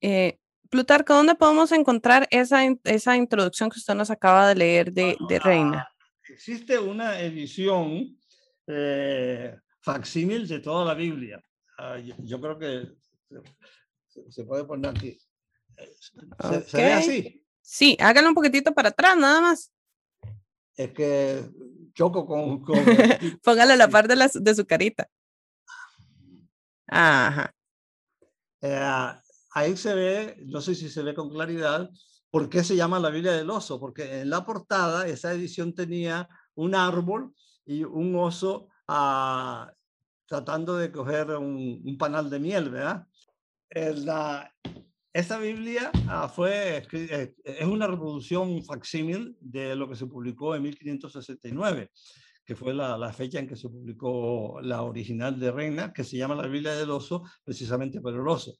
Eh, 0.00 0.38
Plutarco, 0.70 1.14
¿dónde 1.14 1.34
podemos 1.34 1.70
encontrar 1.70 2.26
esa, 2.30 2.64
esa 2.84 3.16
introducción 3.16 3.68
que 3.68 3.78
usted 3.78 3.94
nos 3.94 4.10
acaba 4.10 4.48
de 4.48 4.54
leer 4.54 4.92
de, 4.92 5.16
de 5.28 5.38
Reina? 5.38 5.86
Uh, 5.86 6.32
existe 6.32 6.78
una 6.78 7.20
edición 7.20 8.18
eh, 8.66 9.54
facsímil 9.80 10.48
de 10.48 10.60
toda 10.60 10.84
la 10.84 10.94
Biblia 10.94 11.40
Uh, 11.78 11.98
yo, 11.98 12.14
yo, 12.20 12.40
creo 12.40 12.58
que 12.58 12.88
se, 14.08 14.32
se, 14.32 14.44
puede 14.44 14.64
poner 14.64 14.92
aquí. 14.92 15.18
¿Se, 16.00 16.18
okay. 16.38 16.62
¿Se, 16.62 16.76
ve 16.78 16.92
así? 16.94 17.46
Sí, 17.60 17.98
hágalo 18.00 18.28
un 18.30 18.34
poquitito 18.34 18.72
para 18.72 18.88
atrás, 18.88 19.14
nada 19.14 19.42
más. 19.42 19.70
Es 20.74 20.90
que 20.92 21.44
choco 21.92 22.24
con... 22.24 22.62
con... 22.62 22.78
Póngale 23.44 23.74
a 23.74 23.76
la 23.76 23.88
par 23.88 24.08
de, 24.08 24.16
la, 24.16 24.30
de 24.32 24.54
su 24.54 24.64
carita. 24.64 25.06
Ajá. 26.86 27.52
Eh, 28.62 29.12
ahí 29.52 29.76
se 29.76 29.94
ve, 29.94 30.36
no 30.46 30.60
sé 30.60 30.74
si 30.74 30.88
se 30.88 31.02
ve 31.02 31.14
con 31.14 31.30
claridad, 31.30 31.90
por 32.30 32.48
qué 32.48 32.64
se 32.64 32.76
llama 32.76 32.98
la 32.98 33.10
Biblia 33.10 33.32
del 33.32 33.50
oso, 33.50 33.78
porque 33.80 34.20
en 34.20 34.30
la 34.30 34.44
portada 34.44 35.06
esa 35.06 35.32
edición 35.32 35.74
tenía 35.74 36.28
un 36.54 36.74
árbol 36.74 37.34
y 37.64 37.84
un 37.84 38.14
oso 38.16 38.68
uh, 38.88 39.66
tratando 40.26 40.76
de 40.76 40.92
coger 40.92 41.30
un, 41.30 41.96
panal 41.98 42.28
de 42.30 42.38
miel, 42.40 42.70
¿verdad? 42.70 43.06
La, 43.74 44.52
esta 45.16 45.38
Biblia 45.38 45.90
ah, 46.08 46.28
fue, 46.28 46.86
eh, 46.92 47.34
es 47.42 47.66
una 47.66 47.86
reproducción 47.86 48.62
facsímil 48.62 49.34
de 49.40 49.74
lo 49.74 49.88
que 49.88 49.96
se 49.96 50.04
publicó 50.06 50.54
en 50.54 50.62
1569, 50.64 51.90
que 52.46 52.54
fue 52.54 52.72
la, 52.72 52.96
la, 52.96 53.12
fecha 53.12 53.40
en 53.40 53.48
que 53.48 53.56
se 53.56 53.68
publicó 53.68 54.60
la 54.62 54.82
original 54.82 55.38
de 55.38 55.50
Reina, 55.50 55.92
que 55.92 56.04
se 56.04 56.16
llama 56.16 56.36
la 56.36 56.46
Biblia 56.46 56.74
del 56.76 56.90
Oso, 56.90 57.24
precisamente 57.44 58.00
por 58.00 58.14
el 58.14 58.26
oso. 58.26 58.54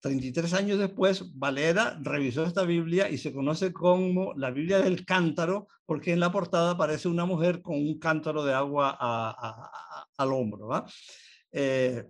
33 0.00 0.54
años 0.54 0.78
después, 0.78 1.36
Valera 1.36 1.98
revisó 2.00 2.44
esta 2.44 2.62
Biblia 2.62 3.10
y 3.10 3.18
se 3.18 3.32
conoce 3.32 3.72
como 3.72 4.32
la 4.34 4.50
Biblia 4.50 4.78
del 4.78 5.04
cántaro, 5.04 5.68
porque 5.84 6.12
en 6.12 6.20
la 6.20 6.32
portada 6.32 6.70
aparece 6.70 7.08
una 7.08 7.26
mujer 7.26 7.60
con 7.60 7.76
un 7.76 7.98
cántaro 7.98 8.44
de 8.44 8.54
agua 8.54 8.96
a, 8.98 9.30
a, 9.30 9.70
a, 10.00 10.06
al 10.16 10.32
hombro. 10.32 10.86
Eh, 11.52 12.04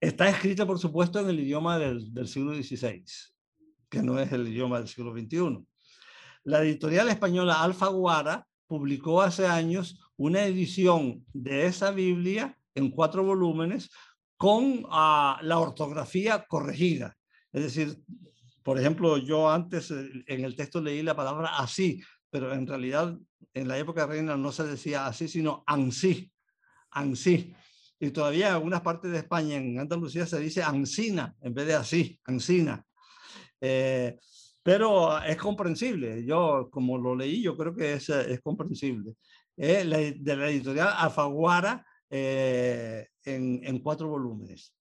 está 0.00 0.28
escrita, 0.28 0.66
por 0.66 0.78
supuesto, 0.78 1.18
en 1.18 1.30
el 1.30 1.40
idioma 1.40 1.78
del, 1.78 2.12
del, 2.12 2.28
siglo 2.28 2.54
XVI, 2.54 3.04
que 3.88 4.02
no 4.02 4.20
es 4.20 4.30
el 4.30 4.46
idioma 4.46 4.78
del 4.78 4.88
siglo 4.88 5.12
XXI. 5.12 5.66
La 6.44 6.62
editorial 6.62 7.08
española 7.08 7.62
Alfaguara 7.62 8.46
publicó 8.66 9.22
hace 9.22 9.46
años 9.46 10.00
una 10.16 10.44
edición 10.44 11.24
de 11.32 11.66
esa 11.66 11.90
Biblia 11.90 12.58
en 12.74 12.90
cuatro 12.90 13.22
volúmenes 13.24 13.90
con 14.36 14.84
uh, 14.84 15.36
la 15.42 15.58
ortografía 15.58 16.44
corregida. 16.46 17.16
Es 17.52 17.62
decir, 17.62 17.98
por 18.62 18.78
ejemplo, 18.78 19.16
yo 19.16 19.48
antes 19.50 19.90
eh, 19.90 20.10
en 20.26 20.44
el 20.44 20.56
texto 20.56 20.80
leí 20.80 21.02
la 21.02 21.16
palabra 21.16 21.56
así, 21.58 22.02
pero 22.30 22.52
en 22.52 22.66
realidad 22.66 23.16
en 23.54 23.68
la 23.68 23.78
época 23.78 24.06
reina 24.06 24.36
no 24.36 24.52
se 24.52 24.64
decía 24.64 25.06
así, 25.06 25.28
sino 25.28 25.64
ansí, 25.66 26.30
ansí. 26.90 27.54
Y 27.98 28.10
todavía 28.10 28.48
en 28.48 28.54
algunas 28.54 28.82
partes 28.82 29.10
de 29.10 29.18
España, 29.18 29.56
en 29.56 29.78
Andalucía, 29.78 30.26
se 30.26 30.38
dice 30.40 30.62
ansina 30.62 31.34
en 31.40 31.54
vez 31.54 31.66
de 31.66 31.74
así, 31.74 32.20
ansina. 32.24 32.84
Eh, 33.60 34.18
pero 34.66 35.22
es 35.22 35.36
comprensible. 35.36 36.24
Yo, 36.24 36.68
como 36.72 36.98
lo 36.98 37.14
leí, 37.14 37.40
yo 37.40 37.56
creo 37.56 37.72
que 37.72 37.92
es, 37.92 38.08
es 38.08 38.40
comprensible. 38.40 39.14
Eh, 39.56 39.84
la, 39.84 39.98
de 39.98 40.36
la 40.36 40.50
editorial 40.50 40.88
Alfaguara, 40.92 41.86
eh, 42.10 43.06
en, 43.24 43.60
en, 43.62 43.78
cuatro 43.78 44.08
volúmenes. 44.08 44.74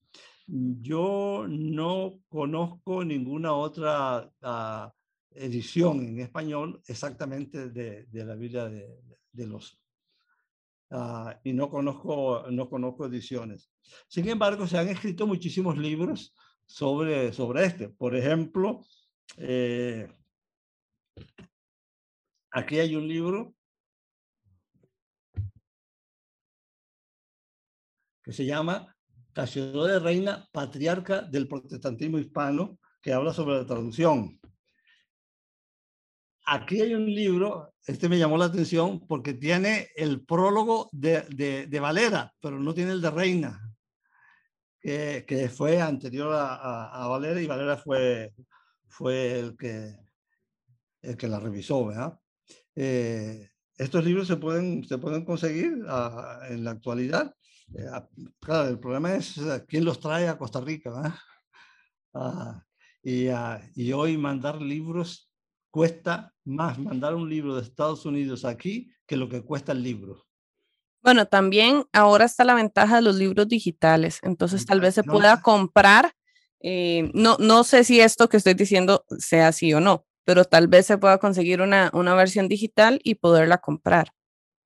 Yo 0.48 1.46
no 1.48 2.20
conozco 2.30 3.06
ninguna 3.06 3.54
otra 3.54 4.28
uh, 4.42 4.90
edición 5.36 6.00
en 6.04 6.20
español 6.20 6.82
exactamente 6.88 7.70
de, 7.70 8.06
de 8.06 8.26
la 8.26 8.34
Biblia 8.34 8.66
de, 8.66 8.88
de, 9.32 9.46
los 9.46 9.80
uh, 10.90 11.30
y 11.44 11.54
no 11.54 11.70
conozco, 11.70 12.46
no 12.50 12.68
conozco 12.72 13.06
ediciones. 13.06 13.70
Sin 14.08 14.28
embargo, 14.30 14.66
se 14.66 14.80
han 14.80 14.88
escrito 14.90 15.28
muchísimos 15.28 15.78
libros 15.78 16.34
sobre, 16.66 17.32
sobre 17.34 17.66
este. 17.66 17.90
Por 17.90 18.16
ejemplo, 18.16 18.82
eh, 19.38 20.08
aquí 22.52 22.80
hay 22.80 22.96
un 22.96 23.08
libro 23.08 23.56
que 28.24 28.34
se 28.34 28.46
llama 28.46 28.96
Casiodoro 29.34 29.86
de 29.92 30.00
Reina, 30.00 30.50
patriarca 30.52 31.22
del 31.22 31.48
protestantismo 31.48 32.18
hispano, 32.18 32.80
que 33.02 33.14
habla 33.14 33.34
sobre 33.34 33.58
la 33.58 33.66
traducción. 33.66 34.40
Aquí 36.48 36.82
hay 36.82 36.94
un 36.94 37.06
libro, 37.06 37.74
este 37.86 38.08
me 38.08 38.18
llamó 38.18 38.38
la 38.38 38.46
atención 38.46 39.06
porque 39.08 39.34
tiene 39.34 39.90
el 39.96 40.26
prólogo 40.26 40.90
de, 40.92 41.22
de, 41.68 41.80
Valera, 41.80 42.34
pero 42.40 42.60
no 42.60 42.74
tiene 42.74 42.92
el 42.92 43.02
de 43.02 43.12
Reina, 43.12 43.76
que, 44.80 45.26
que 45.28 45.50
fue 45.50 45.82
anterior 45.82 46.34
a, 46.34 47.04
a, 47.04 47.08
Valera 47.08 47.42
y 47.42 47.48
Valera 47.48 47.78
fue, 47.78 48.34
fue 48.98 49.40
el, 49.40 49.58
que, 49.58 49.96
el 51.02 51.18
que 51.18 51.28
la 51.28 51.40
revisó. 51.40 51.86
¿verdad? 51.86 52.20
Eh, 52.76 53.50
estos 53.78 54.06
libros 54.06 54.28
se 54.28 54.38
pueden, 54.38 54.84
se 54.84 54.98
pueden 54.98 55.26
conseguir 55.26 55.74
uh, 55.86 56.46
en 56.52 56.64
la 56.64 56.72
actualidad 56.72 57.36
eh, 57.74 57.90
claro, 58.40 58.70
el 58.70 58.80
problema 58.80 59.16
es 59.16 59.38
eh, 59.38 59.66
quién 59.68 59.86
los 59.86 60.00
trae 60.00 60.28
a 60.28 60.38
Costa 60.38 60.62
Rica. 60.62 60.92
Ah, 62.18 62.64
y, 63.04 63.28
y, 63.76 63.92
hoy 63.92 64.18
mandar 64.18 64.62
libros 64.62 65.30
cuesta 65.70 66.34
más 66.46 66.80
mandar 66.80 67.14
un 67.14 67.30
libro 67.30 67.58
de 67.58 67.62
Estados 67.62 68.06
Unidos 68.06 68.46
aquí 68.46 68.90
que 69.06 69.18
lo 69.18 69.28
que 69.28 69.42
cuesta 69.42 69.74
el 69.74 69.84
libro. 69.84 70.26
Bueno, 71.04 71.26
también 71.26 71.84
ahora 71.92 72.24
está 72.24 72.46
la 72.46 72.56
ventaja 72.56 72.96
de 72.96 73.02
los 73.02 73.18
libros 73.18 73.50
digitales, 73.50 74.22
entonces 74.24 74.66
tal 74.66 74.80
vez 74.80 74.96
se 74.96 75.04
pueda 75.04 75.42
comprar. 75.42 76.14
Eh, 76.62 77.12
no, 77.14 77.38
no 77.40 77.64
sé 77.64 77.84
si 77.84 78.00
esto 78.00 78.30
que 78.30 78.38
estoy 78.38 78.54
diciendo 78.54 79.06
sea 79.20 79.50
así 79.50 79.74
o 79.74 79.80
no, 79.80 80.06
pero 80.24 80.46
tal 80.46 80.68
vez 80.68 80.86
se 80.86 80.98
pueda 80.98 81.18
conseguir 81.18 81.62
una, 81.62 81.92
una 81.94 82.16
versión 82.16 82.48
digital 82.48 83.00
y 83.04 83.16
poderla 83.16 83.60
comprar 83.60 84.14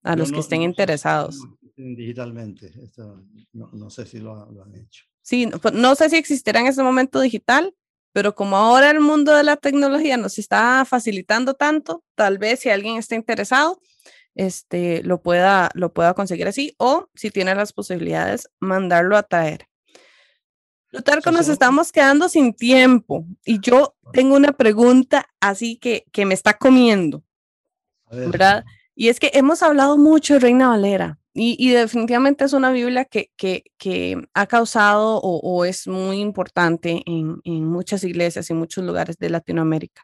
a 0.04 0.16
los 0.16 0.32
no, 0.32 0.36
que 0.36 0.42
estén 0.42 0.60
no, 0.60 0.66
interesados 0.66 1.40
digitalmente. 1.80 2.72
Esto, 2.84 3.24
no, 3.54 3.70
no, 3.72 3.90
sé 3.90 4.06
si 4.06 4.20
lo, 4.20 4.52
lo, 4.52 4.64
han 4.64 4.76
hecho. 4.76 5.06
Sí, 5.22 5.46
no, 5.46 5.60
pues, 5.60 5.74
no 5.74 5.96
sé 5.96 6.10
si 6.10 6.18
existirá 6.18 6.60
en 6.60 6.68
este 6.68 6.84
momento 6.84 7.20
digital, 7.20 7.74
pero 8.14 8.36
como 8.36 8.58
ahora 8.58 8.90
el 8.92 9.00
mundo 9.00 9.34
de 9.34 9.44
la 9.44 9.56
tecnología 9.56 10.18
nos 10.18 10.40
está 10.40 10.86
facilitando 10.86 11.54
tanto, 11.54 12.04
tal 12.16 12.38
vez 12.38 12.62
si 12.62 12.70
alguien 12.70 12.98
está 12.98 13.16
interesado, 13.16 13.80
este, 14.36 15.04
lo, 15.04 15.22
pueda, 15.22 15.70
lo 15.74 15.94
pueda 15.94 16.14
conseguir 16.14 16.48
así 16.48 16.76
o 16.78 17.08
si 17.16 17.32
tiene 17.32 17.56
las 17.56 17.74
posibilidades, 17.74 18.50
mandarlo 18.60 19.18
a 19.18 19.24
traer. 19.24 19.69
Plutarco, 20.90 21.32
nos 21.32 21.48
estamos 21.48 21.92
quedando 21.92 22.30
sin 22.30 22.54
tiempo 22.54 23.26
y 23.46 23.60
yo 23.60 23.96
tengo 24.12 24.36
una 24.36 24.54
pregunta 24.54 25.28
así 25.40 25.78
que, 25.78 26.06
que 26.12 26.26
me 26.26 26.34
está 26.34 26.56
comiendo, 26.56 27.24
¿verdad? 28.10 28.66
Y 28.96 29.10
es 29.10 29.20
que 29.20 29.32
hemos 29.34 29.62
hablado 29.62 29.98
mucho 29.98 30.34
de 30.34 30.40
Reina 30.40 30.70
Valera, 30.70 31.20
y, 31.34 31.56
y, 31.60 31.72
definitivamente 31.72 32.44
es 32.44 32.54
una 32.54 32.72
Biblia 32.72 33.06
que, 33.06 33.32
que, 33.38 33.64
que 33.78 34.18
ha 34.34 34.48
causado 34.48 35.18
o, 35.18 35.38
o, 35.38 35.64
es 35.64 35.88
muy 35.88 36.20
importante 36.20 37.04
en, 37.06 37.40
en, 37.44 37.66
muchas 37.66 38.04
iglesias 38.04 38.50
y 38.50 38.54
muchos 38.56 38.84
lugares 38.84 39.18
de 39.18 39.30
Latinoamérica. 39.30 40.02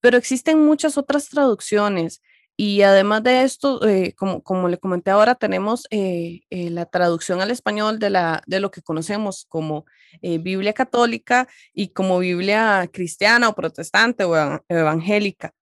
pero 0.00 0.18
existen 0.18 0.64
muchas 0.64 0.98
otras 0.98 1.28
traducciones. 1.30 2.20
Y 2.56 2.82
además 2.82 3.22
de 3.24 3.42
esto, 3.42 3.84
eh, 3.86 4.14
como, 4.16 4.42
como 4.42 4.68
le 4.68 4.78
comenté 4.78 5.10
ahora, 5.10 5.34
tenemos 5.34 5.86
eh, 5.90 6.42
eh, 6.50 6.70
la 6.70 6.86
traducción 6.86 7.40
al 7.40 7.50
español 7.50 7.98
de, 7.98 8.10
la, 8.10 8.42
de 8.46 8.60
lo 8.60 8.70
que 8.70 8.82
conocemos 8.82 9.46
como 9.48 9.86
Biblia 10.22 10.72
católica 10.72 11.48
y 11.72 11.88
como 11.88 12.20
Biblia 12.20 12.88
cristiana 12.92 13.48
o 13.48 13.54
protestante 13.54 14.22
o 14.22 14.60
evangélica. 14.68 15.52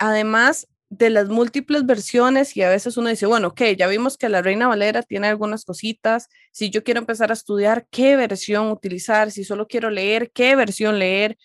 además 0.00 0.66
de 0.90 1.10
las 1.10 1.28
múltiples 1.28 1.86
versiones 1.86 2.56
y 2.56 2.62
a 2.62 2.68
veces 2.68 2.96
uno 2.96 3.10
dice, 3.10 3.26
bueno, 3.26 3.48
ok, 3.48 3.62
ya 3.78 3.86
vimos 3.86 4.18
que 4.18 4.28
la 4.28 4.42
Reina 4.42 4.66
Valera 4.66 5.02
tiene 5.02 5.28
algunas 5.28 5.64
cositas, 5.64 6.28
si 6.50 6.70
yo 6.70 6.82
quiero 6.82 6.98
empezar 6.98 7.30
a 7.30 7.34
estudiar 7.34 7.86
qué 7.90 8.16
versión 8.16 8.72
utilizar, 8.72 9.30
si 9.30 9.44
solo 9.44 9.68
quiero 9.68 9.88
leer, 9.88 10.32
qué 10.32 10.56
versión 10.56 10.98
leer, 10.98 11.38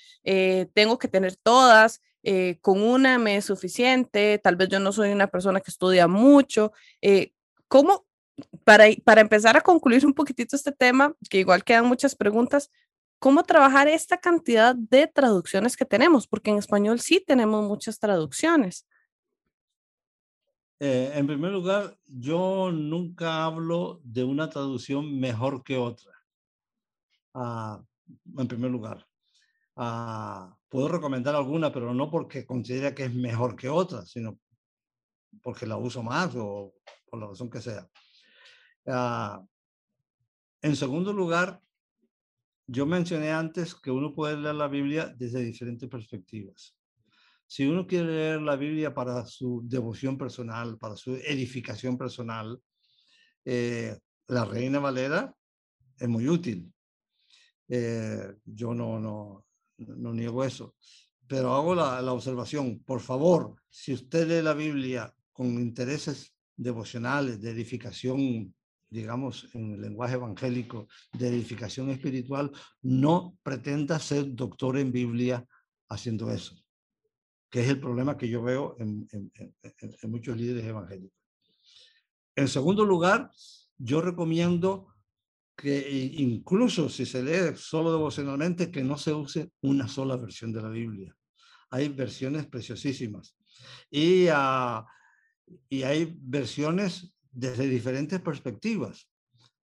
tengo 0.73 0.97
que 0.97 1.07
tener 1.07 1.35
todas. 1.35 2.01
Eh, 2.23 2.57
con 2.61 2.81
una 2.81 3.17
me 3.17 3.37
es 3.37 3.45
suficiente, 3.45 4.39
tal 4.39 4.55
vez 4.55 4.69
yo 4.69 4.79
no 4.79 4.91
soy 4.91 5.11
una 5.11 5.27
persona 5.27 5.61
que 5.61 5.71
estudia 5.71 6.07
mucho. 6.07 6.73
Eh, 7.01 7.33
¿Cómo, 7.67 8.05
para, 8.63 8.85
para 9.03 9.21
empezar 9.21 9.55
a 9.57 9.61
concluir 9.61 10.05
un 10.05 10.13
poquitito 10.13 10.55
este 10.55 10.71
tema, 10.71 11.15
que 11.29 11.39
igual 11.39 11.63
quedan 11.63 11.85
muchas 11.85 12.15
preguntas, 12.15 12.69
cómo 13.19 13.43
trabajar 13.43 13.87
esta 13.87 14.17
cantidad 14.17 14.75
de 14.75 15.07
traducciones 15.07 15.77
que 15.77 15.85
tenemos? 15.85 16.27
Porque 16.27 16.51
en 16.51 16.57
español 16.57 16.99
sí 16.99 17.23
tenemos 17.25 17.67
muchas 17.67 17.99
traducciones. 17.99 18.85
Eh, 20.81 21.11
en 21.13 21.27
primer 21.27 21.51
lugar, 21.51 21.97
yo 22.05 22.71
nunca 22.71 23.43
hablo 23.43 23.99
de 24.03 24.23
una 24.23 24.49
traducción 24.49 25.19
mejor 25.19 25.61
que 25.63 25.77
otra. 25.77 26.13
Ah, 27.33 27.81
en 28.37 28.47
primer 28.47 28.71
lugar. 28.71 29.05
Ah, 29.75 30.57
puedo 30.69 30.87
recomendar 30.87 31.35
alguna, 31.35 31.71
pero 31.71 31.93
no 31.93 32.09
porque 32.09 32.45
considere 32.45 32.93
que 32.93 33.05
es 33.05 33.13
mejor 33.13 33.55
que 33.55 33.67
otra, 33.67 34.05
sino 34.05 34.39
porque 35.41 35.65
la 35.65 35.77
uso 35.77 36.03
más 36.03 36.35
o 36.35 36.75
por 37.09 37.19
la 37.19 37.27
razón 37.27 37.49
que 37.49 37.61
sea. 37.61 37.89
Ah, 38.85 39.43
en 40.61 40.75
segundo 40.75 41.11
lugar, 41.11 41.59
yo 42.67 42.85
mencioné 42.85 43.31
antes 43.31 43.73
que 43.73 43.89
uno 43.89 44.13
puede 44.13 44.37
leer 44.37 44.55
la 44.55 44.67
Biblia 44.67 45.07
desde 45.17 45.43
diferentes 45.43 45.89
perspectivas. 45.89 46.77
Si 47.47 47.65
uno 47.65 47.87
quiere 47.87 48.05
leer 48.05 48.41
la 48.41 48.55
Biblia 48.55 48.93
para 48.93 49.25
su 49.25 49.61
devoción 49.63 50.19
personal, 50.19 50.77
para 50.77 50.95
su 50.95 51.15
edificación 51.15 51.97
personal, 51.97 52.61
eh, 53.43 53.97
la 54.27 54.45
Reina 54.45 54.77
Valera 54.77 55.33
es 55.97 56.07
muy 56.07 56.27
útil. 56.27 56.71
Eh, 57.67 58.35
yo 58.45 58.75
no, 58.75 58.99
no, 58.99 59.45
no 59.79 60.13
niego 60.13 60.43
eso, 60.43 60.75
pero 61.27 61.53
hago 61.53 61.75
la, 61.75 62.11
observación, 62.11 62.79
por 62.79 63.01
favor, 63.01 63.55
si 63.69 63.93
usted 63.93 64.27
lee 64.27 64.41
la 64.41 64.53
Biblia 64.53 65.13
con 65.31 65.47
intereses 65.59 66.33
devocionales, 66.55 67.39
de 67.39 67.51
edificación, 67.51 68.53
digamos, 68.89 69.47
en 69.53 69.79
lenguaje 69.79 70.15
evangélico, 70.15 70.87
de 71.13 71.29
edificación 71.29 71.91
espiritual, 71.91 72.51
no 72.81 73.37
pretenda 73.43 73.99
ser 73.99 74.33
doctor 74.33 74.77
en 74.77 74.91
Biblia 74.91 75.45
haciendo 75.87 76.31
eso, 76.31 76.55
que 77.49 77.61
es 77.61 77.69
el 77.69 77.79
problema 77.79 78.17
que 78.17 78.27
yo 78.27 78.41
veo 78.41 78.75
en 78.79 79.07
muchos 80.09 80.35
líderes 80.35 80.65
evangélicos. 80.65 81.19
En 82.35 82.47
segundo 82.47 82.85
lugar, 82.85 83.29
yo 83.77 84.01
recomiendo 84.01 84.87
que 85.59 85.89
incluso 86.17 86.87
si 86.87 87.05
se 87.05 87.21
lee 87.21 87.55
solo 87.57 87.91
devocionalmente, 87.91 88.71
que 88.71 88.83
no 88.83 88.97
se 88.97 89.13
use 89.13 89.51
una 89.61 89.87
sola 89.89 90.15
versión 90.15 90.53
de 90.53 90.61
la 90.61 90.69
Biblia. 90.69 91.13
Hay 91.69 91.89
versiones 91.89 92.47
preciosísimas. 92.47 93.35
Y, 93.91 94.29
uh, 94.29 94.85
y 95.67 95.83
hay 95.83 96.15
versiones 96.17 97.13
desde 97.31 97.67
diferentes 97.67 98.21
perspectivas. 98.21 99.09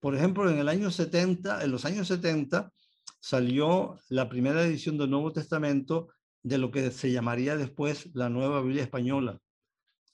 Por 0.01 0.17
ejemplo, 0.17 0.51
en 0.51 0.59
el 0.59 0.69
año 0.69 0.91
70, 0.91 1.63
en 1.63 1.71
los 1.71 1.85
años 1.85 2.09
70, 2.09 2.73
salió 3.21 3.99
la 4.09 4.29
primera 4.29 4.65
edición 4.65 4.99
del 4.99 5.11
Nuevo 5.11 5.33
Testamento 5.33 6.09
de 6.43 6.59
lo 6.59 6.73
que 6.73 6.91
se 6.91 7.13
llamaría 7.13 7.57
después 7.57 8.11
la 8.15 8.29
Nueva 8.29 8.61
Biblia 8.61 8.83
Española. 8.83 9.39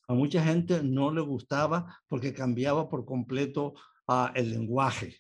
A 0.09 0.14
mucha 0.14 0.45
gente 0.45 0.83
no 0.83 1.11
le 1.11 1.22
gustaba 1.22 2.01
porque 2.07 2.35
cambiaba 2.35 2.89
por 2.91 3.07
completo 3.07 3.72
uh, 4.09 4.26
el 4.35 4.51
lenguaje. 4.51 5.16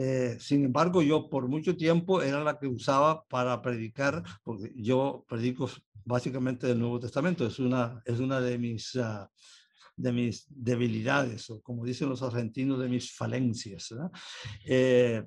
Eh, 0.00 0.36
sin 0.38 0.64
embargo, 0.64 1.02
yo 1.02 1.28
por 1.28 1.48
mucho 1.48 1.76
tiempo 1.76 2.22
era 2.22 2.42
la 2.44 2.58
que 2.58 2.68
usaba 2.68 3.24
para 3.24 3.60
predicar, 3.60 4.22
porque 4.44 4.72
yo 4.76 5.24
predico 5.28 5.68
básicamente 6.04 6.68
del 6.68 6.78
Nuevo 6.78 7.00
Testamento, 7.00 7.44
es 7.44 7.58
una, 7.58 8.00
es 8.04 8.20
una 8.20 8.40
de, 8.40 8.58
mis, 8.58 8.94
uh, 8.94 9.26
de 9.96 10.12
mis 10.12 10.46
debilidades, 10.48 11.50
o 11.50 11.60
como 11.60 11.84
dicen 11.84 12.08
los 12.08 12.22
argentinos, 12.22 12.78
de 12.78 12.88
mis 12.88 13.12
falencias. 13.12 13.92
Eh, 14.64 15.24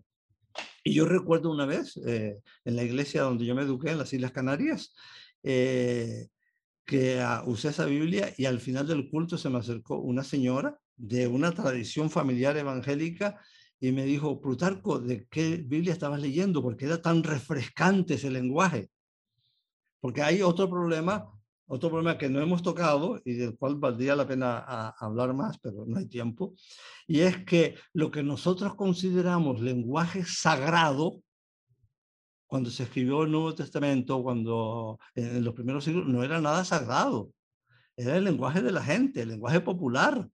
y 0.83 0.93
yo 0.93 1.05
recuerdo 1.05 1.51
una 1.51 1.65
vez 1.65 1.97
eh, 2.05 2.39
en 2.63 2.75
la 2.75 2.83
iglesia 2.83 3.23
donde 3.23 3.45
yo 3.45 3.53
me 3.53 3.63
eduqué, 3.63 3.91
en 3.91 3.97
las 3.97 4.13
Islas 4.13 4.31
Canarias, 4.31 4.95
eh, 5.43 6.29
que 6.85 7.23
uh, 7.23 7.49
usé 7.49 7.69
esa 7.69 7.85
Biblia 7.85 8.33
y 8.37 8.45
al 8.45 8.59
final 8.59 8.87
del 8.87 9.09
culto 9.09 9.37
se 9.37 9.49
me 9.49 9.59
acercó 9.59 9.99
una 9.99 10.23
señora 10.23 10.77
de 10.95 11.27
una 11.27 11.51
tradición 11.51 12.09
familiar 12.09 12.57
evangélica 12.57 13.39
y 13.83 13.91
me 13.91 14.05
dijo, 14.05 14.39
Plutarco, 14.39 14.99
¿de 14.99 15.25
qué 15.27 15.57
Biblia 15.57 15.91
estabas 15.91 16.21
leyendo? 16.21 16.61
Porque 16.61 16.85
era 16.85 17.01
tan 17.01 17.23
refrescante 17.23 18.13
ese 18.13 18.29
lenguaje. 18.29 18.91
Porque 19.99 20.21
hay 20.21 20.43
otro 20.43 20.69
problema, 20.69 21.27
otro 21.65 21.89
problema 21.89 22.15
que 22.15 22.29
no 22.29 22.39
hemos 22.39 22.61
tocado 22.61 23.19
y 23.25 23.33
del 23.33 23.57
cual 23.57 23.75
valdría 23.77 24.15
la 24.15 24.27
pena 24.27 24.59
hablar 24.99 25.33
más, 25.33 25.57
pero 25.59 25.83
no 25.87 25.97
hay 25.97 26.05
tiempo, 26.05 26.53
y 27.07 27.21
es 27.21 27.43
que 27.43 27.75
lo 27.93 28.11
que 28.11 28.21
nosotros 28.21 28.75
consideramos 28.75 29.59
lenguaje 29.59 30.23
sagrado, 30.25 31.23
cuando 32.45 32.69
se 32.69 32.83
escribió 32.83 33.23
el 33.23 33.31
Nuevo 33.31 33.55
Testamento, 33.55 34.21
cuando 34.21 34.99
en 35.15 35.43
los 35.43 35.53
primeros 35.55 35.85
siglos, 35.85 36.05
no 36.05 36.23
era 36.23 36.39
nada 36.39 36.63
sagrado. 36.65 37.31
Era 37.95 38.17
el 38.17 38.25
lenguaje 38.25 38.61
de 38.61 38.71
la 38.71 38.83
gente, 38.83 39.21
el 39.21 39.29
lenguaje 39.29 39.61
popular. 39.61 40.29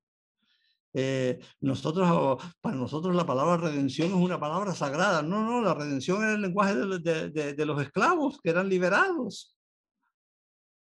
Eh, 0.93 1.39
nosotros, 1.61 2.41
para 2.61 2.75
nosotros 2.75 3.15
la 3.15 3.25
palabra 3.25 3.57
redención 3.57 4.09
es 4.09 4.15
una 4.15 4.39
palabra 4.39 4.73
sagrada. 4.73 5.21
No, 5.21 5.43
no, 5.43 5.61
la 5.61 5.73
redención 5.73 6.23
era 6.23 6.33
el 6.33 6.41
lenguaje 6.41 6.75
de, 6.75 7.29
de, 7.29 7.53
de, 7.53 7.65
los 7.65 7.81
esclavos 7.81 8.39
que 8.41 8.49
eran 8.49 8.69
liberados. 8.69 9.55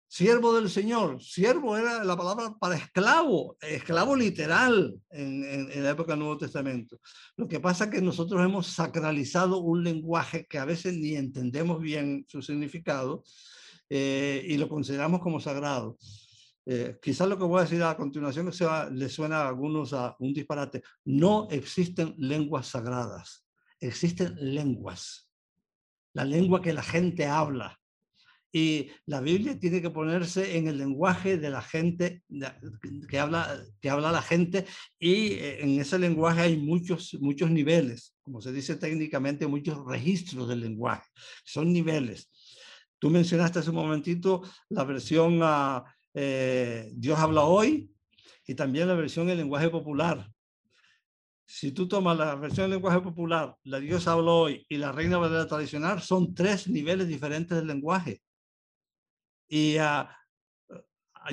Siervo 0.07 0.53
del 0.53 0.69
Señor. 0.69 1.23
Siervo 1.23 1.77
era 1.77 2.03
la 2.03 2.17
palabra 2.17 2.53
para 2.59 2.75
esclavo, 2.75 3.55
esclavo 3.61 4.13
literal 4.15 4.93
en, 5.09 5.43
en, 5.45 5.71
en, 5.71 5.83
la 5.83 5.91
época 5.91 6.11
del 6.11 6.19
Nuevo 6.19 6.37
Testamento. 6.37 6.99
Lo 7.37 7.47
que 7.47 7.61
pasa 7.61 7.85
es 7.85 7.91
que 7.91 8.01
nosotros 8.01 8.43
hemos 8.43 8.67
sacralizado 8.67 9.59
un 9.59 9.85
lenguaje 9.85 10.45
que 10.49 10.57
a 10.57 10.65
veces 10.65 10.95
ni 10.97 11.15
entendemos 11.15 11.79
bien 11.79 12.25
su 12.27 12.41
significado 12.41 13.23
eh, 13.93 14.45
y 14.47 14.55
lo 14.55 14.69
consideramos 14.69 15.19
como 15.19 15.41
sagrado. 15.41 15.97
Eh, 16.66 16.99
quizás 17.01 17.28
lo 17.28 17.38
que 17.38 17.43
voy 17.43 17.59
a 17.59 17.64
decir 17.64 17.82
a 17.84 17.97
continuación 17.97 18.51
sea, 18.53 18.89
le 18.89 19.09
suena 19.09 19.41
a 19.41 19.47
algunos 19.47 19.93
a 19.93 20.16
un 20.20 20.34
disparate. 20.34 20.84
No 21.05 21.47
existen 21.49 22.14
lenguas 22.18 22.68
sagradas, 22.68 23.45
existen 23.80 24.36
lenguas. 24.39 25.30
La 26.14 26.26
lengua 26.26 26.62
que 26.62 26.74
la 26.74 26.84
gente 26.84 27.26
habla. 27.26 27.78
Y 28.53 28.89
la 29.05 29.22
Biblia 29.22 29.57
tiene 29.57 29.82
que 29.82 29.91
ponerse 29.91 30.57
en 30.57 30.68
el 30.68 30.78
lenguaje 30.78 31.38
de 31.38 31.49
la 31.49 31.62
gente 31.62 32.24
que 33.07 33.18
habla, 33.18 33.64
que 33.80 33.89
habla 33.89 34.12
la 34.12 34.22
gente 34.22 34.66
y 34.99 35.34
eh, 35.36 35.64
en 35.64 35.80
ese 35.80 35.97
lenguaje 35.97 36.41
hay 36.41 36.57
muchos, 36.57 37.18
muchos 37.22 37.49
niveles, 37.49 38.14
como 38.22 38.41
se 38.41 38.51
dice 38.51 38.76
técnicamente, 38.76 39.47
muchos 39.47 39.86
registros 39.86 40.49
del 40.49 40.59
lenguaje. 40.59 41.07
Son 41.45 41.72
niveles. 41.72 42.30
Tú 42.99 43.09
mencionaste 43.09 43.59
hace 43.59 43.70
un 43.70 43.78
momentito 43.78 44.43
la 44.68 44.84
versión 44.84 45.41
uh, 45.41 45.82
eh, 46.14 46.91
Dios 46.93 47.20
habla 47.20 47.43
hoy 47.43 47.91
y 48.45 48.55
también 48.55 48.88
la 48.88 48.95
versión 48.95 49.30
en 49.30 49.38
lenguaje 49.38 49.70
popular. 49.70 50.30
Si 51.45 51.72
tú 51.72 51.88
tomas 51.88 52.18
la 52.18 52.36
versión 52.36 52.66
en 52.66 52.72
lenguaje 52.72 53.01
popular, 53.01 53.55
la 53.64 53.80
Dios 53.80 54.07
habla 54.07 54.32
hoy 54.32 54.66
y 54.70 54.78
la 54.78 54.91
Reina 54.91 55.18
Valera 55.18 55.47
tradicional, 55.47 56.01
son 56.01 56.34
tres 56.34 56.68
niveles 56.68 57.07
diferentes 57.07 57.57
del 57.57 57.68
lenguaje. 57.68 58.22
Y 59.49 59.78
uh, 59.78 60.07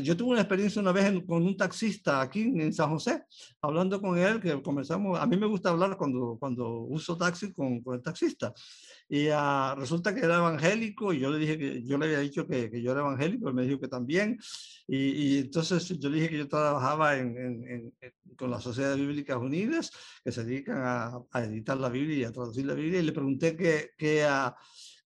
yo 0.03 0.17
tuve 0.17 0.33
una 0.33 0.41
experiencia 0.41 0.81
una 0.81 0.93
vez 0.93 1.11
con 1.27 1.43
un 1.43 1.57
taxista 1.57 2.21
aquí 2.21 2.43
en 2.43 2.73
San 2.73 2.91
José, 2.91 3.25
hablando 3.63 4.01
con 4.01 4.19
él, 4.19 4.41
que 4.41 4.61
comenzamos, 4.63 5.19
a 5.19 5.27
mí 5.27 5.37
me 5.37 5.47
gusta 5.47 5.71
hablar 5.71 5.97
cuando, 5.97 6.37
cuando 6.39 6.81
uso 6.83 7.17
taxi 7.17 7.53
con, 7.53 7.83
con 7.83 7.95
el 7.95 8.03
taxista. 8.03 8.53
Y 9.09 9.29
uh, 9.29 9.75
resulta 9.77 10.15
que 10.15 10.21
era 10.21 10.37
evangélico 10.37 11.15
y 11.15 11.21
yo 11.21 11.31
le 11.31 11.39
dije 11.39 11.57
que 11.57 11.83
yo 11.83 11.97
le 11.97 12.05
había 12.05 12.19
dicho 12.19 12.47
que, 12.47 12.71
que 12.71 12.83
yo 12.83 12.93
era 12.93 13.01
evangélico, 13.01 13.49
él 13.49 13.55
me 13.55 13.65
dijo 13.65 13.81
que 13.81 13.89
también. 13.89 14.39
Y, 14.87 14.97
y, 14.97 15.39
entonces 15.39 15.89
yo 15.99 16.11
le 16.11 16.17
dije 16.17 16.31
que 16.31 16.39
yo 16.39 16.49
trabajaba 16.49 17.17
en, 17.17 17.37
en, 17.39 17.95
en, 18.01 18.15
con 18.37 18.51
la 18.51 18.61
Sociedad 18.61 18.95
Bíblicas 18.97 19.39
Unidas, 19.39 19.91
que 20.23 20.33
se 20.33 20.45
dedican 20.45 20.79
a, 20.79 21.19
a, 21.33 21.45
editar 21.45 21.79
la 21.79 21.89
Biblia 21.89 22.19
y 22.19 22.25
a 22.25 22.33
traducir 22.33 22.67
la 22.67 22.75
Biblia, 22.75 23.01
y 23.01 23.05
le 23.05 23.13
pregunté 23.13 23.57
que, 23.57 23.93
que, 23.97 24.27
uh, 24.27 24.53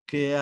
que, 0.06 0.36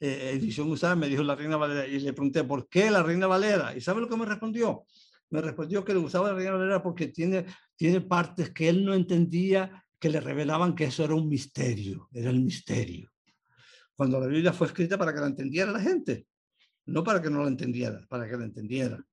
eh, 0.00 0.30
edición 0.32 0.70
usada, 0.70 0.94
me 0.96 1.08
dijo 1.08 1.22
la 1.22 1.34
Reina 1.34 1.56
Valera 1.56 1.86
y 1.86 1.98
le 1.98 2.12
pregunté, 2.12 2.44
¿por 2.44 2.68
qué 2.68 2.90
la 2.90 3.02
Reina 3.02 3.26
Valera? 3.26 3.76
¿Y 3.76 3.80
sabe 3.80 4.00
lo 4.00 4.08
que 4.08 4.16
me 4.16 4.24
respondió? 4.24 4.84
Me 5.30 5.40
respondió 5.40 5.84
que 5.84 5.92
le 5.92 5.98
usaba 5.98 6.28
la 6.28 6.34
Reina 6.34 6.52
Valera 6.52 6.82
porque 6.82 7.08
tiene, 7.08 7.46
tiene 7.76 8.00
partes 8.00 8.50
que 8.50 8.68
él 8.68 8.84
no 8.84 8.94
entendía 8.94 9.84
que 9.98 10.08
le 10.08 10.20
revelaban 10.20 10.74
que 10.74 10.84
eso 10.84 11.04
era 11.04 11.14
un 11.14 11.28
misterio, 11.28 12.08
era 12.12 12.30
el 12.30 12.40
misterio. 12.40 13.10
Cuando 13.96 14.20
la 14.20 14.26
Biblia 14.26 14.52
fue 14.52 14.68
escrita 14.68 14.96
para 14.96 15.12
que 15.12 15.20
la 15.20 15.26
entendiera 15.26 15.72
la 15.72 15.80
gente, 15.80 16.26
no 16.86 17.02
para 17.02 17.20
que 17.20 17.30
no 17.30 17.42
la 17.42 17.48
entendiera, 17.48 18.00
para 18.08 18.28
que 18.28 18.36
la 18.36 18.44
entendiera. 18.44 19.04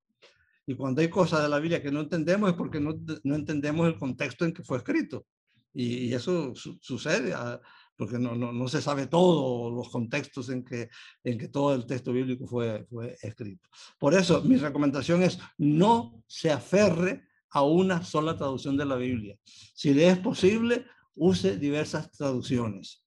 Y 0.67 0.75
cuando 0.75 1.01
hay 1.01 1.09
cosas 1.09 1.43
de 1.43 1.49
la 1.49 1.59
Biblia 1.59 1.81
que 1.81 1.91
no 1.91 2.01
entendemos 2.01 2.49
es 2.49 2.55
porque 2.55 2.79
no, 2.79 2.95
no 3.23 3.35
entendemos 3.35 3.87
el 3.87 3.97
contexto 3.97 4.45
en 4.45 4.53
que 4.53 4.63
fue 4.63 4.77
escrito. 4.77 5.25
Y, 5.73 6.13
eso 6.13 6.53
sucede. 6.55 7.33
A, 7.33 7.59
porque 7.97 8.19
no, 8.19 8.35
no, 8.35 8.51
no, 8.51 8.67
se 8.67 8.81
sabe 8.81 9.07
todos 9.07 9.73
los 9.73 9.89
contextos 9.89 10.49
en 10.49 10.63
que, 10.63 10.89
en 11.23 11.37
que 11.37 11.47
todo 11.47 11.73
el 11.73 11.85
texto 11.85 12.11
bíblico 12.11 12.45
fue, 12.45 12.85
fue 12.89 13.15
escrito. 13.21 13.69
Por 13.97 14.13
eso 14.13 14.41
mi 14.43 14.57
recomendación 14.57 15.23
es 15.23 15.39
no 15.57 16.23
se 16.27 16.51
aferre 16.51 17.23
a 17.51 17.63
una 17.63 18.03
sola 18.03 18.35
traducción 18.35 18.75
de 18.75 18.85
la 18.85 18.95
Biblia. 18.95 19.37
Si 19.45 19.93
le 19.93 20.09
es 20.09 20.17
posible, 20.19 20.85
use 21.15 21.57
diversas 21.57 22.11
traducciones. 22.11 23.05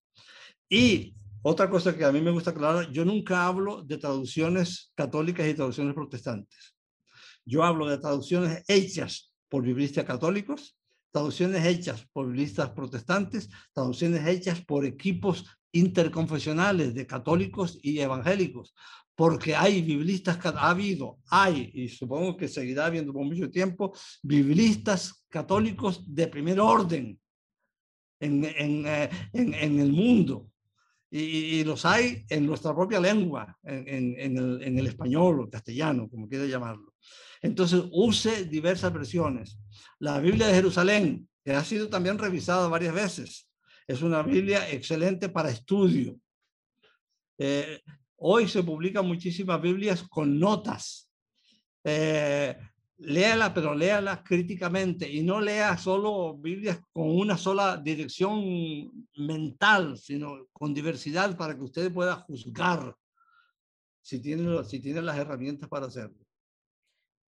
Y 0.68 1.14
otra 1.42 1.68
cosa 1.68 1.96
que 1.96 2.04
a 2.04 2.12
mí 2.12 2.22
me 2.22 2.30
gusta 2.30 2.50
aclarar, 2.50 2.90
yo 2.90 3.04
nunca 3.04 3.46
hablo 3.46 3.82
de 3.82 3.98
traducciones 3.98 4.92
católicas 4.94 5.46
y 5.46 5.54
traducciones 5.54 5.94
protestantes. 5.94 6.74
Yo 7.44 7.62
hablo 7.62 7.86
de 7.86 7.98
traducciones 7.98 8.64
hechas 8.68 9.34
por 9.48 9.62
biblistas 9.62 10.04
católicos 10.04 10.77
traducciones 11.10 11.64
hechas 11.64 12.06
por 12.12 12.26
biblistas 12.26 12.70
protestantes, 12.70 13.48
traducciones 13.72 14.26
hechas 14.26 14.64
por 14.64 14.84
equipos 14.84 15.46
interconfesionales 15.72 16.94
de 16.94 17.06
católicos 17.06 17.78
y 17.82 17.98
evangélicos, 18.00 18.74
porque 19.14 19.54
hay 19.54 19.82
biblistas, 19.82 20.38
ha 20.44 20.70
habido, 20.70 21.18
hay, 21.30 21.70
y 21.74 21.88
supongo 21.88 22.36
que 22.36 22.48
seguirá 22.48 22.86
habiendo 22.86 23.12
por 23.12 23.24
mucho 23.24 23.50
tiempo, 23.50 23.92
biblistas 24.22 25.24
católicos 25.28 26.02
de 26.06 26.28
primer 26.28 26.60
orden 26.60 27.18
en, 28.20 28.44
en, 28.44 28.86
eh, 28.86 29.10
en, 29.32 29.54
en 29.54 29.80
el 29.80 29.92
mundo. 29.92 30.48
Y, 31.10 31.64
los 31.64 31.86
hay 31.86 32.26
en 32.28 32.44
nuestra 32.44 32.74
propia 32.74 33.00
lengua, 33.00 33.56
en, 33.64 34.14
el, 34.18 34.62
en 34.62 34.78
el 34.78 34.86
español 34.86 35.40
o 35.40 35.48
castellano, 35.48 36.06
como 36.08 36.28
quiera 36.28 36.44
llamarlo. 36.44 36.94
Entonces, 37.40 37.84
use 37.92 38.44
diversas 38.44 38.92
versiones. 38.92 39.58
La 40.00 40.20
Biblia 40.20 40.46
de 40.46 40.54
Jerusalén, 40.54 41.28
que 41.44 41.52
ha 41.52 41.64
sido 41.64 41.88
también 41.88 42.18
revisada 42.18 42.68
varias 42.68 42.94
veces, 42.94 43.48
es 43.86 44.02
una 44.02 44.22
Biblia 44.22 44.70
excelente 44.70 45.28
para 45.28 45.50
estudio. 45.50 46.20
Eh, 47.38 47.80
hoy 48.16 48.46
se 48.48 48.62
publican 48.62 49.06
muchísimas 49.06 49.60
Biblias 49.60 50.02
con 50.02 50.38
notas. 50.38 51.10
Eh, 51.82 52.56
léala, 52.98 53.54
pero 53.54 53.74
léala 53.74 54.22
críticamente 54.22 55.10
y 55.10 55.22
no 55.22 55.40
lea 55.40 55.78
solo 55.78 56.36
Biblias 56.36 56.80
con 56.92 57.08
una 57.08 57.36
sola 57.36 57.76
dirección 57.76 59.08
mental, 59.16 59.96
sino 59.96 60.48
con 60.52 60.74
diversidad 60.74 61.36
para 61.36 61.56
que 61.56 61.62
usted 61.62 61.92
pueda 61.92 62.16
juzgar 62.16 62.94
si 64.02 64.20
tiene, 64.20 64.64
si 64.64 64.80
tiene 64.80 65.02
las 65.02 65.16
herramientas 65.16 65.68
para 65.68 65.86
hacerlo. 65.86 66.27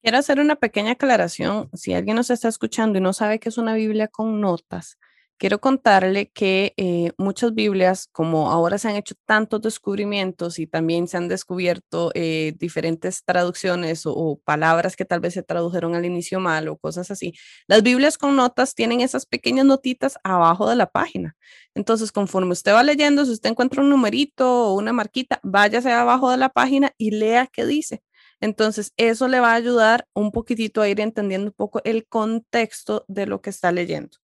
Quiero 0.02 0.16
hacer 0.16 0.40
una 0.40 0.56
pequeña 0.56 0.92
aclaración. 0.92 1.68
Si 1.74 1.92
alguien 1.92 2.16
nos 2.16 2.30
está 2.30 2.48
escuchando 2.48 2.98
y 2.98 3.02
no 3.02 3.12
sabe 3.12 3.38
qué 3.38 3.50
es 3.50 3.58
una 3.58 3.74
Biblia 3.74 4.08
con 4.08 4.40
notas, 4.40 4.98
quiero 5.36 5.60
contarle 5.60 6.30
que 6.30 6.72
eh, 6.78 7.12
muchas 7.18 7.54
Biblias, 7.54 8.08
como 8.10 8.50
ahora 8.50 8.78
se 8.78 8.88
han 8.88 8.96
hecho 8.96 9.14
tantos 9.26 9.60
descubrimientos 9.60 10.58
y 10.58 10.66
también 10.66 11.06
se 11.06 11.18
han 11.18 11.28
descubierto 11.28 12.12
eh, 12.14 12.54
diferentes 12.58 13.24
traducciones 13.24 14.04
o, 14.06 14.40
palabras 14.44 14.96
que 14.96 15.04
tal 15.04 15.20
vez 15.20 15.34
se 15.34 15.42
tradujeron 15.42 15.94
al 15.94 16.06
inicio 16.06 16.40
mal 16.40 16.68
o 16.68 16.78
cosas 16.78 17.10
así, 17.10 17.34
las 17.66 17.82
Biblias 17.82 18.16
con 18.16 18.36
notas 18.36 18.74
tienen 18.74 19.02
esas 19.02 19.26
pequeñas 19.26 19.66
notitas 19.66 20.18
abajo 20.24 20.68
de 20.68 20.76
la 20.76 20.86
página. 20.86 21.36
Entonces, 21.74 22.10
conforme 22.12 22.52
usted 22.52 22.72
va 22.72 22.82
leyendo, 22.82 23.24
si 23.26 23.32
usted 23.32 23.50
encuentra 23.50 23.82
un 23.82 23.90
numerito 23.90 24.68
o 24.68 24.74
una 24.74 24.92
marquita, 24.94 25.40
váyase 25.42 25.92
abajo 25.92 26.30
de 26.30 26.38
la 26.38 26.48
página 26.48 26.92
y 26.98 27.10
lea 27.12 27.46
qué 27.46 27.66
dice 27.66 28.02
entonces, 28.40 28.92
eso 28.96 29.28
le 29.28 29.40
va 29.40 29.52
a 29.52 29.56
ayudar 29.56 30.06
un 30.14 30.32
poquitito 30.32 30.80
a 30.80 30.88
ir 30.88 31.00
entendiendo 31.00 31.48
un 31.48 31.52
poco 31.52 31.80
el 31.84 32.06
contexto 32.06 33.04
de 33.06 33.26
lo 33.26 33.42
que 33.42 33.50
está 33.50 33.70
leyendo. 33.70 34.16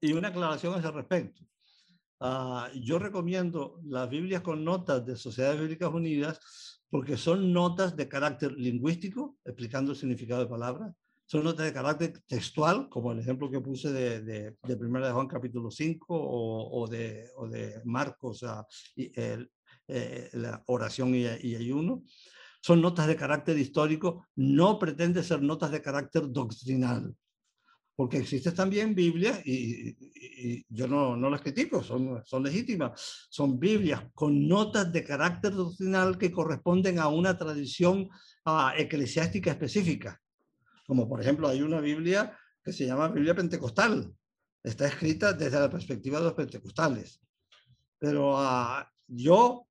Y 0.00 0.12
una 0.12 0.28
aclaración 0.28 0.74
a 0.74 0.78
ese 0.78 0.90
respecto. 0.90 1.42
Ah, 2.20 2.70
yo 2.74 2.98
recomiendo 2.98 3.80
las 3.84 4.08
Biblias 4.08 4.42
con 4.42 4.64
notas 4.64 5.04
de 5.04 5.16
Sociedades 5.16 5.60
Bíblicas 5.60 5.90
Unidas 5.92 6.40
porque 6.90 7.16
son 7.16 7.52
notas 7.52 7.96
de 7.96 8.08
carácter 8.08 8.52
lingüístico, 8.52 9.38
explicando 9.44 9.92
el 9.92 9.98
significado 9.98 10.42
de 10.42 10.48
palabras, 10.48 10.94
son 11.26 11.42
notas 11.42 11.66
de 11.66 11.72
carácter 11.72 12.22
textual, 12.26 12.88
como 12.88 13.10
el 13.10 13.18
ejemplo 13.18 13.50
que 13.50 13.60
puse 13.60 13.90
de, 13.90 14.22
de, 14.22 14.56
de 14.62 14.76
Primera 14.76 15.08
de 15.08 15.12
Juan 15.12 15.26
capítulo 15.26 15.70
5 15.70 16.06
o, 16.08 16.82
o, 16.82 16.86
de, 16.86 17.28
o 17.36 17.48
de 17.48 17.80
Marcos, 17.84 18.42
uh, 18.44 18.62
y, 18.94 19.10
el, 19.20 19.50
eh, 19.88 20.30
la 20.34 20.62
oración 20.66 21.14
y, 21.14 21.24
y 21.42 21.56
ayuno 21.56 22.04
son 22.60 22.80
notas 22.80 23.06
de 23.06 23.16
carácter 23.16 23.58
histórico, 23.58 24.26
no 24.36 24.78
pretende 24.78 25.22
ser 25.22 25.42
notas 25.42 25.70
de 25.70 25.82
carácter 25.82 26.30
doctrinal. 26.30 27.14
Porque 27.94 28.18
existe 28.18 28.52
también 28.52 28.94
Biblia, 28.94 29.40
y, 29.44 29.96
yo 30.68 30.86
no, 30.86 31.16
no 31.16 31.30
las 31.30 31.40
critico, 31.40 31.82
son, 31.82 32.22
son 32.26 32.42
legítimas, 32.42 33.26
son 33.30 33.58
Biblias 33.58 34.02
con 34.14 34.46
notas 34.46 34.92
de 34.92 35.02
carácter 35.02 35.54
doctrinal 35.54 36.18
que 36.18 36.30
corresponden 36.30 36.98
a 36.98 37.08
una 37.08 37.38
tradición 37.38 38.08
eclesiástica 38.76 39.50
específica. 39.50 40.20
Como 40.86 41.08
por 41.08 41.20
ejemplo 41.20 41.48
hay 41.48 41.62
una 41.62 41.80
Biblia 41.80 42.36
que 42.62 42.72
se 42.72 42.86
llama 42.86 43.08
Biblia 43.08 43.34
Pentecostal. 43.34 44.12
Está 44.62 44.88
escrita 44.88 45.32
desde 45.32 45.58
la 45.58 45.70
perspectiva 45.70 46.18
de 46.18 46.24
los 46.24 46.34
pentecostales. 46.34 47.20
Pero 47.98 48.36
uh, 48.36 48.84
yo, 49.06 49.66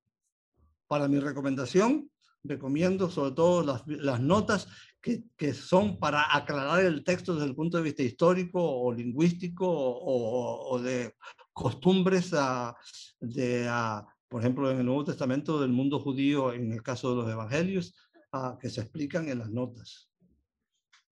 para 0.88 1.06
mi 1.06 1.20
recomendación, 1.20 2.10
recomiendo 2.48 3.10
sobre 3.10 3.32
todo 3.32 3.62
las, 3.64 3.82
las 3.86 4.20
notas 4.20 4.68
que, 5.00 5.24
que, 5.36 5.54
son 5.54 5.98
para 5.98 6.34
aclarar 6.34 6.84
el 6.84 7.04
texto 7.04 7.34
desde 7.34 7.48
el 7.48 7.54
punto 7.54 7.76
de 7.76 7.84
vista 7.84 8.02
histórico 8.02 8.60
o 8.60 8.92
lingüístico 8.92 9.66
o, 9.68 10.70
o 10.70 10.78
de 10.80 11.14
costumbres 11.52 12.34
a, 12.34 12.76
de, 13.20 13.66
a, 13.68 14.04
por 14.28 14.40
ejemplo, 14.40 14.70
en 14.70 14.78
el 14.78 14.86
Nuevo 14.86 15.04
Testamento 15.04 15.60
del 15.60 15.70
mundo 15.70 16.00
judío, 16.00 16.52
en 16.52 16.72
el 16.72 16.82
caso 16.82 17.10
de 17.10 17.16
los 17.16 17.30
evangelios, 17.30 17.94
a, 18.32 18.58
que 18.60 18.68
se 18.68 18.80
explican 18.80 19.28
en 19.28 19.38
las 19.38 19.50
notas. 19.50 20.10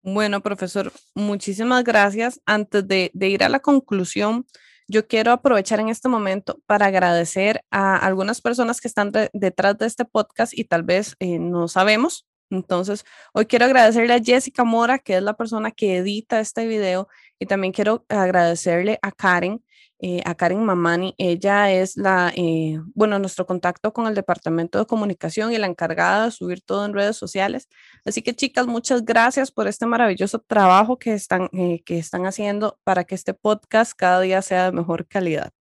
Bueno, 0.02 0.42
profesor, 0.42 0.92
muchísimas 1.16 1.84
gracias. 1.84 2.42
Antes 2.46 2.86
de, 2.88 3.10
de 3.14 3.30
ir 3.30 3.44
a 3.44 3.50
la 3.50 3.62
conclusión, 3.62 4.46
yo 4.88 5.08
quiero 5.08 5.32
aprovechar 5.32 5.80
en 5.80 5.90
este 5.90 6.10
momento 6.10 6.60
para 6.66 6.88
agradecer 6.88 7.64
a 7.72 7.96
algunas 7.98 8.42
personas 8.42 8.82
que 8.82 8.88
están 8.88 9.12
de, 9.12 9.30
detrás 9.34 9.78
de 9.78 9.86
este 9.86 10.06
podcast 10.06 10.58
y 10.58 10.66
tal 10.66 10.84
vez 10.84 11.16
eh, 11.20 11.40
no 11.40 11.68
sabemos. 11.68 12.26
Entonces, 12.50 13.04
hoy 13.34 13.46
quiero 13.46 13.66
agradecerle 13.66 14.14
a 14.14 14.22
Jessica 14.22 14.64
Mora, 14.64 15.00
que 15.00 15.18
es 15.18 15.24
la 15.24 15.34
persona 15.34 15.72
que 15.72 15.98
edita 15.98 16.40
este 16.40 16.68
video, 16.68 17.08
y 17.40 17.48
también 17.48 17.74
quiero 17.74 18.06
agradecerle 18.10 19.00
a 19.02 19.12
Karen, 19.12 19.64
eh, 20.06 20.22
a 20.26 20.36
Karen 20.36 20.66
Mamani. 20.66 21.16
Ella 21.18 21.72
es 21.72 21.96
la, 21.96 22.34
eh, 22.36 22.78
bueno, 22.94 23.20
nuestro 23.20 23.46
contacto 23.46 23.94
con 23.94 24.06
el 24.06 24.16
Departamento 24.16 24.78
de 24.78 24.86
Comunicación 24.86 25.54
y 25.54 25.58
la 25.58 25.68
encargada 25.68 26.26
de 26.26 26.32
subir 26.32 26.62
todo 26.62 26.86
en 26.86 26.94
redes 26.94 27.16
sociales. 27.16 27.70
Así 28.04 28.22
que 28.22 28.36
chicas, 28.36 28.68
muchas 28.68 29.06
gracias 29.06 29.50
por 29.50 29.66
este 29.70 29.86
maravilloso 29.86 30.40
trabajo 30.40 31.00
que 31.00 31.14
están, 31.14 31.50
eh, 31.54 31.84
que 31.86 32.00
están 32.00 32.26
haciendo 32.26 32.78
para 32.84 33.06
que 33.06 33.16
este 33.16 33.34
podcast 33.34 33.94
cada 33.96 34.20
día 34.20 34.42
sea 34.42 34.66
de 34.66 34.72
mejor 34.74 35.08
calidad. 35.08 35.54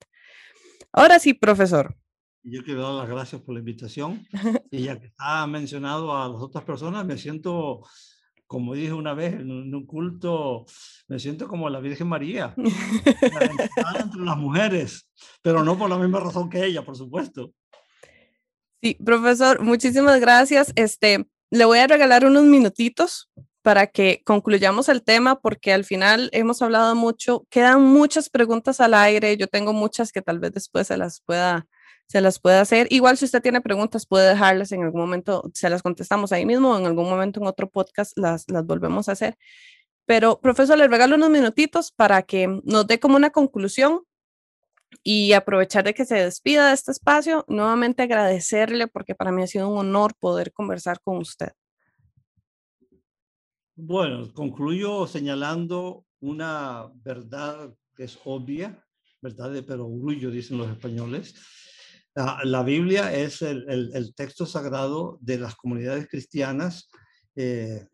Ahora 0.93 1.20
sí, 1.20 1.34
profesor. 1.34 1.97
Yo 2.43 2.64
quiero 2.64 2.82
dar 2.82 2.95
las 2.95 3.09
gracias 3.09 3.40
por 3.43 3.55
la 3.55 3.61
invitación. 3.61 4.26
Y 4.72 4.82
ya 4.82 4.99
que 4.99 5.12
ha 5.18 5.47
mencionado 5.47 6.16
a 6.16 6.28
las 6.28 6.43
otras 6.43 6.64
personas, 6.64 7.07
me 7.07 7.16
siento 7.16 7.82
como 8.53 8.74
dije 8.74 8.92
una 8.92 9.14
vez 9.14 9.32
en 9.32 9.50
un, 9.50 9.86
culto, 9.86 10.66
me 11.09 11.18
siento 11.18 11.48
como 11.48 11.70
la 11.70 11.80
Virgen 11.80 12.07
María, 12.07 12.55
entre 12.59 14.20
las 14.20 14.36
mujeres, 14.36 15.09
pero 15.40 15.64
no 15.64 15.78
por 15.78 15.88
la 15.88 15.96
misma 15.96 16.20
razón 16.20 16.50
que 16.50 16.62
ella, 16.62 16.84
por 16.84 16.94
supuesto. 16.94 17.55
Sí, 18.82 18.98
profesor, 19.03 19.62
muchísimas 19.62 20.20
gracias. 20.20 20.70
Este, 20.76 21.26
le 21.50 21.64
voy 21.64 21.78
a 21.78 21.86
regalar 21.86 22.26
unos 22.26 22.44
minutitos 22.44 23.30
para 23.62 23.86
que 23.86 24.22
concluyamos 24.24 24.88
el 24.88 25.02
tema, 25.02 25.40
porque 25.40 25.72
al 25.72 25.84
final 25.84 26.28
hemos 26.32 26.62
hablado 26.62 26.94
mucho, 26.94 27.46
quedan 27.50 27.82
muchas 27.82 28.28
preguntas 28.30 28.80
al 28.80 28.94
aire, 28.94 29.36
yo 29.36 29.46
tengo 29.46 29.72
muchas 29.72 30.12
que 30.12 30.22
tal 30.22 30.38
vez 30.40 30.52
después 30.52 30.88
se 30.88 30.96
las 30.96 31.20
pueda 31.20 31.66
se 32.08 32.20
las 32.20 32.38
puede 32.40 32.58
hacer. 32.58 32.88
Igual 32.90 33.16
si 33.16 33.24
usted 33.24 33.40
tiene 33.42 33.62
preguntas, 33.62 34.06
puede 34.06 34.28
dejarlas 34.28 34.70
en 34.72 34.82
algún 34.82 35.00
momento, 35.00 35.50
se 35.54 35.70
las 35.70 35.82
contestamos 35.82 36.30
ahí 36.32 36.44
mismo, 36.44 36.76
en 36.76 36.84
algún 36.84 37.08
momento 37.08 37.40
en 37.40 37.46
otro 37.46 37.70
podcast 37.70 38.16
las, 38.18 38.44
las 38.50 38.66
volvemos 38.66 39.08
a 39.08 39.12
hacer. 39.12 39.38
Pero, 40.06 40.40
profesor, 40.40 40.76
le 40.78 40.88
regalo 40.88 41.16
unos 41.16 41.30
minutitos 41.30 41.90
para 41.92 42.22
que 42.22 42.60
nos 42.64 42.86
dé 42.86 43.00
como 43.00 43.16
una 43.16 43.30
conclusión 43.30 44.02
y 45.02 45.32
aprovechar 45.32 45.84
de 45.84 45.94
que 45.94 46.04
se 46.04 46.16
despida 46.16 46.68
de 46.68 46.74
este 46.74 46.92
espacio, 46.92 47.44
nuevamente 47.48 48.02
agradecerle 48.02 48.88
porque 48.88 49.14
para 49.14 49.32
mí 49.32 49.42
ha 49.42 49.46
sido 49.46 49.68
un 49.68 49.78
honor 49.78 50.14
poder 50.18 50.52
conversar 50.52 51.00
con 51.02 51.16
usted. 51.18 51.52
Bueno, 53.75 54.31
concluyo 54.35 55.07
señalando 55.07 56.05
una 56.20 56.91
verdad 57.03 57.75
que 57.97 58.05
es 58.05 58.18
obvia, 58.25 58.85
verdad 59.23 59.51
de 59.51 59.62
perogrullo, 59.62 60.31
dicen 60.31 60.59
los 60.59 60.68
españoles. 60.70 61.35
La, 62.14 62.62
Biblia 62.62 63.14
es 63.14 63.41
el, 63.41 64.12
texto 64.14 64.45
sagrado 64.45 65.16
de 65.23 65.39
las 65.39 65.55
comunidades 65.55 66.07
cristianas, 66.07 66.91
eh, 67.35 67.87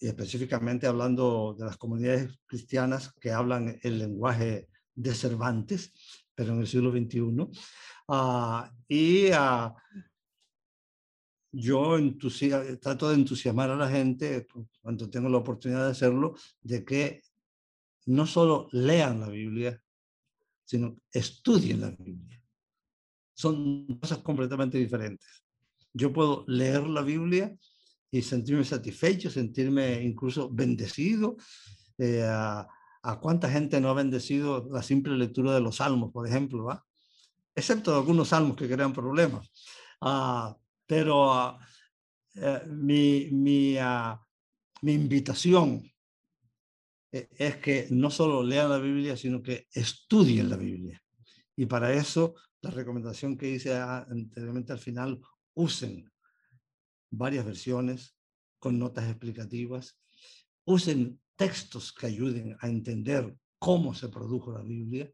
y 0.00 0.08
específicamente 0.08 0.88
hablando 0.88 1.54
de 1.56 1.64
las 1.64 1.76
comunidades 1.76 2.36
cristianas 2.46 3.12
que 3.20 3.30
hablan 3.30 3.78
el 3.82 4.00
lenguaje 4.00 4.68
de 4.96 5.14
Cervantes, 5.14 5.92
pero 6.34 6.54
en 6.54 6.60
el 6.60 6.66
siglo 6.66 6.90
XXI. 6.90 7.48
Ah, 8.08 8.68
y 8.88 9.28
ah, 9.32 9.72
yo 11.54 11.96
trato 12.80 13.08
de 13.08 13.14
entusiasmar 13.14 13.70
a 13.70 13.76
la 13.76 13.88
gente, 13.88 14.46
cuando 14.80 15.08
tengo 15.08 15.28
la 15.28 15.38
oportunidad 15.38 15.84
de 15.84 15.92
hacerlo, 15.92 16.34
de 16.62 16.84
que 16.84 17.22
no 18.06 18.26
solo 18.26 18.68
lean 18.72 19.20
la 19.20 19.28
Biblia, 19.28 19.80
sino 20.64 20.96
estudien 21.12 21.80
la 21.80 21.90
Biblia. 21.90 22.42
Son 23.34 23.86
cosas 24.00 24.18
completamente 24.18 24.78
diferentes. 24.78 25.44
Yo 25.92 26.12
puedo 26.12 26.44
leer 26.48 26.86
la 26.86 27.02
Biblia 27.02 27.56
y 28.10 28.22
sentirme 28.22 28.64
satisfecho, 28.64 29.30
sentirme 29.30 30.02
incluso 30.02 30.50
bendecido. 30.50 31.36
Eh, 31.98 32.24
a, 32.24 32.68
cuánta 33.20 33.50
gente 33.50 33.80
no 33.80 33.90
ha 33.90 33.94
bendecido 33.94 34.68
la 34.72 34.82
simple 34.82 35.16
lectura 35.16 35.54
de 35.54 35.60
los 35.60 35.76
salmos, 35.76 36.10
por 36.10 36.26
ejemplo, 36.26 36.64
¿va? 36.64 36.84
excepto 37.54 37.94
algunos 37.94 38.28
salmos 38.28 38.56
que 38.56 38.68
crean 38.68 38.92
problemas. 38.92 39.50
Ah, 40.00 40.56
pero 40.86 41.32
ah, 41.32 41.58
eh, 42.34 42.62
mi, 42.66 43.28
mi, 43.32 43.76
ah, 43.78 44.20
mi 44.82 44.92
invitación 44.92 45.82
e, 47.12 47.28
es 47.30 47.56
que 47.56 47.86
no 47.90 48.10
solo 48.10 48.42
lean 48.42 48.70
la 48.70 48.78
Biblia, 48.78 49.16
sino 49.16 49.42
que 49.42 49.66
estudien 49.72 50.50
la 50.50 50.56
Biblia. 50.56 51.00
Y 51.56 51.66
para 51.66 51.92
eso, 51.92 52.34
la 52.60 52.70
recomendación 52.70 53.36
que 53.36 53.50
hice 53.50 53.76
anteriormente 53.76 54.72
al 54.72 54.80
final, 54.80 55.20
usen 55.54 56.10
varias 57.10 57.44
versiones 57.44 58.16
con 58.58 58.78
notas 58.78 59.08
explicativas, 59.08 60.00
usen 60.64 61.20
textos 61.36 61.92
que 61.92 62.06
ayuden 62.06 62.56
a 62.60 62.68
entender 62.68 63.36
cómo 63.58 63.94
se 63.94 64.08
produjo 64.08 64.52
la 64.52 64.62
Biblia, 64.62 65.10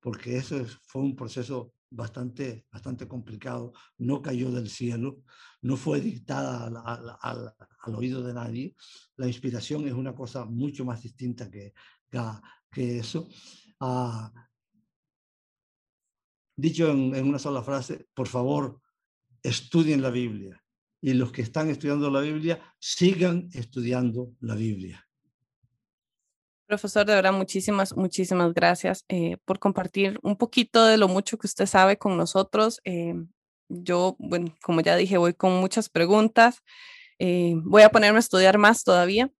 porque 0.00 0.36
eso 0.36 0.64
fue 0.82 1.02
un 1.02 1.16
proceso 1.16 1.72
bastante, 1.90 2.66
bastante 2.70 3.08
complicado, 3.08 3.72
no 3.98 4.20
cayó 4.22 4.50
del 4.50 4.68
cielo, 4.68 5.22
no 5.62 5.76
fue 5.76 6.00
dictada 6.00 6.66
al, 6.66 7.16
al, 7.20 7.94
oído 7.94 8.22
de 8.22 8.34
nadie. 8.34 8.76
La 9.16 9.26
inspiración 9.26 9.86
es 9.86 9.94
una 9.94 10.14
cosa 10.14 10.44
mucho 10.44 10.84
más 10.84 11.02
distinta 11.02 11.50
que, 11.50 11.72
que, 12.70 12.98
eso. 12.98 13.28
Ah, 13.80 14.32
dicho 16.56 16.90
en, 16.90 17.14
en 17.14 17.28
una 17.28 17.38
sola 17.38 17.62
frase, 17.62 18.08
por 18.14 18.28
favor, 18.28 18.80
estudien 19.42 20.02
la 20.02 20.10
Biblia. 20.10 20.62
Y 21.00 21.14
los 21.14 21.30
que 21.30 21.42
están 21.42 21.70
estudiando 21.70 22.10
la 22.10 22.20
Biblia, 22.20 22.60
sigan 22.78 23.48
estudiando 23.52 24.34
la 24.40 24.56
Biblia. 24.56 25.07
Profesor, 26.68 27.06
de 27.06 27.14
verdad, 27.14 27.32
muchísimas, 27.32 27.96
muchísimas 27.96 28.52
gracias 28.52 29.04
eh, 29.08 29.38
por 29.46 29.58
compartir 29.58 30.18
un 30.22 30.36
poquito 30.36 30.84
de 30.84 30.98
lo 30.98 31.08
mucho 31.08 31.38
que 31.38 31.46
usted 31.46 31.64
sabe 31.64 31.96
con 31.96 32.18
nosotros. 32.18 32.80
Eh, 32.84 33.14
yo, 33.70 34.16
bueno, 34.18 34.54
como 34.62 34.82
ya 34.82 34.94
dije, 34.96 35.16
voy 35.16 35.32
con 35.32 35.52
muchas 35.60 35.88
preguntas. 35.88 36.58
Eh, 37.18 37.54
voy 37.64 37.82
a 37.82 37.90
ponerme 37.90 38.18
a 38.18 38.20
estudiar 38.20 38.58
más 38.58 38.84
todavía 38.84 39.30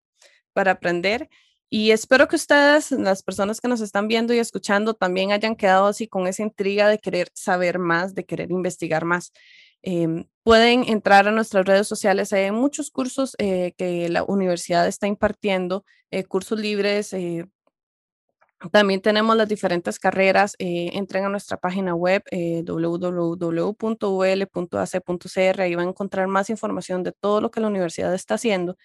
para 0.55 0.73
aprender. 0.73 1.29
Y 1.71 1.93
espero 1.93 2.29
que 2.29 2.37
ustedes, 2.37 2.93
las 2.93 3.23
personas 3.23 3.61
que 3.61 3.69
nos 3.69 3.81
están 3.83 4.09
viendo 4.09 4.35
y 4.35 4.39
escuchando, 4.39 4.95
también 4.95 5.33
hayan 5.33 5.57
quedado 5.57 5.87
así 5.89 6.09
con 6.09 6.27
esa 6.29 6.43
intriga 6.43 6.89
de 6.89 6.99
querer 6.99 7.31
saber 7.35 7.79
más, 7.79 8.15
de 8.15 8.25
querer 8.27 8.51
investigar 8.53 9.05
más. 9.05 9.33
Em, 9.83 10.25
pueden 10.43 10.85
entrar 10.89 11.29
a 11.29 11.31
nuestras 11.31 11.67
redes 11.67 11.87
sociales. 11.87 12.33
Hay 12.33 12.51
muchos 12.51 12.91
cursos 12.91 13.35
eh, 13.39 13.75
que 13.77 14.09
la 14.09 14.25
universidad 14.25 14.87
está 14.87 15.07
impartiendo, 15.07 15.85
eh, 16.11 16.25
cursos 16.25 16.59
libres. 16.59 17.13
Eh, 17.13 17.47
también 18.73 19.01
tenemos 19.01 19.37
las 19.37 19.49
diferentes 19.49 19.99
carreras. 20.01 20.57
entren 20.59 21.25
a 21.25 21.29
nuestra 21.29 21.57
página 21.59 21.95
web 21.95 22.25
www.ul.ac.cr. 22.65 23.77
y 25.67 25.75
van 25.77 25.87
a 25.87 25.91
encontrar 25.91 26.27
más 26.27 26.51
información 26.51 27.03
de 27.05 27.13
todo 27.13 27.41
lo 27.41 27.51
que 27.53 27.61
la 27.61 27.69
universidad 27.69 28.13
está 28.15 28.35
haciendo. 28.35 28.77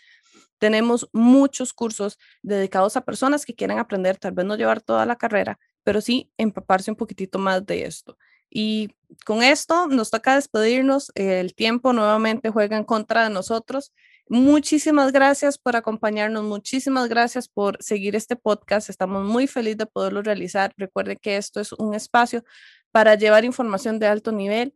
Tenemos 0.59 1.09
muchos 1.11 1.73
cursos 1.73 2.19
dedicados 2.43 2.97
a 2.97 3.01
personas 3.01 3.45
que 3.45 3.55
quieren 3.55 3.79
aprender, 3.79 4.17
tal 4.17 4.33
vez 4.33 4.45
no 4.45 4.55
llevar 4.57 4.81
toda 4.81 5.05
la 5.07 5.15
carrera, 5.17 5.59
pero 5.83 6.01
sí 6.01 6.31
empaparse 6.37 6.91
un 6.91 6.97
poquitito 6.97 7.39
más 7.39 7.65
de 7.65 7.85
esto. 7.85 8.17
Y 8.53 8.91
con 9.25 9.41
esto 9.41 9.87
nos 9.87 10.11
toca 10.11 10.35
despedirnos. 10.35 11.11
El 11.15 11.55
tiempo 11.55 11.91
nuevamente 11.91 12.51
juega 12.51 12.77
en 12.77 12.83
contra 12.83 13.23
de 13.23 13.31
nosotros. 13.31 13.91
Muchísimas 14.29 15.11
gracias 15.11 15.57
por 15.57 15.75
acompañarnos, 15.75 16.43
muchísimas 16.43 17.09
gracias 17.09 17.49
por 17.49 17.81
seguir 17.83 18.15
este 18.15 18.35
podcast. 18.35 18.89
Estamos 18.89 19.25
muy 19.25 19.47
felices 19.47 19.79
de 19.79 19.85
poderlo 19.85 20.21
realizar. 20.21 20.73
Recuerden 20.77 21.17
que 21.21 21.35
esto 21.35 21.59
es 21.59 21.73
un 21.73 21.93
espacio 21.93 22.43
para 22.91 23.15
llevar 23.15 23.43
información 23.43 23.99
de 23.99 24.07
alto 24.07 24.31
nivel 24.31 24.73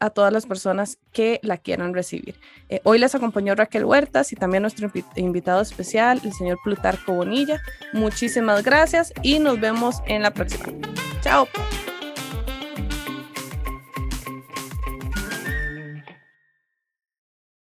a 0.00 0.10
todas 0.10 0.32
las 0.32 0.46
personas 0.46 0.98
que 1.12 1.38
la 1.42 1.58
quieran 1.58 1.92
recibir. 1.92 2.36
Eh, 2.68 2.80
hoy 2.84 2.98
les 2.98 3.14
acompañó 3.14 3.54
Raquel 3.54 3.84
Huertas 3.84 4.32
y 4.32 4.36
también 4.36 4.62
nuestro 4.62 4.90
invitado 5.16 5.60
especial, 5.60 6.20
el 6.24 6.32
señor 6.32 6.58
Plutarco 6.64 7.14
Bonilla. 7.14 7.60
Muchísimas 7.92 8.64
gracias 8.64 9.12
y 9.22 9.38
nos 9.38 9.60
vemos 9.60 9.96
en 10.06 10.22
la 10.22 10.32
próxima. 10.32 10.72
Chao. 11.20 11.48